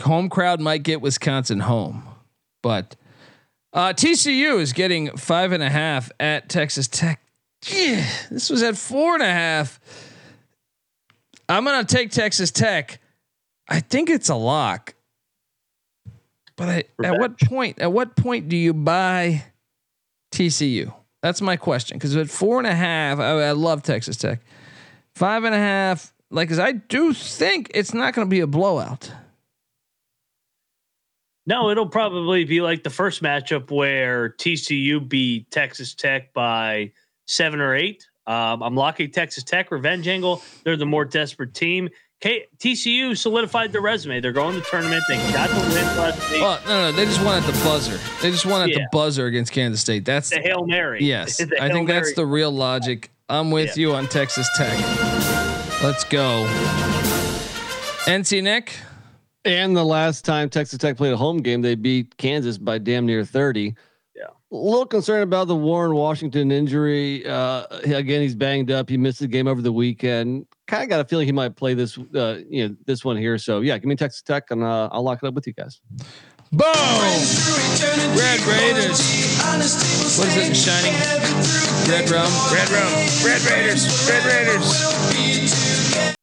[0.00, 2.04] Home crowd might get Wisconsin home,
[2.62, 2.96] but
[3.72, 7.20] uh, TCU is getting five and a half at Texas Tech.
[7.68, 9.78] Yeah, this was at four and a half.
[11.48, 12.98] I'm going to take Texas Tech.
[13.68, 14.94] I think it's a lock.
[16.56, 17.78] But I, at what point?
[17.78, 19.44] At what point do you buy
[20.32, 20.92] TCU?
[21.22, 21.98] That's my question.
[21.98, 24.40] Because at four and a half, I, I love Texas Tech.
[25.14, 28.46] Five and a half, like, because I do think it's not going to be a
[28.46, 29.12] blowout.
[31.46, 36.92] No, it'll probably be like the first matchup where TCU beat Texas Tech by
[37.26, 38.06] seven or eight.
[38.28, 40.42] Um, I'm locking Texas Tech revenge angle.
[40.64, 41.88] They're the more desperate team.
[42.20, 44.20] K- TCU solidified their resume.
[44.20, 45.02] They're going to the tournament.
[45.08, 46.40] They got the win last week.
[46.40, 47.98] Well, no, no, they just won at the buzzer.
[48.22, 50.04] They just won at the buzzer against Kansas State.
[50.04, 51.02] That's the hail mary.
[51.02, 51.38] yes.
[51.44, 53.10] The I Hail think that's the real logic.
[53.32, 54.78] I'm with you on Texas Tech.
[55.82, 56.44] Let's go.
[58.04, 58.74] NC Nick.
[59.46, 63.06] And the last time Texas Tech played a home game, they beat Kansas by damn
[63.06, 63.74] near 30.
[64.14, 64.24] Yeah.
[64.24, 67.26] A little concerned about the Warren Washington injury.
[67.26, 68.90] Uh, again, he's banged up.
[68.90, 70.44] He missed the game over the weekend.
[70.66, 73.38] Kind of got a feeling he might play this, uh, you know, this one here.
[73.38, 75.80] So yeah, give me Texas Tech, and uh, I'll lock it up with you guys.
[76.52, 76.68] Boom!
[78.14, 79.00] Red Raiders.
[80.18, 80.92] What is it in Shining?
[81.88, 82.30] Red Rum.
[82.52, 82.92] Red Rum.
[83.24, 84.06] Red Raiders.
[84.06, 86.14] Red Raiders.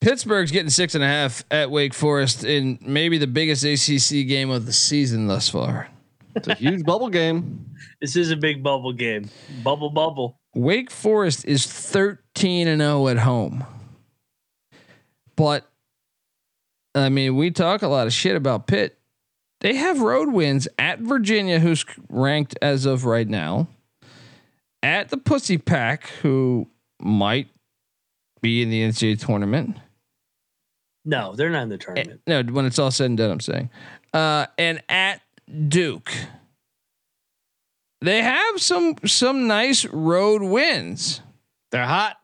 [0.00, 4.50] Pittsburgh's getting six and a half at Wake Forest in maybe the biggest ACC game
[4.50, 5.88] of the season thus far.
[6.34, 7.60] It's a huge bubble game.
[8.00, 9.30] This is a big bubble game.
[9.62, 10.38] Bubble, bubble.
[10.54, 13.64] Wake Forest is 13 and 0 at home.
[15.36, 15.70] But
[16.94, 18.98] I mean, we talk a lot of shit about Pitt.
[19.60, 23.68] They have road wins at Virginia, who's ranked as of right now,
[24.82, 26.68] at the Pussy Pack, who
[27.00, 27.48] might
[28.42, 29.76] be in the NCAA tournament.
[31.04, 32.20] No, they're not in the tournament.
[32.26, 33.70] No, when it's all said and done, I'm saying.
[34.12, 35.20] Uh, and at
[35.68, 36.12] Duke.
[38.00, 41.22] They have some some nice road wins.
[41.70, 42.18] They're hot.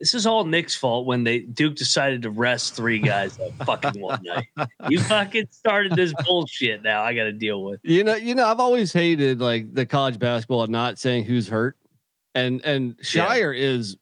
[0.00, 4.00] This is all Nick's fault when they Duke decided to rest three guys that fucking
[4.00, 4.46] one night.
[4.88, 6.82] You fucking started this bullshit.
[6.82, 7.80] Now I got to deal with.
[7.82, 11.48] You know, you know, I've always hated like the college basketball of not saying who's
[11.48, 11.76] hurt,
[12.34, 13.98] and and Scheyer is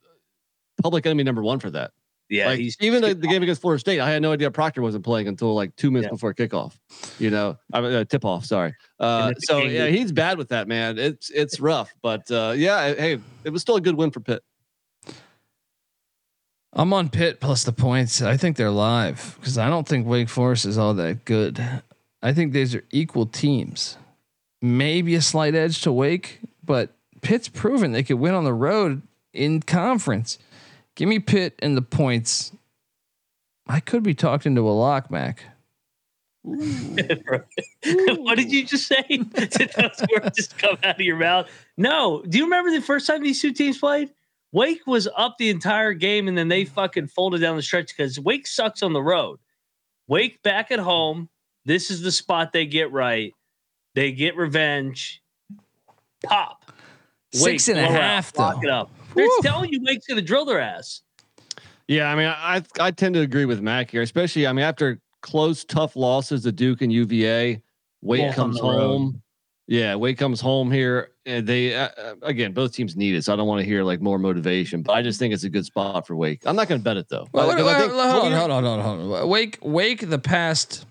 [0.81, 1.91] public enemy number one for that.
[2.31, 4.83] Yeah, like he's even the, the game against Florida State, I had no idea Proctor
[4.83, 6.11] wasn't playing until like two minutes Yeah.
[6.11, 6.79] before kickoff.
[7.19, 8.45] You know, I mean, uh, tip off.
[8.45, 8.75] Sorry.
[9.01, 10.99] Uh, so yeah, he's bad with that man.
[10.99, 14.43] It's it's rough, but uh, yeah, hey, it was still a good win for Pitt.
[16.79, 18.23] I'm on Pitt plus the points.
[18.23, 21.61] I think they're live because I don't think Wake Forest is all that good.
[22.23, 23.97] I think these are equal teams.
[24.63, 29.03] Maybe a slight edge to Wake, but Pitt's proven they could win on the road
[29.33, 30.39] in conference.
[30.95, 32.53] Give me Pitt and the points.
[33.67, 35.47] I could be talked into a lock, Mac.
[36.45, 39.03] what did you just say?
[39.09, 41.51] Did those words just come out of your mouth?
[41.77, 42.23] No.
[42.23, 44.11] Do you remember the first time these two teams played?
[44.53, 48.19] Wake was up the entire game and then they fucking folded down the stretch because
[48.19, 49.39] Wake sucks on the road.
[50.07, 51.29] Wake back at home.
[51.65, 53.35] This is the spot they get right.
[53.95, 55.23] They get revenge.
[56.25, 56.65] Pop.
[57.33, 58.91] Six and a out, half, Lock it up.
[59.15, 61.03] They're telling you Wake's going to drill their ass.
[61.89, 65.01] Yeah, I mean, I I tend to agree with Mac here, especially I mean after
[65.20, 67.62] close, tough losses to Duke and UVA,
[68.03, 69.03] Wake Both comes home.
[69.03, 69.23] road.
[69.69, 69.74] Home.
[69.78, 73.32] Yeah, Wake comes home here, and they uh, uh, again both teams need it, so
[73.32, 75.65] I don't want to hear like more motivation, but I just think it's a good
[75.66, 76.43] spot for Wake.
[76.47, 77.27] I'm not going to bet it though.
[77.32, 79.28] Well, wait, 'cause I wait, think- wait, hold on, hold on, hold on, hold on.
[79.28, 80.86] Wake, Wake, the past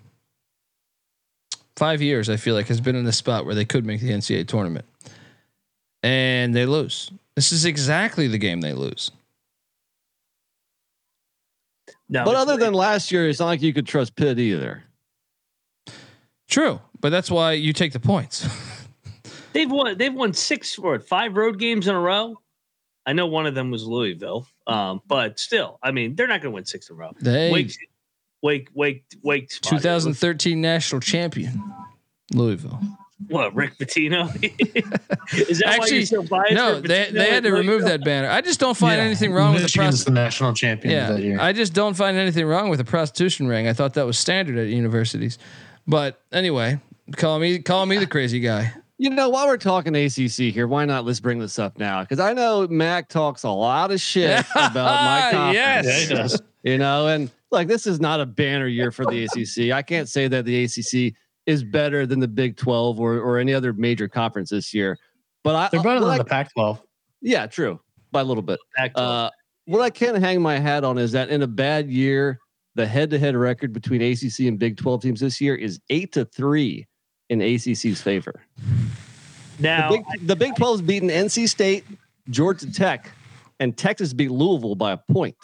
[1.76, 4.10] five years, I feel like has been in the spot where they could make the
[4.10, 4.84] NCAA tournament,
[6.02, 7.10] and they lose.
[7.34, 9.10] This is exactly the game they lose.
[12.10, 14.82] No, But other than last year, it's not like you could trust Pitt either.
[16.48, 18.46] True, but that's why you take the points.
[19.52, 19.96] They've won.
[19.98, 22.36] They've won six or five road games in a row.
[23.06, 26.52] I know one of them was Louisville, um, but still, I mean, they're not going
[26.52, 27.12] to win six in a row.
[27.20, 27.72] They Wake,
[28.42, 29.48] Wake, Wake, Wake.
[29.48, 31.62] 2013 national champion,
[32.32, 32.78] Louisville.
[33.28, 34.32] What Rick Pitino?
[35.32, 36.52] Is that why Actually, you're so biased?
[36.52, 38.28] no, they they had to remove that banner.
[38.28, 41.22] I just don't find Yeah, anything wrong with the Michigan's the national champion Yeah, that
[41.22, 41.40] year.
[41.40, 43.66] I just don't find anything wrong with a prostitution ring.
[43.66, 45.36] I thought that was standard at universities.
[45.88, 46.78] But anyway,
[47.16, 48.72] call me call me the crazy guy.
[48.98, 52.02] You know, while we're talking ACC here, why not let's bring this up now?
[52.02, 55.54] Because I know Mac talks a lot of shit about my conference.
[55.54, 55.86] Yes.
[55.86, 56.42] yeah, he does.
[56.64, 59.72] You know, and like this is not a banner year for the ACC.
[59.72, 61.14] I can't say that the ACC
[61.46, 64.98] is better than the Big 12 or, or any other major conference this year.
[65.44, 66.80] But I, They're better what than I- the Pac-12.
[67.22, 67.80] yeah, true,
[68.12, 68.58] by a little bit.
[68.76, 69.30] Back Uh,
[69.64, 72.38] what I can't hang my hat on is that in a bad year,
[72.74, 76.86] the head-to-head record between ACC and Big 12 teams this year is eight to three
[77.28, 78.42] in ACC's favor.
[79.58, 81.84] now, the, Big, the Big 12's beaten NC State,
[82.30, 83.10] Georgia Tech,
[83.60, 85.36] and Texas beat Louisville by a point.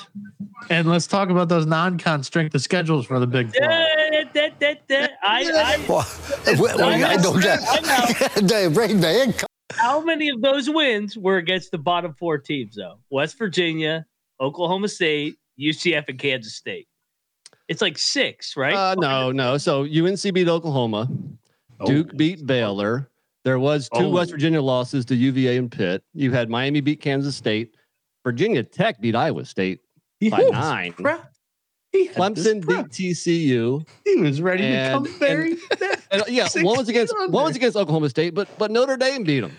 [0.71, 3.71] And let's talk about those non-con strength of schedules for the Big 12.
[3.71, 8.47] that, that, that, that, I, I, Well, well, I don't get.
[8.47, 9.35] Dave, Ray, man,
[9.73, 12.99] how many of those wins were against the bottom four teams though?
[13.11, 14.07] West Virginia,
[14.41, 16.87] Oklahoma State, UCF, and Kansas State.
[17.69, 18.75] It's like six, right?
[18.75, 19.57] Uh, no, no.
[19.59, 21.09] So UNC beat Oklahoma.
[21.87, 23.11] Duke beat Baylor.
[23.45, 24.09] There was two Oh.
[24.11, 26.03] West Virginia losses to UVA and Pitt.
[26.15, 27.75] You had Miami beat Kansas State.
[28.25, 29.81] Virginia Tech beat Iowa State
[30.31, 30.95] by nine.
[30.99, 31.19] bro.
[31.93, 33.87] He Clemson beat TCU.
[34.05, 35.57] He was ready And- to come very.
[36.11, 39.41] And, yeah, one was against one was against Oklahoma State, but but Notre Dame beat
[39.41, 39.53] them.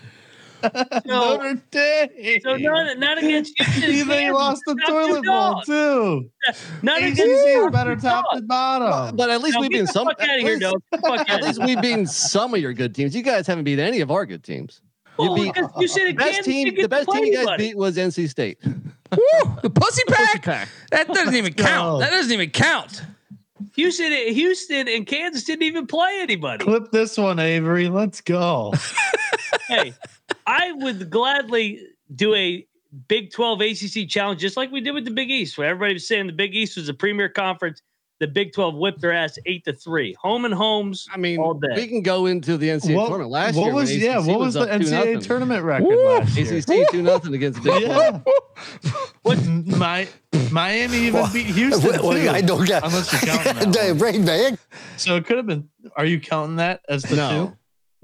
[1.04, 2.40] Notre Dame.
[2.42, 3.90] So not, not against Houston.
[3.90, 6.30] Even they lost the toilet two bowl too.
[6.82, 8.40] Not ACC against is better top dogs.
[8.40, 9.16] than bottom.
[9.16, 10.06] But at least Now, we've been some.
[10.06, 10.74] fuck At outta here, least, Doug.
[10.92, 13.14] Get the fuck at least we've beaten some of your good teams.
[13.16, 14.80] You guys haven't beat any of our good teams.
[15.18, 16.74] You beat because you said the best team.
[16.74, 17.68] get The best team you guys anybody.
[17.68, 18.58] beat was NC State.
[18.64, 20.42] Woo, the pussy pack.
[20.42, 20.68] pack.
[20.90, 21.94] That doesn't even count.
[21.94, 21.98] go.
[22.00, 23.02] That doesn't even count.
[23.74, 26.64] Houston, Houston, and Kansas didn't even play anybody.
[26.64, 27.88] Clip this one, Avery.
[27.88, 28.72] Let's go.
[29.68, 29.94] hey,
[30.46, 31.82] I would gladly
[32.14, 32.66] do a
[33.08, 36.06] Big 12 ACC challenge just like we did with the Big East, where everybody was
[36.06, 37.82] saying the Big East was the premier conference.
[38.18, 40.14] The Big 12 whipped their ass eight to three.
[40.22, 41.06] Home and homes.
[41.12, 41.68] I mean, all day.
[41.76, 43.74] we can go into the NCAA What, tournament last what year.
[43.74, 44.18] when was yeah?
[44.20, 44.80] ACC What was, the up 2-0.
[45.16, 46.56] NCAA tournament record last year?
[46.58, 48.22] ACC two nothing against Big 12.
[49.22, 50.08] What my
[50.50, 52.84] Miami even beat Houston Well, too, I don't get.
[52.84, 54.24] unless you're counting that Damn, one.
[54.24, 54.58] Brain.
[54.96, 55.68] So it could have been.
[55.96, 57.56] Are you counting that as the No, two?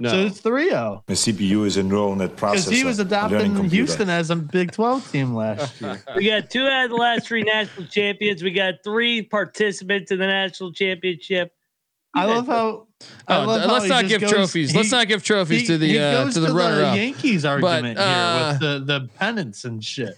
[0.03, 0.09] No.
[0.11, 1.03] So it's 3-0.
[1.07, 2.73] The CPU is a neural net Because processor.
[2.73, 3.71] he was a learning adopting.
[3.71, 6.03] Houston as a Big 12 team last year.
[6.17, 8.43] We got two out of the last three national champions.
[8.43, 11.53] We got three participants in the national championship.
[12.15, 12.89] I love how.
[13.27, 14.75] I Oh, love let's he not give goes- trophies.
[14.77, 16.95] let's not give trophies he- to the he uh, to the the runner up.
[16.97, 20.15] Yankees argument uh, here with the the pennants and shit.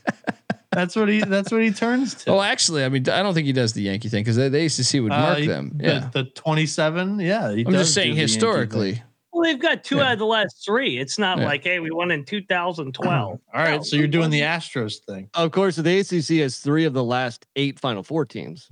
[0.72, 1.20] That's what he.
[1.20, 2.30] That's what he turns to.
[2.32, 5.00] Oh, actually, I mean, I don't think he does the Yankee thing because the ACC
[5.04, 5.78] would Uh, mark he- them.
[5.80, 7.20] Yeah, the, twenty-seven.
[7.20, 9.02] Yeah, he I'm does just saying the Yankee historically.
[9.44, 9.58] Thing.
[9.60, 10.06] Well, they've got two Yeah.
[10.08, 10.98] out of the last three.
[10.98, 11.44] It's not Yeah.
[11.46, 13.40] like, hey, we won in 2012.
[13.54, 15.28] All right, so you're doing the Astros thing.
[15.34, 18.68] Of course, the ACC has three of the last eight Final Four teams.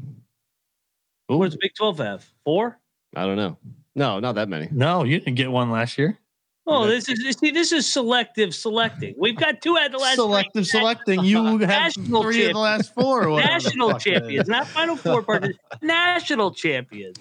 [1.28, 2.27] What does Big 12 have?
[2.44, 2.78] Four?
[3.16, 3.57] I don't know.
[3.94, 4.69] No, not that many.
[4.73, 6.19] No, you didn't get one last year.
[6.66, 9.15] Oh, this is see, this is selective selecting.
[9.19, 11.24] We've got two out of the last three Selective selecting.
[11.24, 13.24] You have National three of the last four.
[13.24, 14.20] Or whatever the national fuck it is.
[14.20, 15.82] champions, not Final Four participants.
[15.82, 17.16] national champions.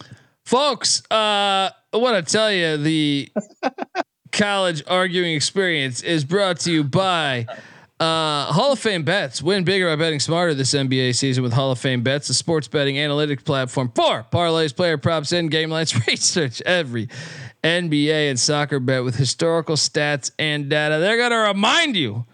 [0.52, 3.32] Folks, uh, I want to tell you the
[4.34, 7.46] college arguing experience is brought to you by
[8.02, 9.42] uh, Hall of Fame Bets.
[9.42, 12.68] Win bigger by betting smarter this NBA season with Hall of Fame Bets, the sports
[12.68, 15.96] betting analytics platform for parlays, player props, and game lines.
[16.08, 17.08] Research every
[17.64, 21.00] NBA and soccer bet with historical stats and data.
[21.00, 22.26] They're going to remind you.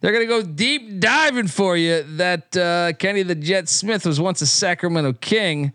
[0.00, 4.18] They're going to go deep diving for you that uh, Kenny the Jet Smith was
[4.18, 5.72] once a Sacramento King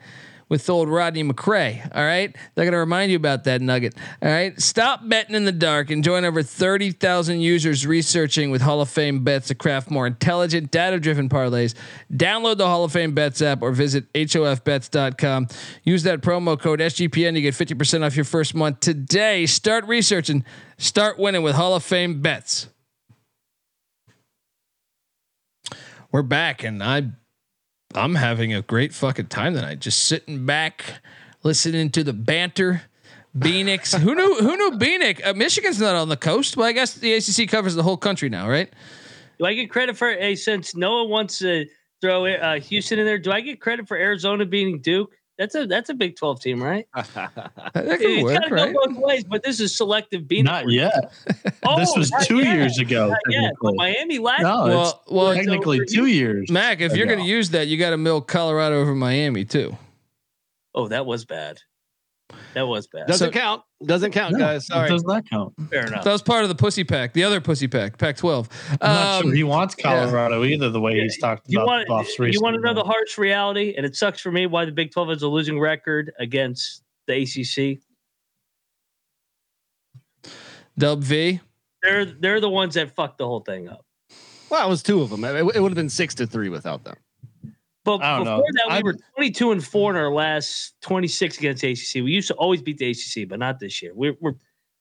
[0.49, 1.89] with old Rodney McCray.
[1.95, 2.35] All right.
[2.55, 3.95] They're going to remind you about that nugget.
[4.21, 4.59] All right.
[4.61, 9.23] Stop betting in the dark and join over 30,000 users researching with Hall of Fame
[9.23, 11.75] bets to craft more intelligent, data driven parlays.
[12.11, 15.47] Download the Hall of Fame bets app or visit HOFbets.com.
[15.83, 19.45] Use that promo code SGPN to get 50% off your first month today.
[19.45, 20.45] Start researching,
[20.77, 22.67] start winning with Hall of Fame bets.
[26.11, 27.11] We're back and I
[27.97, 29.79] I'm having a great fucking time tonight.
[29.79, 31.01] Just sitting back,
[31.43, 32.83] listening to the banter.
[33.37, 33.97] Beanix.
[33.99, 34.35] who knew?
[34.35, 35.25] Who knew Bieniek?
[35.25, 36.57] Uh, Michigan's not on the coast.
[36.57, 38.71] Well, I guess the ACC covers the whole country now, right?
[39.37, 41.65] Do I get credit for a since Noah wants to
[42.01, 43.19] throw uh, Houston in there?
[43.19, 45.16] Do I get credit for Arizona beating Duke?
[45.37, 46.87] That's a that's a Big Twelve team, right?
[46.95, 48.73] That could It's work, got to right?
[48.73, 50.45] go both ways, but this is selective beating.
[50.45, 51.11] Not yet.
[51.69, 52.55] Oh, this was not two yet.
[52.55, 53.09] years ago.
[53.09, 53.51] Not yet.
[53.61, 54.41] Miami last.
[54.41, 54.75] No, year.
[54.75, 56.49] Well, well, technically over two years.
[56.49, 59.75] Mac, if you're going to use that, you got to milk Colorado over Miami too.
[60.73, 61.59] Oh, that was bad.
[62.53, 63.07] That was bad.
[63.07, 63.61] Doesn't So- count.
[63.85, 64.65] Doesn't count, No, guys.
[64.65, 64.89] Sorry.
[64.89, 65.53] does not count.
[65.69, 66.03] Fair enough.
[66.03, 68.49] That was part of the pussy pack, the other pussy pack, Pac-12.
[68.71, 70.69] I'm not Um, sure he wants Colorado either.
[70.71, 73.17] The way he's talked You about want the Buffs you want to know the harsh
[73.19, 76.81] reality, and it sucks for me why the Big Twelve has a losing record against
[77.05, 77.79] the ACC.
[80.77, 81.39] Dub V.
[81.83, 83.85] They're they're the ones that fucked the whole thing up.
[84.49, 85.23] Well, it was two of them.
[85.23, 86.95] It, it would have been six to three without them.
[87.87, 88.43] But I don't before know.
[88.53, 92.03] that, we I'm- were 22 and four in our last 26 against ACC.
[92.03, 93.93] We used to always beat the ACC, but not this year.
[93.95, 94.33] We're, we're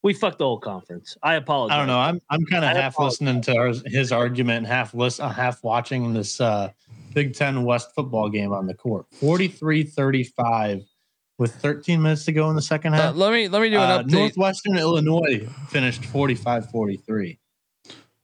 [0.02, 1.16] we fucked the whole conference.
[1.22, 1.74] I apologize.
[1.74, 1.98] I don't know.
[1.98, 3.20] I'm I'm kind of half apologize.
[3.20, 6.70] listening to our, his argument, half listen, uh, half watching this uh,
[7.14, 9.06] Big Ten West football game on the court.
[9.20, 10.84] 43-35
[11.38, 13.16] with 13 minutes to go in the second Uh, half.
[13.16, 14.10] let me let me do an Uh, update.
[14.12, 17.38] Northwestern Illinois finished 45-43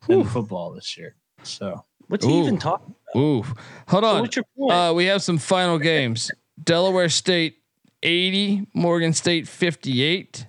[0.08, 1.16] in football this year.
[1.42, 2.94] So What's he even talking?
[3.16, 3.42] Ooh,
[3.88, 4.20] hold on.
[4.20, 4.70] what's your point?
[4.70, 6.30] Uh, we have some final games.
[6.62, 7.56] Delaware State
[8.02, 10.46] 80, Morgan State 58.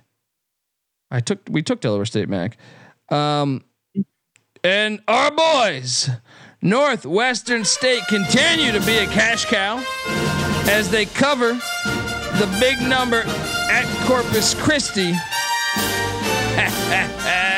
[1.10, 2.58] I took we took Delaware State, Mac.
[3.10, 3.64] Um,
[4.62, 6.10] and our boys,
[6.60, 9.82] Northwestern State, continue to be a cash cow
[10.68, 13.22] as they cover the big number
[13.70, 15.14] at Corpus Christi.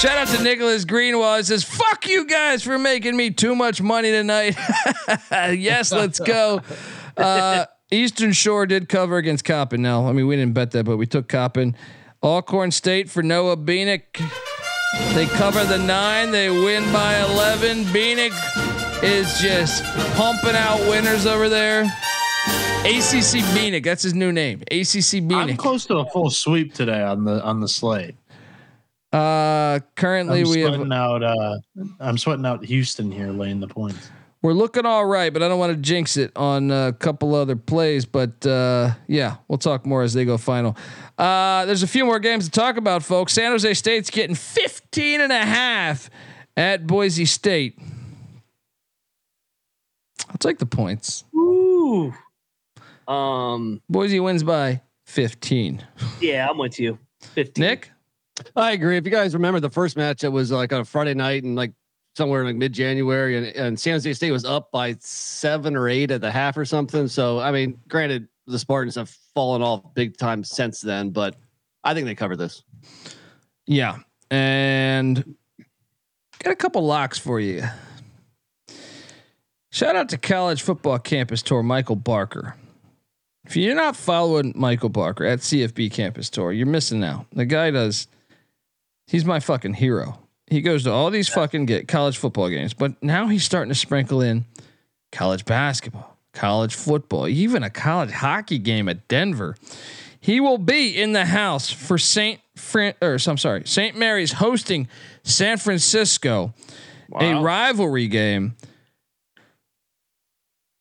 [0.00, 1.36] Shout out to Nicholas Greenwald.
[1.38, 4.56] He says, fuck you guys for making me too much money tonight.
[5.30, 6.62] yes, let's go.
[7.18, 9.82] Uh, Eastern Shore did cover against Coppin.
[9.82, 11.76] Now, I mean, we didn't bet that, but we took Coppin.
[12.22, 14.02] Alcorn State for Noah Bieniek.
[15.14, 16.30] They cover the nine.
[16.30, 17.84] They win by 11.
[17.84, 18.32] Bieniek
[19.02, 21.82] is just pumping out winners over there.
[22.84, 24.62] ACC Bieniek, that's his new name.
[24.70, 25.58] ACC I'm Bieniek.
[25.58, 28.14] close to a full sweep today on the on the slate.
[29.12, 31.22] Uh, currently I'm we have sweating out.
[31.22, 31.58] Uh,
[31.98, 34.10] I'm sweating out Houston here, laying the points.
[34.42, 37.56] we're looking all right, but I don't want to jinx it on a couple other
[37.56, 38.04] plays.
[38.06, 40.76] But uh, yeah, we'll talk more as they go final.
[41.18, 43.32] Uh, there's a few more games to talk about, folks.
[43.32, 46.08] San Jose State's getting 15 and a half
[46.56, 47.78] at Boise State.
[50.28, 51.24] I'll take the points.
[51.34, 52.14] Ooh.
[53.08, 53.82] Um.
[53.88, 55.84] Boise wins by 15.
[56.20, 56.96] Yeah, I'm with you.
[57.34, 57.60] 15.
[57.60, 57.90] Nick?
[58.56, 58.96] I agree.
[58.96, 61.44] If you guys remember the first match, it was uh, like on a Friday night
[61.44, 61.72] and like
[62.16, 65.88] somewhere in like mid January, and, and San Jose State was up by seven or
[65.88, 67.08] eight at the half or something.
[67.08, 71.36] So, I mean, granted, the Spartans have fallen off big time since then, but
[71.84, 72.62] I think they cover this.
[73.66, 73.98] Yeah.
[74.30, 75.36] And
[76.42, 77.62] got a couple locks for you.
[79.70, 82.56] Shout out to College Football Campus Tour, Michael Barker.
[83.44, 87.26] If you're not following Michael Barker at CFB Campus Tour, you're missing out.
[87.32, 88.08] The guy does,
[89.10, 90.18] he's my fucking hero.
[90.46, 93.74] He goes to all these fucking get college football games, but now he's starting to
[93.74, 94.44] sprinkle in
[95.12, 99.56] college basketball, college football, even a college hockey game at Denver.
[100.20, 103.96] He will be in the house for Saint Fran or I'm sorry, St.
[103.96, 104.88] Mary's hosting
[105.22, 106.54] San Francisco,
[107.18, 108.54] a rivalry game.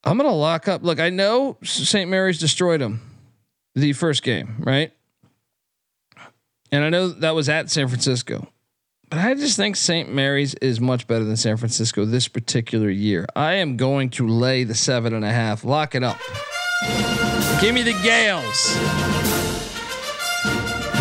[0.04, 0.84] I'm gonna lock up.
[0.84, 2.10] Look, I know St.
[2.10, 3.02] Mary's destroyed them
[3.76, 4.92] the first game, right?
[6.72, 8.48] And I know that was at San Francisco.
[9.10, 10.14] But I just think St.
[10.14, 13.26] Mary's is much better than San Francisco this particular year.
[13.36, 15.64] I am going to lay the seven and a half.
[15.64, 16.20] Lock it up.
[17.60, 18.78] Give me the Gaels.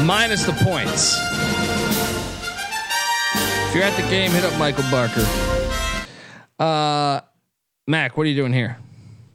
[0.06, 1.16] Minus the points.
[3.68, 5.26] If you're at the game, hit up Michael Barker.
[6.58, 7.20] Uh,
[7.86, 8.78] Mac, what are you doing here?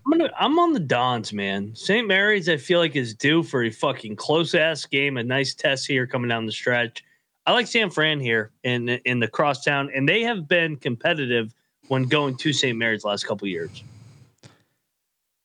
[0.05, 1.73] I'm gonna I'm on the Dons, man.
[1.75, 2.07] St.
[2.07, 5.87] Mary's, I feel like is due for a fucking close ass game, a nice test
[5.87, 7.03] here coming down the stretch.
[7.45, 11.53] I like San Fran here in in the crosstown, and they have been competitive
[11.87, 12.77] when going to St.
[12.77, 13.83] Mary's last couple years.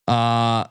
[0.07, 0.65] Uh,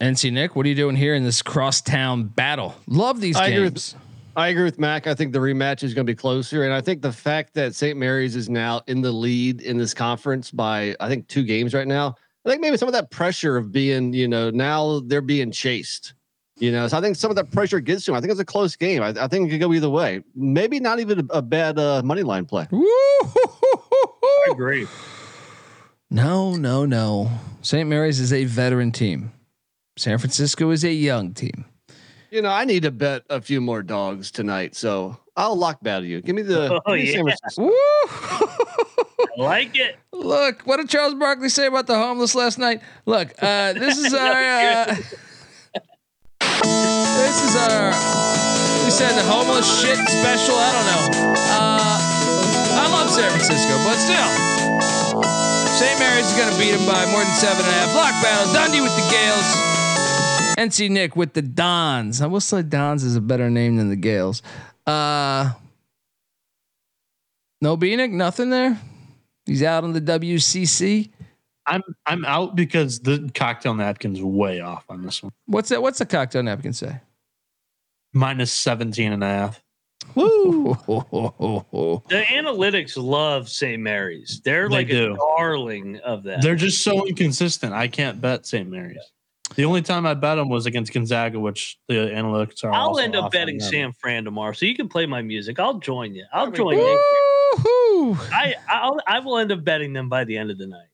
[0.00, 2.74] NC Nick, what are you doing here in this crosstown battle?
[2.86, 3.94] Love these I agree games.
[3.94, 4.02] with
[4.36, 5.06] I agree with Mac.
[5.06, 7.74] I think the rematch is going to be closer, and I think the fact that
[7.74, 7.98] St.
[7.98, 11.86] Mary's is now in the lead in this conference by I think two games right
[11.86, 12.16] now.
[12.44, 16.14] I think maybe some of that pressure of being, you know, now they're being chased.
[16.56, 18.18] You know, so I think some of that pressure gets to them.
[18.18, 19.02] I think it's a close game.
[19.02, 20.22] I, I think it could go either way.
[20.34, 22.68] Maybe not even a, a bad uh, money line play.
[22.70, 24.86] I agree.
[26.10, 27.30] No, no, no.
[27.62, 27.88] St.
[27.88, 29.32] Mary's is a veteran team.
[29.96, 31.64] San Francisco is a young team.
[32.30, 36.04] You know, I need to bet a few more dogs tonight, so I'll lock battle
[36.04, 36.20] you.
[36.20, 36.80] Give me the.
[36.86, 38.79] Oh, give me San yeah.
[39.40, 39.96] Like it.
[40.12, 42.82] Look, what did Charles Barkley say about the homeless last night?
[43.06, 44.36] Look, uh, this is our.
[44.36, 44.84] Uh,
[46.44, 47.88] this is our.
[48.84, 50.56] We said the homeless shit special.
[50.60, 51.08] I don't know.
[51.56, 51.96] Uh,
[52.76, 54.28] I love San Francisco, but still,
[55.72, 55.98] St.
[55.98, 57.94] Mary's is going to beat him by more than seven and a half.
[57.96, 58.52] Lock battle.
[58.52, 59.48] Dundee with the Gaels.
[60.58, 62.20] NC Nick with the Dons.
[62.20, 64.42] I will say Dons is a better name than the Gaels.
[64.86, 65.52] Uh,
[67.62, 68.78] no Bieniek, nothing there.
[69.50, 71.10] He's out on the WCC.
[71.66, 75.32] I'm I'm out because the cocktail napkin's way off on this one.
[75.46, 75.82] What's that?
[75.82, 77.00] What's the cocktail napkin say?
[78.12, 79.60] Minus 17 and a half.
[80.14, 80.74] Woo!
[80.86, 83.82] The analytics love St.
[83.82, 84.40] Mary's.
[84.44, 85.14] They're They like do.
[85.14, 86.42] a darling of that.
[86.42, 87.72] They're just so inconsistent.
[87.72, 88.70] I can't bet St.
[88.70, 89.02] Mary's.
[89.56, 92.72] The only time I bet them was against Gonzaga, which the analytics are.
[92.72, 93.68] I'll also end up betting them.
[93.70, 95.58] San Fran tomorrow, so you can play my music.
[95.58, 96.24] I'll join you.
[96.32, 97.04] I'll join you.
[97.56, 98.16] Woo-hoo!
[98.32, 100.86] I I'll, I will end up betting them by the end of the night.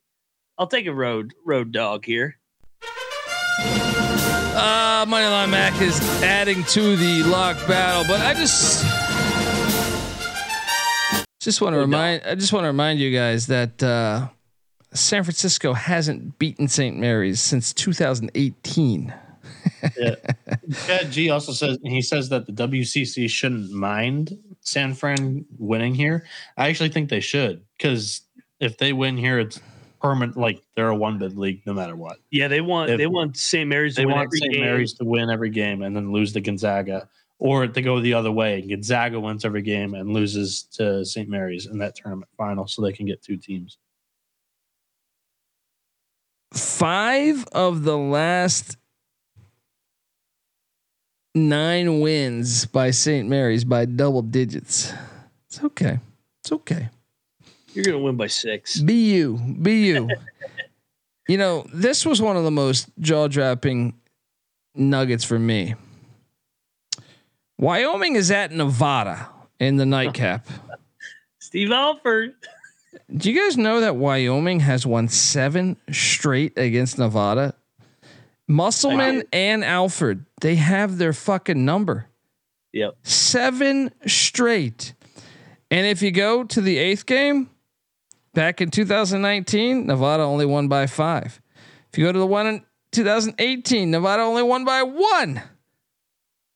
[0.59, 2.39] I'll take a road road dog here.
[4.59, 8.83] Uh, Moneyline Mac is adding to the lock battle, but I just
[11.41, 14.29] just want to remind I just want to remind you guys that uh,
[14.93, 16.97] San Francisco hasn't beaten St.
[16.97, 19.13] Mary's since 2018.
[19.99, 20.15] Yeah.
[20.87, 26.27] Chad G also says he says that the WCC shouldn't mind San Fran winning here.
[26.57, 28.23] I actually think they should because
[28.61, 29.61] if they win here, it's
[30.01, 30.37] permanent.
[30.37, 32.17] Like they're a one bid league no matter what.
[32.31, 33.69] Yeah, they want If- they want St.
[33.69, 33.97] Mary's.
[33.97, 34.53] To They win want every St.
[34.53, 34.63] game.
[34.65, 37.09] Mary's to win every game and then lose to Gonzaga,
[37.39, 38.63] or to go the other way.
[38.63, 41.29] Gonzaga wins every game and loses to St.
[41.29, 43.79] Mary's in that tournament final, so they can get two teams.
[46.57, 48.77] Five of the last
[51.35, 53.29] nine wins by St.
[53.29, 54.93] Mary's by double digits.
[55.49, 56.01] It's okay.
[56.41, 56.89] It's okay.
[57.75, 58.81] You're gonna win by six.
[58.81, 59.37] Be you.
[59.37, 60.09] Be you.
[61.29, 63.95] you know, this was one of the most jaw dropping
[64.75, 65.75] nuggets for me.
[67.59, 69.29] Wyoming is at Nevada
[69.61, 70.47] in the nightcap.
[71.39, 72.35] Steve Alford.
[73.15, 77.55] Do you guys know that Wyoming has won seven straight against Nevada?
[78.49, 82.07] Musselman and Alford, they have their fucking number.
[82.73, 82.97] Yep.
[83.03, 84.95] Seven straight.
[85.71, 87.51] And if you go to the eighth game,
[88.35, 91.41] back in 2019, Nevada only won by five.
[91.91, 95.43] If you go to the one in 2018, Nevada only won by one.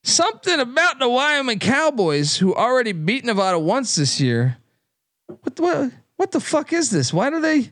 [0.02, 4.58] Something about the Wyoming Cowboys, who already beat Nevada once this year.
[5.26, 5.90] What what
[6.20, 7.14] what the fuck is this?
[7.14, 7.70] Why do they?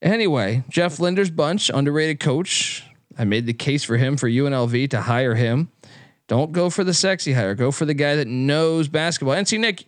[0.00, 2.82] Anyway, Jeff Linder's bunch, underrated coach.
[3.18, 5.70] I made the case for him for UNLV to hire him.
[6.28, 7.54] Don't go for the sexy hire.
[7.54, 9.34] Go for the guy that knows basketball.
[9.34, 9.82] And see, Nick,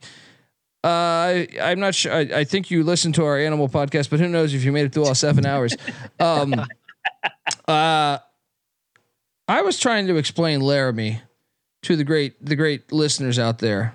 [0.84, 2.12] uh, I, I'm not sure.
[2.12, 4.84] I, I think you listened to our animal podcast, but who knows if you made
[4.84, 5.74] it through all seven hours.
[6.18, 6.52] Um,
[7.66, 8.18] uh,
[9.48, 11.22] I was trying to explain Laramie
[11.84, 13.94] to the great the great listeners out there,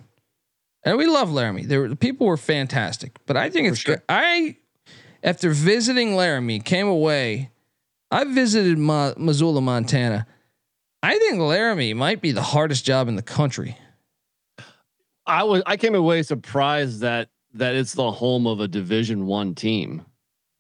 [0.86, 1.66] and we love Laramie.
[1.66, 4.02] There, the people were fantastic, but I think it's good.
[4.08, 4.56] I,
[5.24, 7.50] after visiting Laramie, came away.
[8.12, 10.28] I visited Ma- Missoula, Montana.
[11.04, 13.78] I think Laramie might be the hardest job in the country.
[15.26, 19.56] I was I came away surprised that that it's the home of a Division One
[19.56, 20.06] team,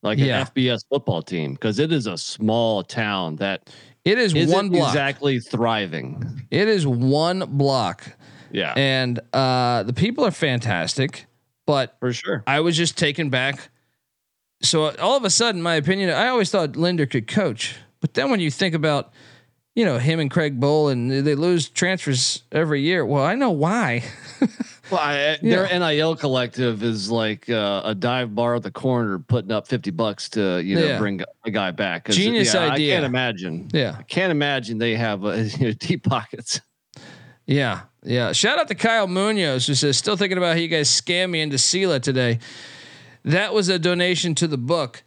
[0.01, 0.41] like Yeah.
[0.41, 3.69] an FBS football team, because it is a small town that
[4.05, 4.89] It is isn't one block.
[4.89, 6.41] exactly thriving.
[6.51, 8.14] It is one block.
[8.51, 11.25] Yeah, And uh, the people are fantastic,
[11.65, 12.43] but for sure.
[12.47, 13.69] I was just taken back.
[14.61, 18.29] So all of a sudden, my opinion, I always thought Linder could coach, but then
[18.31, 19.11] when you think about,
[19.75, 23.05] you know, him and Craig Bohl, and they lose transfers every year.
[23.05, 24.03] Well, I know why.
[24.91, 29.51] Well, I, their NIL collective is like uh, a dive bar at the corner, putting
[29.51, 30.99] up fifty bucks to you know Yeah.
[30.99, 32.07] bring a guy back.
[32.09, 32.93] Genius yeah, idea.
[32.93, 33.67] I can't imagine.
[33.73, 36.61] yeah, I can't imagine they have uh, you know, deep pockets.
[37.47, 38.31] yeah, yeah.
[38.31, 41.41] Shout out to Kyle Munoz who says, "Still thinking about how you guys scam me
[41.41, 42.39] into SELA today."
[43.23, 45.03] That was a donation to the book.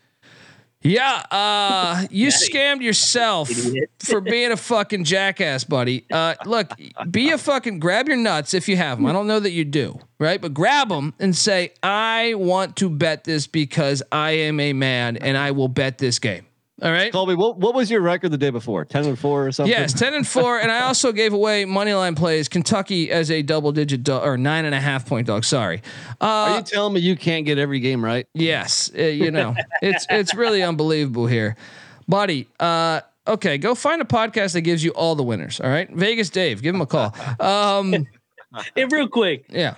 [0.80, 3.50] Yeah, uh, you scammed yourself
[3.98, 6.04] for being a fucking jackass, buddy.
[6.10, 6.70] Uh, look,
[7.10, 9.06] be a fucking grab your nuts if you have them.
[9.06, 10.40] I don't know that you do, right?
[10.40, 15.16] But grab them and say, "I want to bet this because I am a man
[15.16, 16.47] and I will bet this game."
[16.80, 17.10] All right.
[17.10, 18.84] Colby, what what was your record the day before?
[18.84, 19.70] Ten and four or something?
[19.72, 23.42] Yes, ten and four, and I also gave away money line plays Kentucky as a
[23.42, 25.44] double digit do- or nine and a half point dog.
[25.44, 25.82] Sorry.
[26.20, 28.26] Are Uh, you telling me you can't get every game right?
[28.32, 31.56] yes, uh, you know it's it's really unbelievable here,
[32.06, 32.46] buddy.
[32.60, 35.60] Uh, okay, go find a podcast that gives you all the winners.
[35.60, 37.12] All right, Vegas Dave, give him a call.
[37.40, 38.06] Um,
[38.74, 39.74] Hey, real quick, yeah,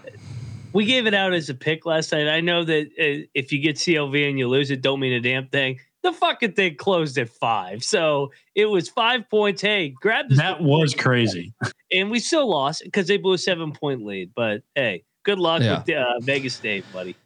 [0.72, 2.28] we gave it out as a pick last night.
[2.28, 5.20] I know that uh, if you get CLV and you lose it, don't mean a
[5.20, 5.80] damn thing.
[6.02, 9.60] The fucking thing closed at five, so it was five points.
[9.60, 11.52] Hey, grab this, That was crazy.
[11.92, 14.30] and we still lost because they blew a seven point lead.
[14.34, 15.82] But hey, good luck Yeah.
[15.86, 17.16] with uh, Vegas Dave, buddy.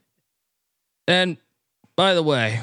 [1.06, 1.36] and
[1.96, 2.60] by the way,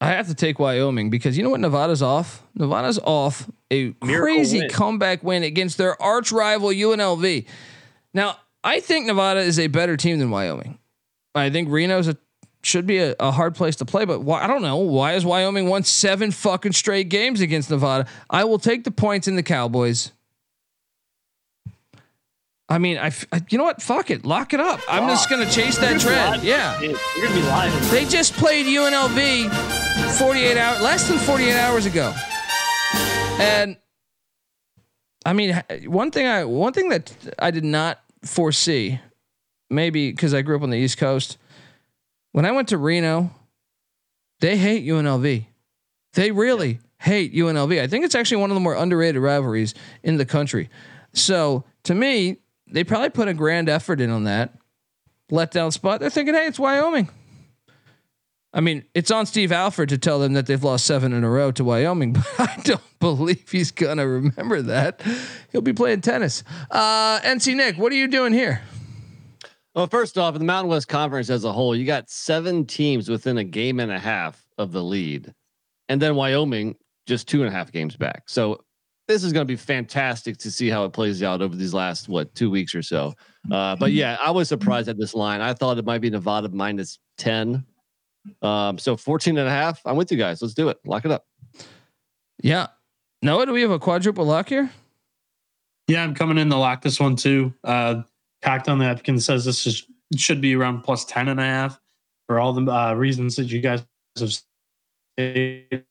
[0.00, 2.42] I have to take Wyoming because you know what Nevada's off.
[2.54, 4.70] Nevada's off a crazy win.
[4.70, 7.46] comeback win against their arch rival UNLV.
[8.14, 10.78] Now, I think Nevada is a better team than Wyoming.
[11.34, 12.16] I think Reno's a
[12.62, 15.24] should be a, a hard place to play, but why, I don't know why has
[15.24, 18.06] Wyoming won seven fucking straight games against Nevada.
[18.28, 20.12] I will take the points in the Cowboys.
[22.68, 23.82] I mean, I, I- you know what?
[23.82, 24.80] Fuck it, lock it up.
[24.88, 26.42] I'm just gonna chase that trend.
[26.44, 26.92] Yeah, You're
[27.26, 27.90] gonna be live.
[27.90, 32.14] they just played UNLV 48 hours, less than 48 hours ago.
[33.40, 33.76] And
[35.26, 39.00] I mean, one thing I one thing that I did not foresee,
[39.68, 41.38] maybe because I grew up on the East Coast,
[42.32, 43.30] when I went to Reno,
[44.40, 45.46] they hate UNLV.
[46.14, 47.80] They really hate UNLV.
[47.80, 50.68] I think it's actually one of the more underrated rivalries in the country.
[51.12, 54.54] So to me, they probably put a grand effort in on that
[55.30, 56.00] letdown spot.
[56.00, 57.08] They're thinking, hey, it's Wyoming.
[58.52, 61.30] I mean, it's on Steve Alford to tell them that they've lost seven in a
[61.30, 65.02] row to Wyoming, but I don't believe he's gonna remember that.
[65.52, 66.42] He'll be playing tennis.
[66.70, 68.62] Uh, NC Nick, what are you doing here?
[69.74, 73.08] Well, first off, in the Mountain West Conference as a whole, you got seven teams
[73.08, 75.32] within a game and a half of the lead,
[75.88, 76.76] and then Wyoming
[77.06, 78.24] just two and a half games back.
[78.26, 78.64] So
[79.06, 82.08] this is going to be fantastic to see how it plays out over these last
[82.08, 83.14] what two weeks or so.
[83.50, 85.40] Uh, but yeah, I was surprised at this line.
[85.40, 87.64] I thought it might be Nevada minus ten.
[88.42, 89.80] Um, so 14 and a half.
[89.84, 90.42] I'm with you guys.
[90.42, 90.78] Let's do it.
[90.84, 91.26] Lock it up.
[92.42, 92.68] Yeah.
[93.22, 94.70] Noah, do we have a quadruple lock here?
[95.88, 97.52] Yeah, I'm coming in to lock this one too.
[97.64, 98.02] Uh,
[98.42, 99.86] Cocked on the Napkin says this is
[100.16, 101.80] should be around plus 10 and a half
[102.26, 103.84] for all the uh, reasons that you guys
[104.18, 104.32] have
[105.18, 105.84] stated.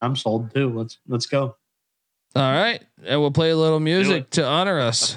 [0.00, 0.70] I'm sold too.
[0.70, 1.56] Let's let's go.
[2.34, 5.16] All right, and we'll play a little music to honor us.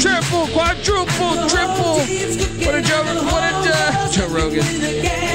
[0.00, 0.37] Triple,
[0.88, 1.98] quadruple, triple.
[2.64, 3.02] What did Joe?
[3.24, 4.64] What did uh, Joe Rogan?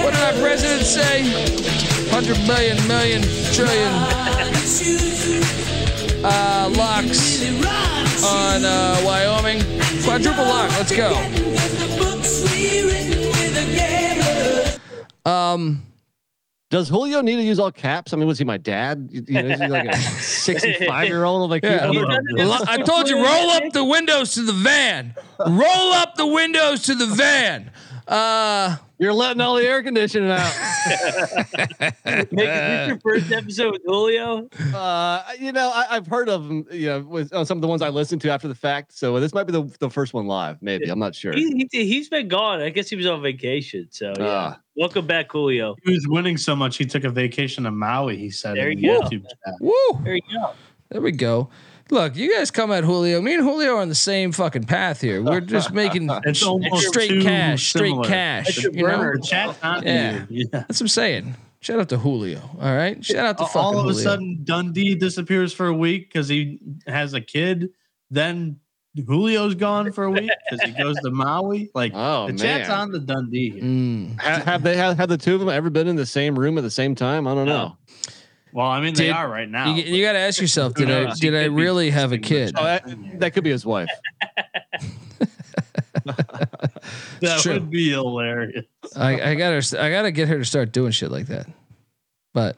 [0.04, 1.24] What did our president say?
[2.10, 3.22] Hundred million, million,
[3.54, 3.94] trillion
[6.24, 7.44] uh, locks
[8.24, 9.62] on uh, Wyoming.
[10.04, 10.70] Quadruple lock.
[10.72, 11.14] Let's go.
[15.26, 15.93] Um.
[16.74, 18.14] Does Julio need to use all caps?
[18.14, 19.08] I mean, was he my dad?
[19.12, 21.52] You know, is he like a 65 year old?
[21.52, 21.86] Like, Yeah.
[21.86, 25.14] Lo- I told you, roll up the windows to the van.
[25.40, 27.70] Roll up the windows to the van.
[28.08, 30.54] Uh, You're letting all the air conditioning out.
[32.06, 34.50] Nick, is this your first episode with Julio?
[34.74, 36.66] Uh, you know, I, I've heard of him.
[36.72, 38.94] You know, with on some of the ones I listened to after the fact.
[38.94, 40.62] So this might be the, the first one live.
[40.62, 41.34] Maybe I'm not sure.
[41.34, 42.62] He, he, he's been gone.
[42.62, 43.88] I guess he was on vacation.
[43.92, 44.26] So yeah.
[44.28, 44.60] Ah.
[44.76, 45.76] Welcome back, Julio.
[45.86, 48.18] He was winning so much he took a vacation to Maui.
[48.18, 49.08] He said There in you the go.
[49.08, 49.54] YouTube chat.
[49.62, 49.74] woo.
[50.04, 50.52] There you go.
[50.90, 51.50] There we go.
[51.94, 53.22] Look, you guys come at Julio.
[53.22, 55.22] Me and Julio are on the same fucking path here.
[55.22, 56.40] We're just making It's
[56.88, 58.08] straight too cash, straight similar.
[58.10, 58.64] cash.
[58.64, 59.12] You know?
[59.14, 60.26] The chat's Yeah.
[60.28, 60.40] you.
[60.40, 60.46] Yeah.
[60.52, 61.36] That's what I'm saying.
[61.60, 62.42] Shout out to Julio.
[62.60, 63.06] All right.
[63.06, 64.04] Shout out to fucking All of a Julio.
[64.04, 67.70] sudden, Dundee disappears for a week because he has a kid.
[68.10, 68.60] Then
[68.96, 71.70] Julio's gone for a week because he goes to Maui.
[71.74, 73.52] Like Oh, the chat's on the Dundee.
[73.62, 74.20] Mm.
[74.20, 76.58] have, have they have, have the two of them ever been in the same room
[76.58, 77.28] at the same time?
[77.28, 77.78] I don't know.
[78.54, 79.74] Well, I mean, they Did- are right now.
[79.74, 82.54] You, you got to ask yourself: Did I did I really have a kid?
[82.56, 82.86] Oh, that,
[83.20, 83.90] that could be his wife.
[87.20, 87.54] that true.
[87.54, 88.66] would be hilarious.
[88.96, 91.48] I, I gotta I gotta get her to start doing shit like that.
[92.34, 92.58] But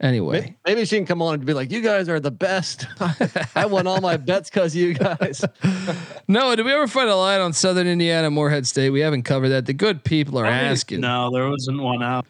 [0.00, 2.86] anyway, May- Maybe she can come on and be like, "You guys are the best.
[3.54, 5.44] I won all my bets because you guys."
[6.28, 6.56] no.
[6.56, 8.90] Did we ever find a line on Southern Indiana, Morehead State?
[8.90, 9.66] We haven't covered that.
[9.66, 11.00] The good people are asking.
[11.00, 12.26] No, there wasn't one out.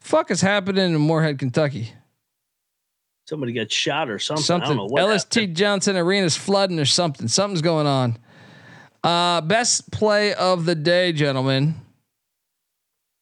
[0.00, 1.92] Fuck is happening in Morehead, Kentucky?
[3.28, 4.42] Somebody got shot or something.
[4.42, 4.68] I Something.
[4.68, 5.02] don't know what.
[5.14, 5.56] LST happened.
[5.56, 7.26] Johnson Arena's flooding or something.
[7.26, 8.18] Something's going on.
[9.02, 11.74] Uh, best play of the day, gentlemen.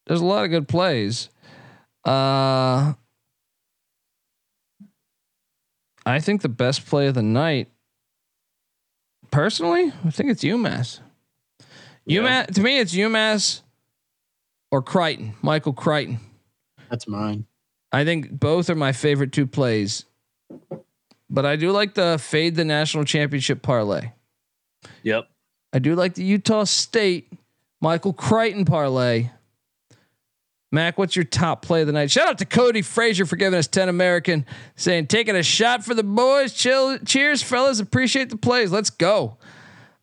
[0.05, 1.29] There's a lot of good plays.
[2.05, 2.93] Uh,
[6.05, 7.69] I think the best play of the night,
[9.31, 10.99] personally, I think it's UMass.
[12.07, 13.61] UMass to me, it's UMass
[14.71, 16.19] or Crichton, Michael Crichton.
[16.91, 17.47] That's mine.
[17.95, 20.03] I think both are my favorite two plays.
[21.29, 24.11] But I do like the fade the national championship parlay.
[25.03, 25.29] Yep.
[25.71, 27.31] I do like the Utah State
[27.79, 29.29] Michael Crichton parlay.
[30.73, 32.11] Mac, what's your top play of the night?
[32.11, 34.45] Shout out to Cody Frazier for giving us 10 American,
[34.75, 36.51] saying, taking a shot for the boys.
[36.51, 37.79] Chill, cheers, fellas.
[37.79, 38.73] Appreciate the plays.
[38.73, 39.37] Let's go.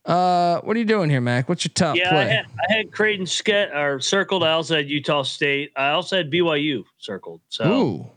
[0.05, 1.47] Uh, what are you doing here, Mac?
[1.47, 4.43] What's your top Yeah, I had, I had Creighton ske- or circled.
[4.43, 5.71] I also had Utah State.
[5.75, 7.39] I also had BYU circled.
[7.49, 8.09] So Ooh.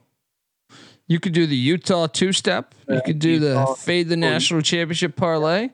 [1.08, 2.74] You could do the Utah two step.
[2.88, 5.70] You could do the fade the national championship parlay.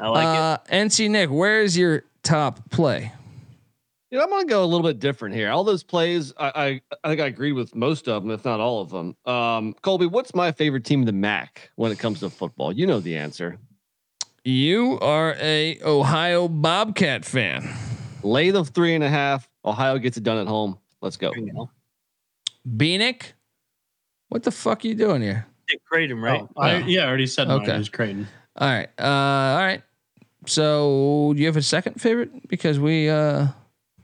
[0.00, 3.12] I like uh, NC Nick, where is your top play?
[4.10, 5.50] You know, I'm gonna go a little bit different here.
[5.50, 8.60] All those plays, I, I, I think I agree with most of them, if not
[8.60, 9.16] all of them.
[9.26, 12.72] Um, Colby, what's my favorite team in the MAC when it comes to football?
[12.72, 13.58] You know the answer.
[14.44, 17.68] You are a Ohio Bobcat fan.
[18.22, 19.48] Lay the three and a half.
[19.64, 20.78] Ohio gets it done at home.
[21.00, 21.30] Let's go.
[21.34, 21.68] it.
[22.68, 23.22] Bieniek,
[24.28, 25.46] what the fuck are you doing here?
[25.68, 26.42] Dick Creighton, right?
[26.42, 26.78] Oh, I, Oh.
[26.86, 27.62] yeah, I already said mine.
[27.62, 27.74] Okay.
[27.74, 28.26] It was Creighton.
[28.56, 28.88] All right.
[28.98, 29.82] Uh, all right.
[30.46, 32.48] So do you have a second favorite?
[32.48, 33.46] Because we uh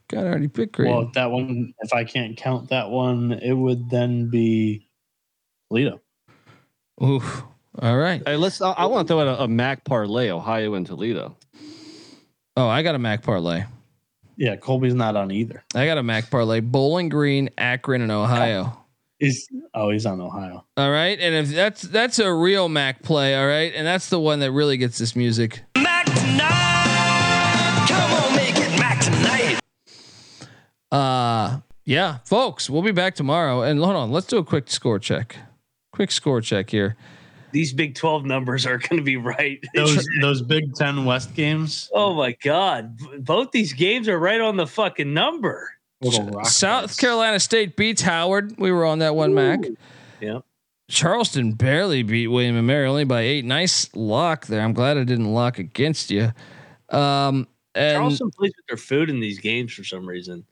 [0.09, 0.91] got already picked grade.
[0.91, 4.89] Well, that one, if I can't count that one, it would then be
[5.69, 6.01] Toledo.
[7.03, 7.43] Oof.
[7.81, 8.23] All right.
[8.27, 8.61] Hey, let's.
[8.61, 11.37] I, I want to throw out a, a MAC parlay, Ohio and Toledo.
[12.57, 13.65] Oh, I got a Mac parlay.
[14.37, 15.65] Yeah, Colby's not on either.
[15.75, 16.61] I got a Mac parlay.
[16.61, 18.77] Bowling Green, Akron, and Ohio.
[19.19, 20.65] He's oh, he's on Ohio.
[20.77, 21.19] All right.
[21.19, 24.53] And if that's that's a real Mac play, all right, and that's the one that
[24.53, 25.63] really gets this music.
[25.77, 27.87] Mac tonight.
[27.89, 29.61] Come on, make it Mac tonight.
[30.93, 33.63] Uh yeah, folks, we'll be back tomorrow.
[33.63, 35.37] And hold on, let's do a quick score check.
[35.93, 36.97] Quick score check here.
[37.53, 39.63] These Big Twelve numbers are going to be right.
[39.75, 41.91] Those those Big Ten West games.
[41.95, 42.99] oh my God!
[43.21, 45.71] Both these games are right on the fucking number.
[46.03, 46.97] South stars.
[46.97, 48.55] Carolina State beats Howard.
[48.59, 49.61] We were on that one, Mac.
[50.21, 50.41] Yeah.
[50.89, 53.45] Charleston barely beat William and Mary only by eight.
[53.45, 54.63] Nice lock there.
[54.63, 56.33] I'm glad I didn't lock against you.
[56.89, 60.47] Um, and Charleston plays with their food in these games for some reason.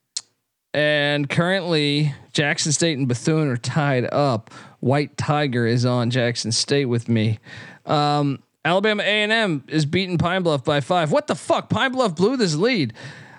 [0.76, 4.52] And currently Jackson State and Bethune are tied up.
[4.80, 7.38] White Tiger is on Jackson State with me.
[7.86, 11.10] Um, Alabama A&M is beating Pine Bluff by five.
[11.10, 11.70] What the fuck?
[11.70, 12.92] Pine Bluff blew this lead.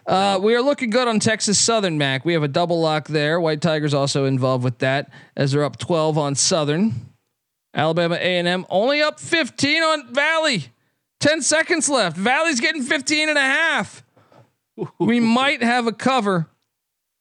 [0.07, 2.25] Uh, we are looking good on Texas Southern, Mac.
[2.25, 3.39] We have a double lock there.
[3.39, 7.13] White Tigers also involved with that as they're up 12 on Southern.
[7.75, 10.69] Alabama A&M only up 15 on Valley.
[11.19, 12.17] 10 seconds left.
[12.17, 14.03] Valley's getting 15 and a half.
[14.97, 16.47] We might have a cover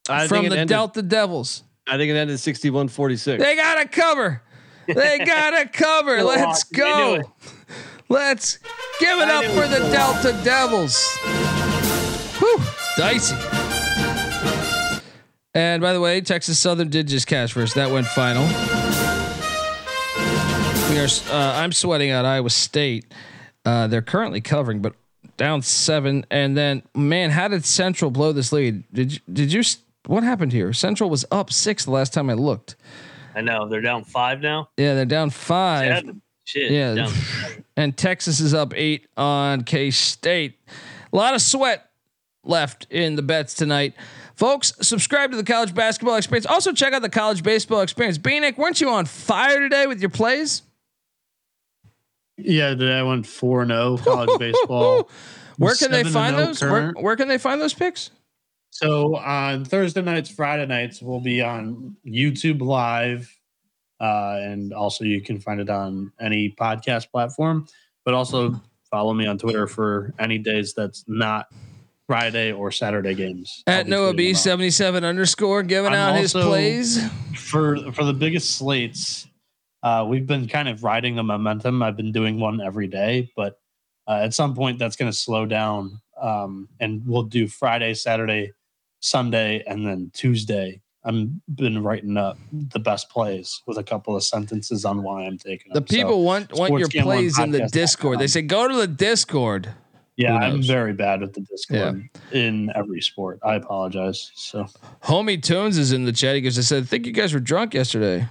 [0.08, 1.62] I from the ended- Delta Devils.
[1.88, 3.42] I think it ended 61 46.
[3.42, 4.42] They got a cover.
[4.86, 6.22] They got a cover.
[6.24, 6.78] Let's on.
[6.78, 7.32] They knew go.
[8.08, 8.58] Let's
[9.00, 11.04] give it I up for the Delta Devils.
[12.38, 12.58] Whew,
[12.96, 13.34] dicey.
[15.54, 17.74] And by the way, Texas Southern did just cash first.
[17.76, 18.44] That went final.
[20.90, 21.08] We are.
[21.30, 23.06] Uh, I'm sweating out Iowa State.
[23.64, 24.94] Uh, they're currently covering, but
[25.36, 26.24] down seven.
[26.30, 28.84] And then, man, how did Central blow this lead?
[28.92, 29.62] Did you, did you?
[30.06, 30.72] S- What happened here?
[30.72, 32.76] Central was up six the last time I looked.
[33.34, 34.70] I know they're down five now.
[34.76, 35.98] Yeah, they're down five.
[35.98, 36.22] Seven.
[36.44, 36.70] Shit.
[36.70, 36.94] Yeah.
[36.94, 37.12] down
[37.76, 40.58] And Texas is up eight on K State.
[41.12, 41.90] A lot of sweat
[42.44, 43.94] left in the bets tonight.
[44.34, 46.46] Folks, subscribe to the college basketball experience.
[46.46, 48.16] Also, check out the college baseball experience.
[48.18, 50.62] Bieniek, weren't you on fire today with your plays?
[52.38, 55.08] Yeah, today I went four and zero college baseball.
[55.58, 56.62] Where can they find oh those?
[56.62, 58.10] Where, where can they find those picks?
[58.70, 63.34] So on Thursday nights, Friday nights, we'll be on YouTube Live,
[64.00, 67.66] uh, and also you can find it on any podcast platform.
[68.04, 68.60] But also
[68.90, 71.46] follow me on Twitter for any days that's not
[72.06, 73.62] Friday or Saturday games.
[73.66, 77.02] At Noah B seventy seven underscore giving I'm out his plays.
[77.34, 79.26] for for the biggest slates.
[79.82, 81.82] Uh, we've been kind of riding the momentum.
[81.82, 83.58] I've been doing one every day, but
[84.08, 88.52] uh, at some point that's going to slow down, um, and we'll do Friday, Saturday,
[89.00, 90.80] Sunday, and then Tuesday.
[91.04, 95.38] I'm been writing up the best plays with a couple of sentences on why I'm
[95.38, 95.86] taking The them.
[95.88, 98.18] So, people want want your plays in the Discord.
[98.18, 99.72] They say go to the Discord.
[100.16, 103.38] yeah, I'm very bad with the Discord in every sport.
[103.44, 104.32] I apologize.
[104.34, 104.66] So
[105.04, 106.34] Homie Tunes is in the chat.
[106.34, 108.26] He goes, I said, I think you guys were drunk yesterday.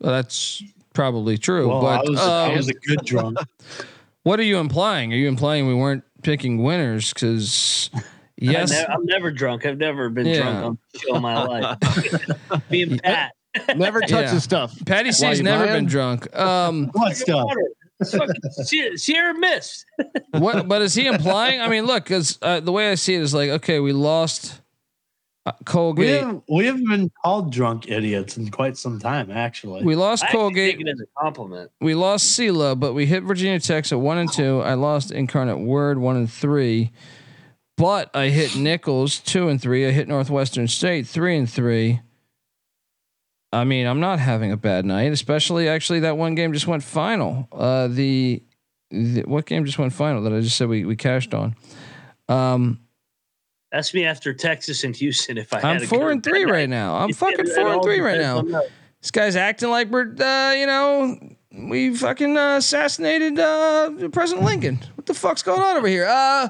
[0.00, 0.62] Well, that's
[0.94, 1.68] probably true.
[1.68, 3.38] well, but I was I um, was a good drunk.
[4.24, 5.12] what are you implying?
[5.12, 7.12] Are you implying we weren't picking winners?
[7.12, 7.90] Because
[8.36, 9.66] yes, I am never drunk.
[9.66, 10.42] I've never been Yeah.
[10.42, 11.78] drunk on the show in my life.
[12.70, 13.32] Me and Pat.
[13.76, 14.34] Never touch Yeah.
[14.34, 14.74] the stuff.
[14.86, 15.78] Patty Why, C's never lying?
[15.78, 16.34] been drunk.
[16.36, 17.48] Um, What stuff?
[18.12, 19.84] Fucking Sierra, Sierra missed.
[20.30, 20.68] what?
[20.68, 21.60] But is he implying?
[21.60, 24.60] I mean, look, because uh, the way I see it is like, okay, we lost
[25.48, 26.22] uh, We Colgate.
[26.22, 29.82] have we haven't been called drunk idiots in quite some time, actually.
[29.84, 30.76] We lost I Colgate.
[30.78, 31.70] take it as a compliment.
[31.80, 34.60] we lost SELA, but we hit Virginia Tech at one and two.
[34.60, 36.90] I lost Incarnate Word one and three,
[37.76, 39.86] but I hit Nicholls two and three.
[39.86, 42.00] I hit Northwestern State three and three.
[43.52, 46.82] I mean, I'm not having a bad night, especially actually that one game just went
[46.82, 47.48] final.
[47.50, 48.42] Uh, the,
[48.90, 51.56] the what game just went final that I just said we we cashed on.
[52.28, 52.80] Um,
[53.72, 55.36] That's me after Texas and Houston.
[55.38, 56.96] If I I'm four and three right now.
[56.96, 58.42] I'm fucking four and three right now.
[59.00, 61.16] This guy's acting like we're, uh, you know,
[61.52, 64.80] we fucking uh, assassinated uh, President Lincoln.
[64.94, 66.06] What the fuck's going on over here?
[66.06, 66.48] Uh,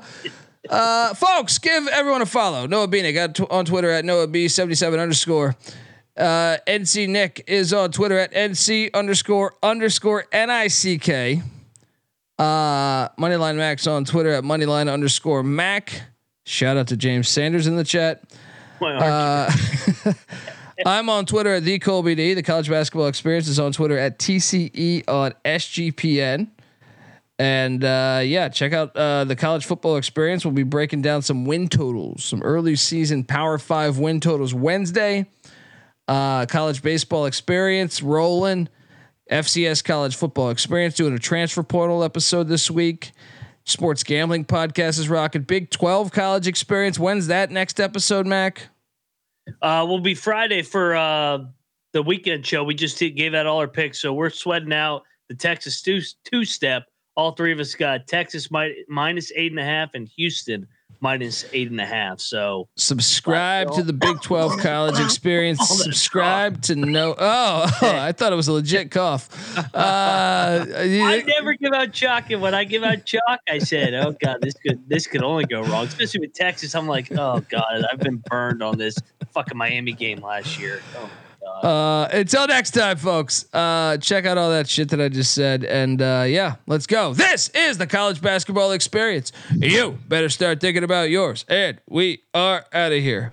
[0.70, 2.66] uh, folks, give everyone a follow.
[2.66, 5.56] Noah Bieniek got t- on Twitter at Noah B77 underscore.
[6.16, 11.42] Uh, NC Nick is on Twitter at NC underscore underscore NICK.
[12.38, 16.02] Uh, Moneyline Mac's on Twitter at Moneyline underscore Mac.
[16.48, 18.22] Shout out to James Sanders in the chat.
[18.78, 20.10] Why aren't you?
[20.10, 20.14] Uh,
[20.86, 22.32] I'm on Twitter at the Colby D.
[22.32, 26.48] The college basketball experience is on Twitter at TCE on SGPN.
[27.38, 30.42] And uh, yeah, check out uh, the college football experience.
[30.42, 35.26] We'll be breaking down some win totals, some early season Power Five win totals Wednesday.
[36.08, 38.70] Uh, college baseball experience rolling.
[39.30, 43.12] FCS college football experience doing a transfer portal episode this week.
[43.68, 45.42] Sports gambling podcast is rocking.
[45.42, 46.98] Big 12 college experience.
[46.98, 48.68] When's that next episode, Mac?
[49.60, 51.38] Uh, will be Friday for uh,
[51.92, 52.64] the weekend show.
[52.64, 56.44] We just gave out all our picks, so we're sweating out the Texas two two
[56.44, 56.86] step.
[57.16, 60.66] All three of us got Texas mi- minus eight and a half and Houston
[61.00, 62.20] minus eight and a half.
[62.20, 65.66] So Subscribe to the Big 12 college experience.
[65.68, 67.14] Subscribe to know.
[67.18, 69.28] Oh, I thought it was a legit cough.
[69.56, 69.62] Uh,
[70.76, 74.38] I never give out chalk, and when I give out chalk, I said, "Oh God,
[74.40, 78.00] this could this could only go wrong." Especially with Texas, I'm like, "Oh God, I've
[78.00, 78.96] been burned on this
[79.32, 81.10] fucking Miami game last year." Oh,
[81.62, 83.46] uh, until next time, folks.
[83.52, 87.14] Uh, check out all that shit that I just said, and uh, yeah, let's go.
[87.14, 89.32] This is the college basketball experience.
[89.54, 93.32] You better start thinking about yours, and we are out of here.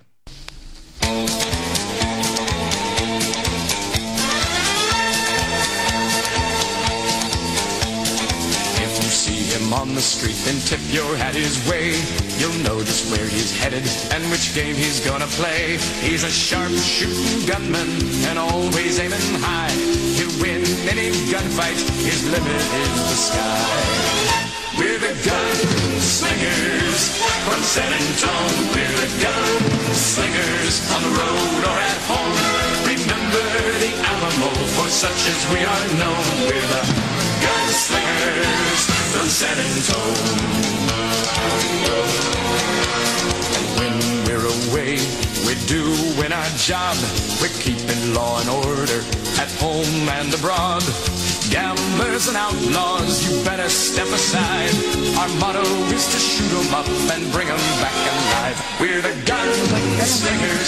[8.78, 12.25] If you see him on the street, then tip your hat his way.
[12.38, 15.78] You'll know just where he's headed and which game he's gonna play.
[16.04, 17.88] He's a sharp shooting gunman
[18.28, 19.72] and always aiming high.
[20.16, 24.52] He'll win any gunfight, his limit is the sky.
[24.76, 27.02] We're the gunslingers
[27.48, 28.68] from San Antonio.
[28.76, 32.36] We're the gunslingers on the road or at home.
[32.84, 33.46] Remember
[33.80, 36.24] the Alamo, for such as we are known.
[36.44, 36.84] We're the
[37.40, 38.82] gunslingers
[39.16, 41.05] from San Antonio.
[43.78, 43.94] When
[44.26, 44.98] we're away,
[45.44, 46.96] we're doing our job.
[47.40, 49.00] We're keeping law and order
[49.42, 50.82] at home and abroad.
[51.50, 54.74] Gamblers and outlaws, you better step aside.
[55.18, 58.56] Our motto is to shoot 'em up and bring 'em back alive.
[58.80, 60.64] We're the gunslingers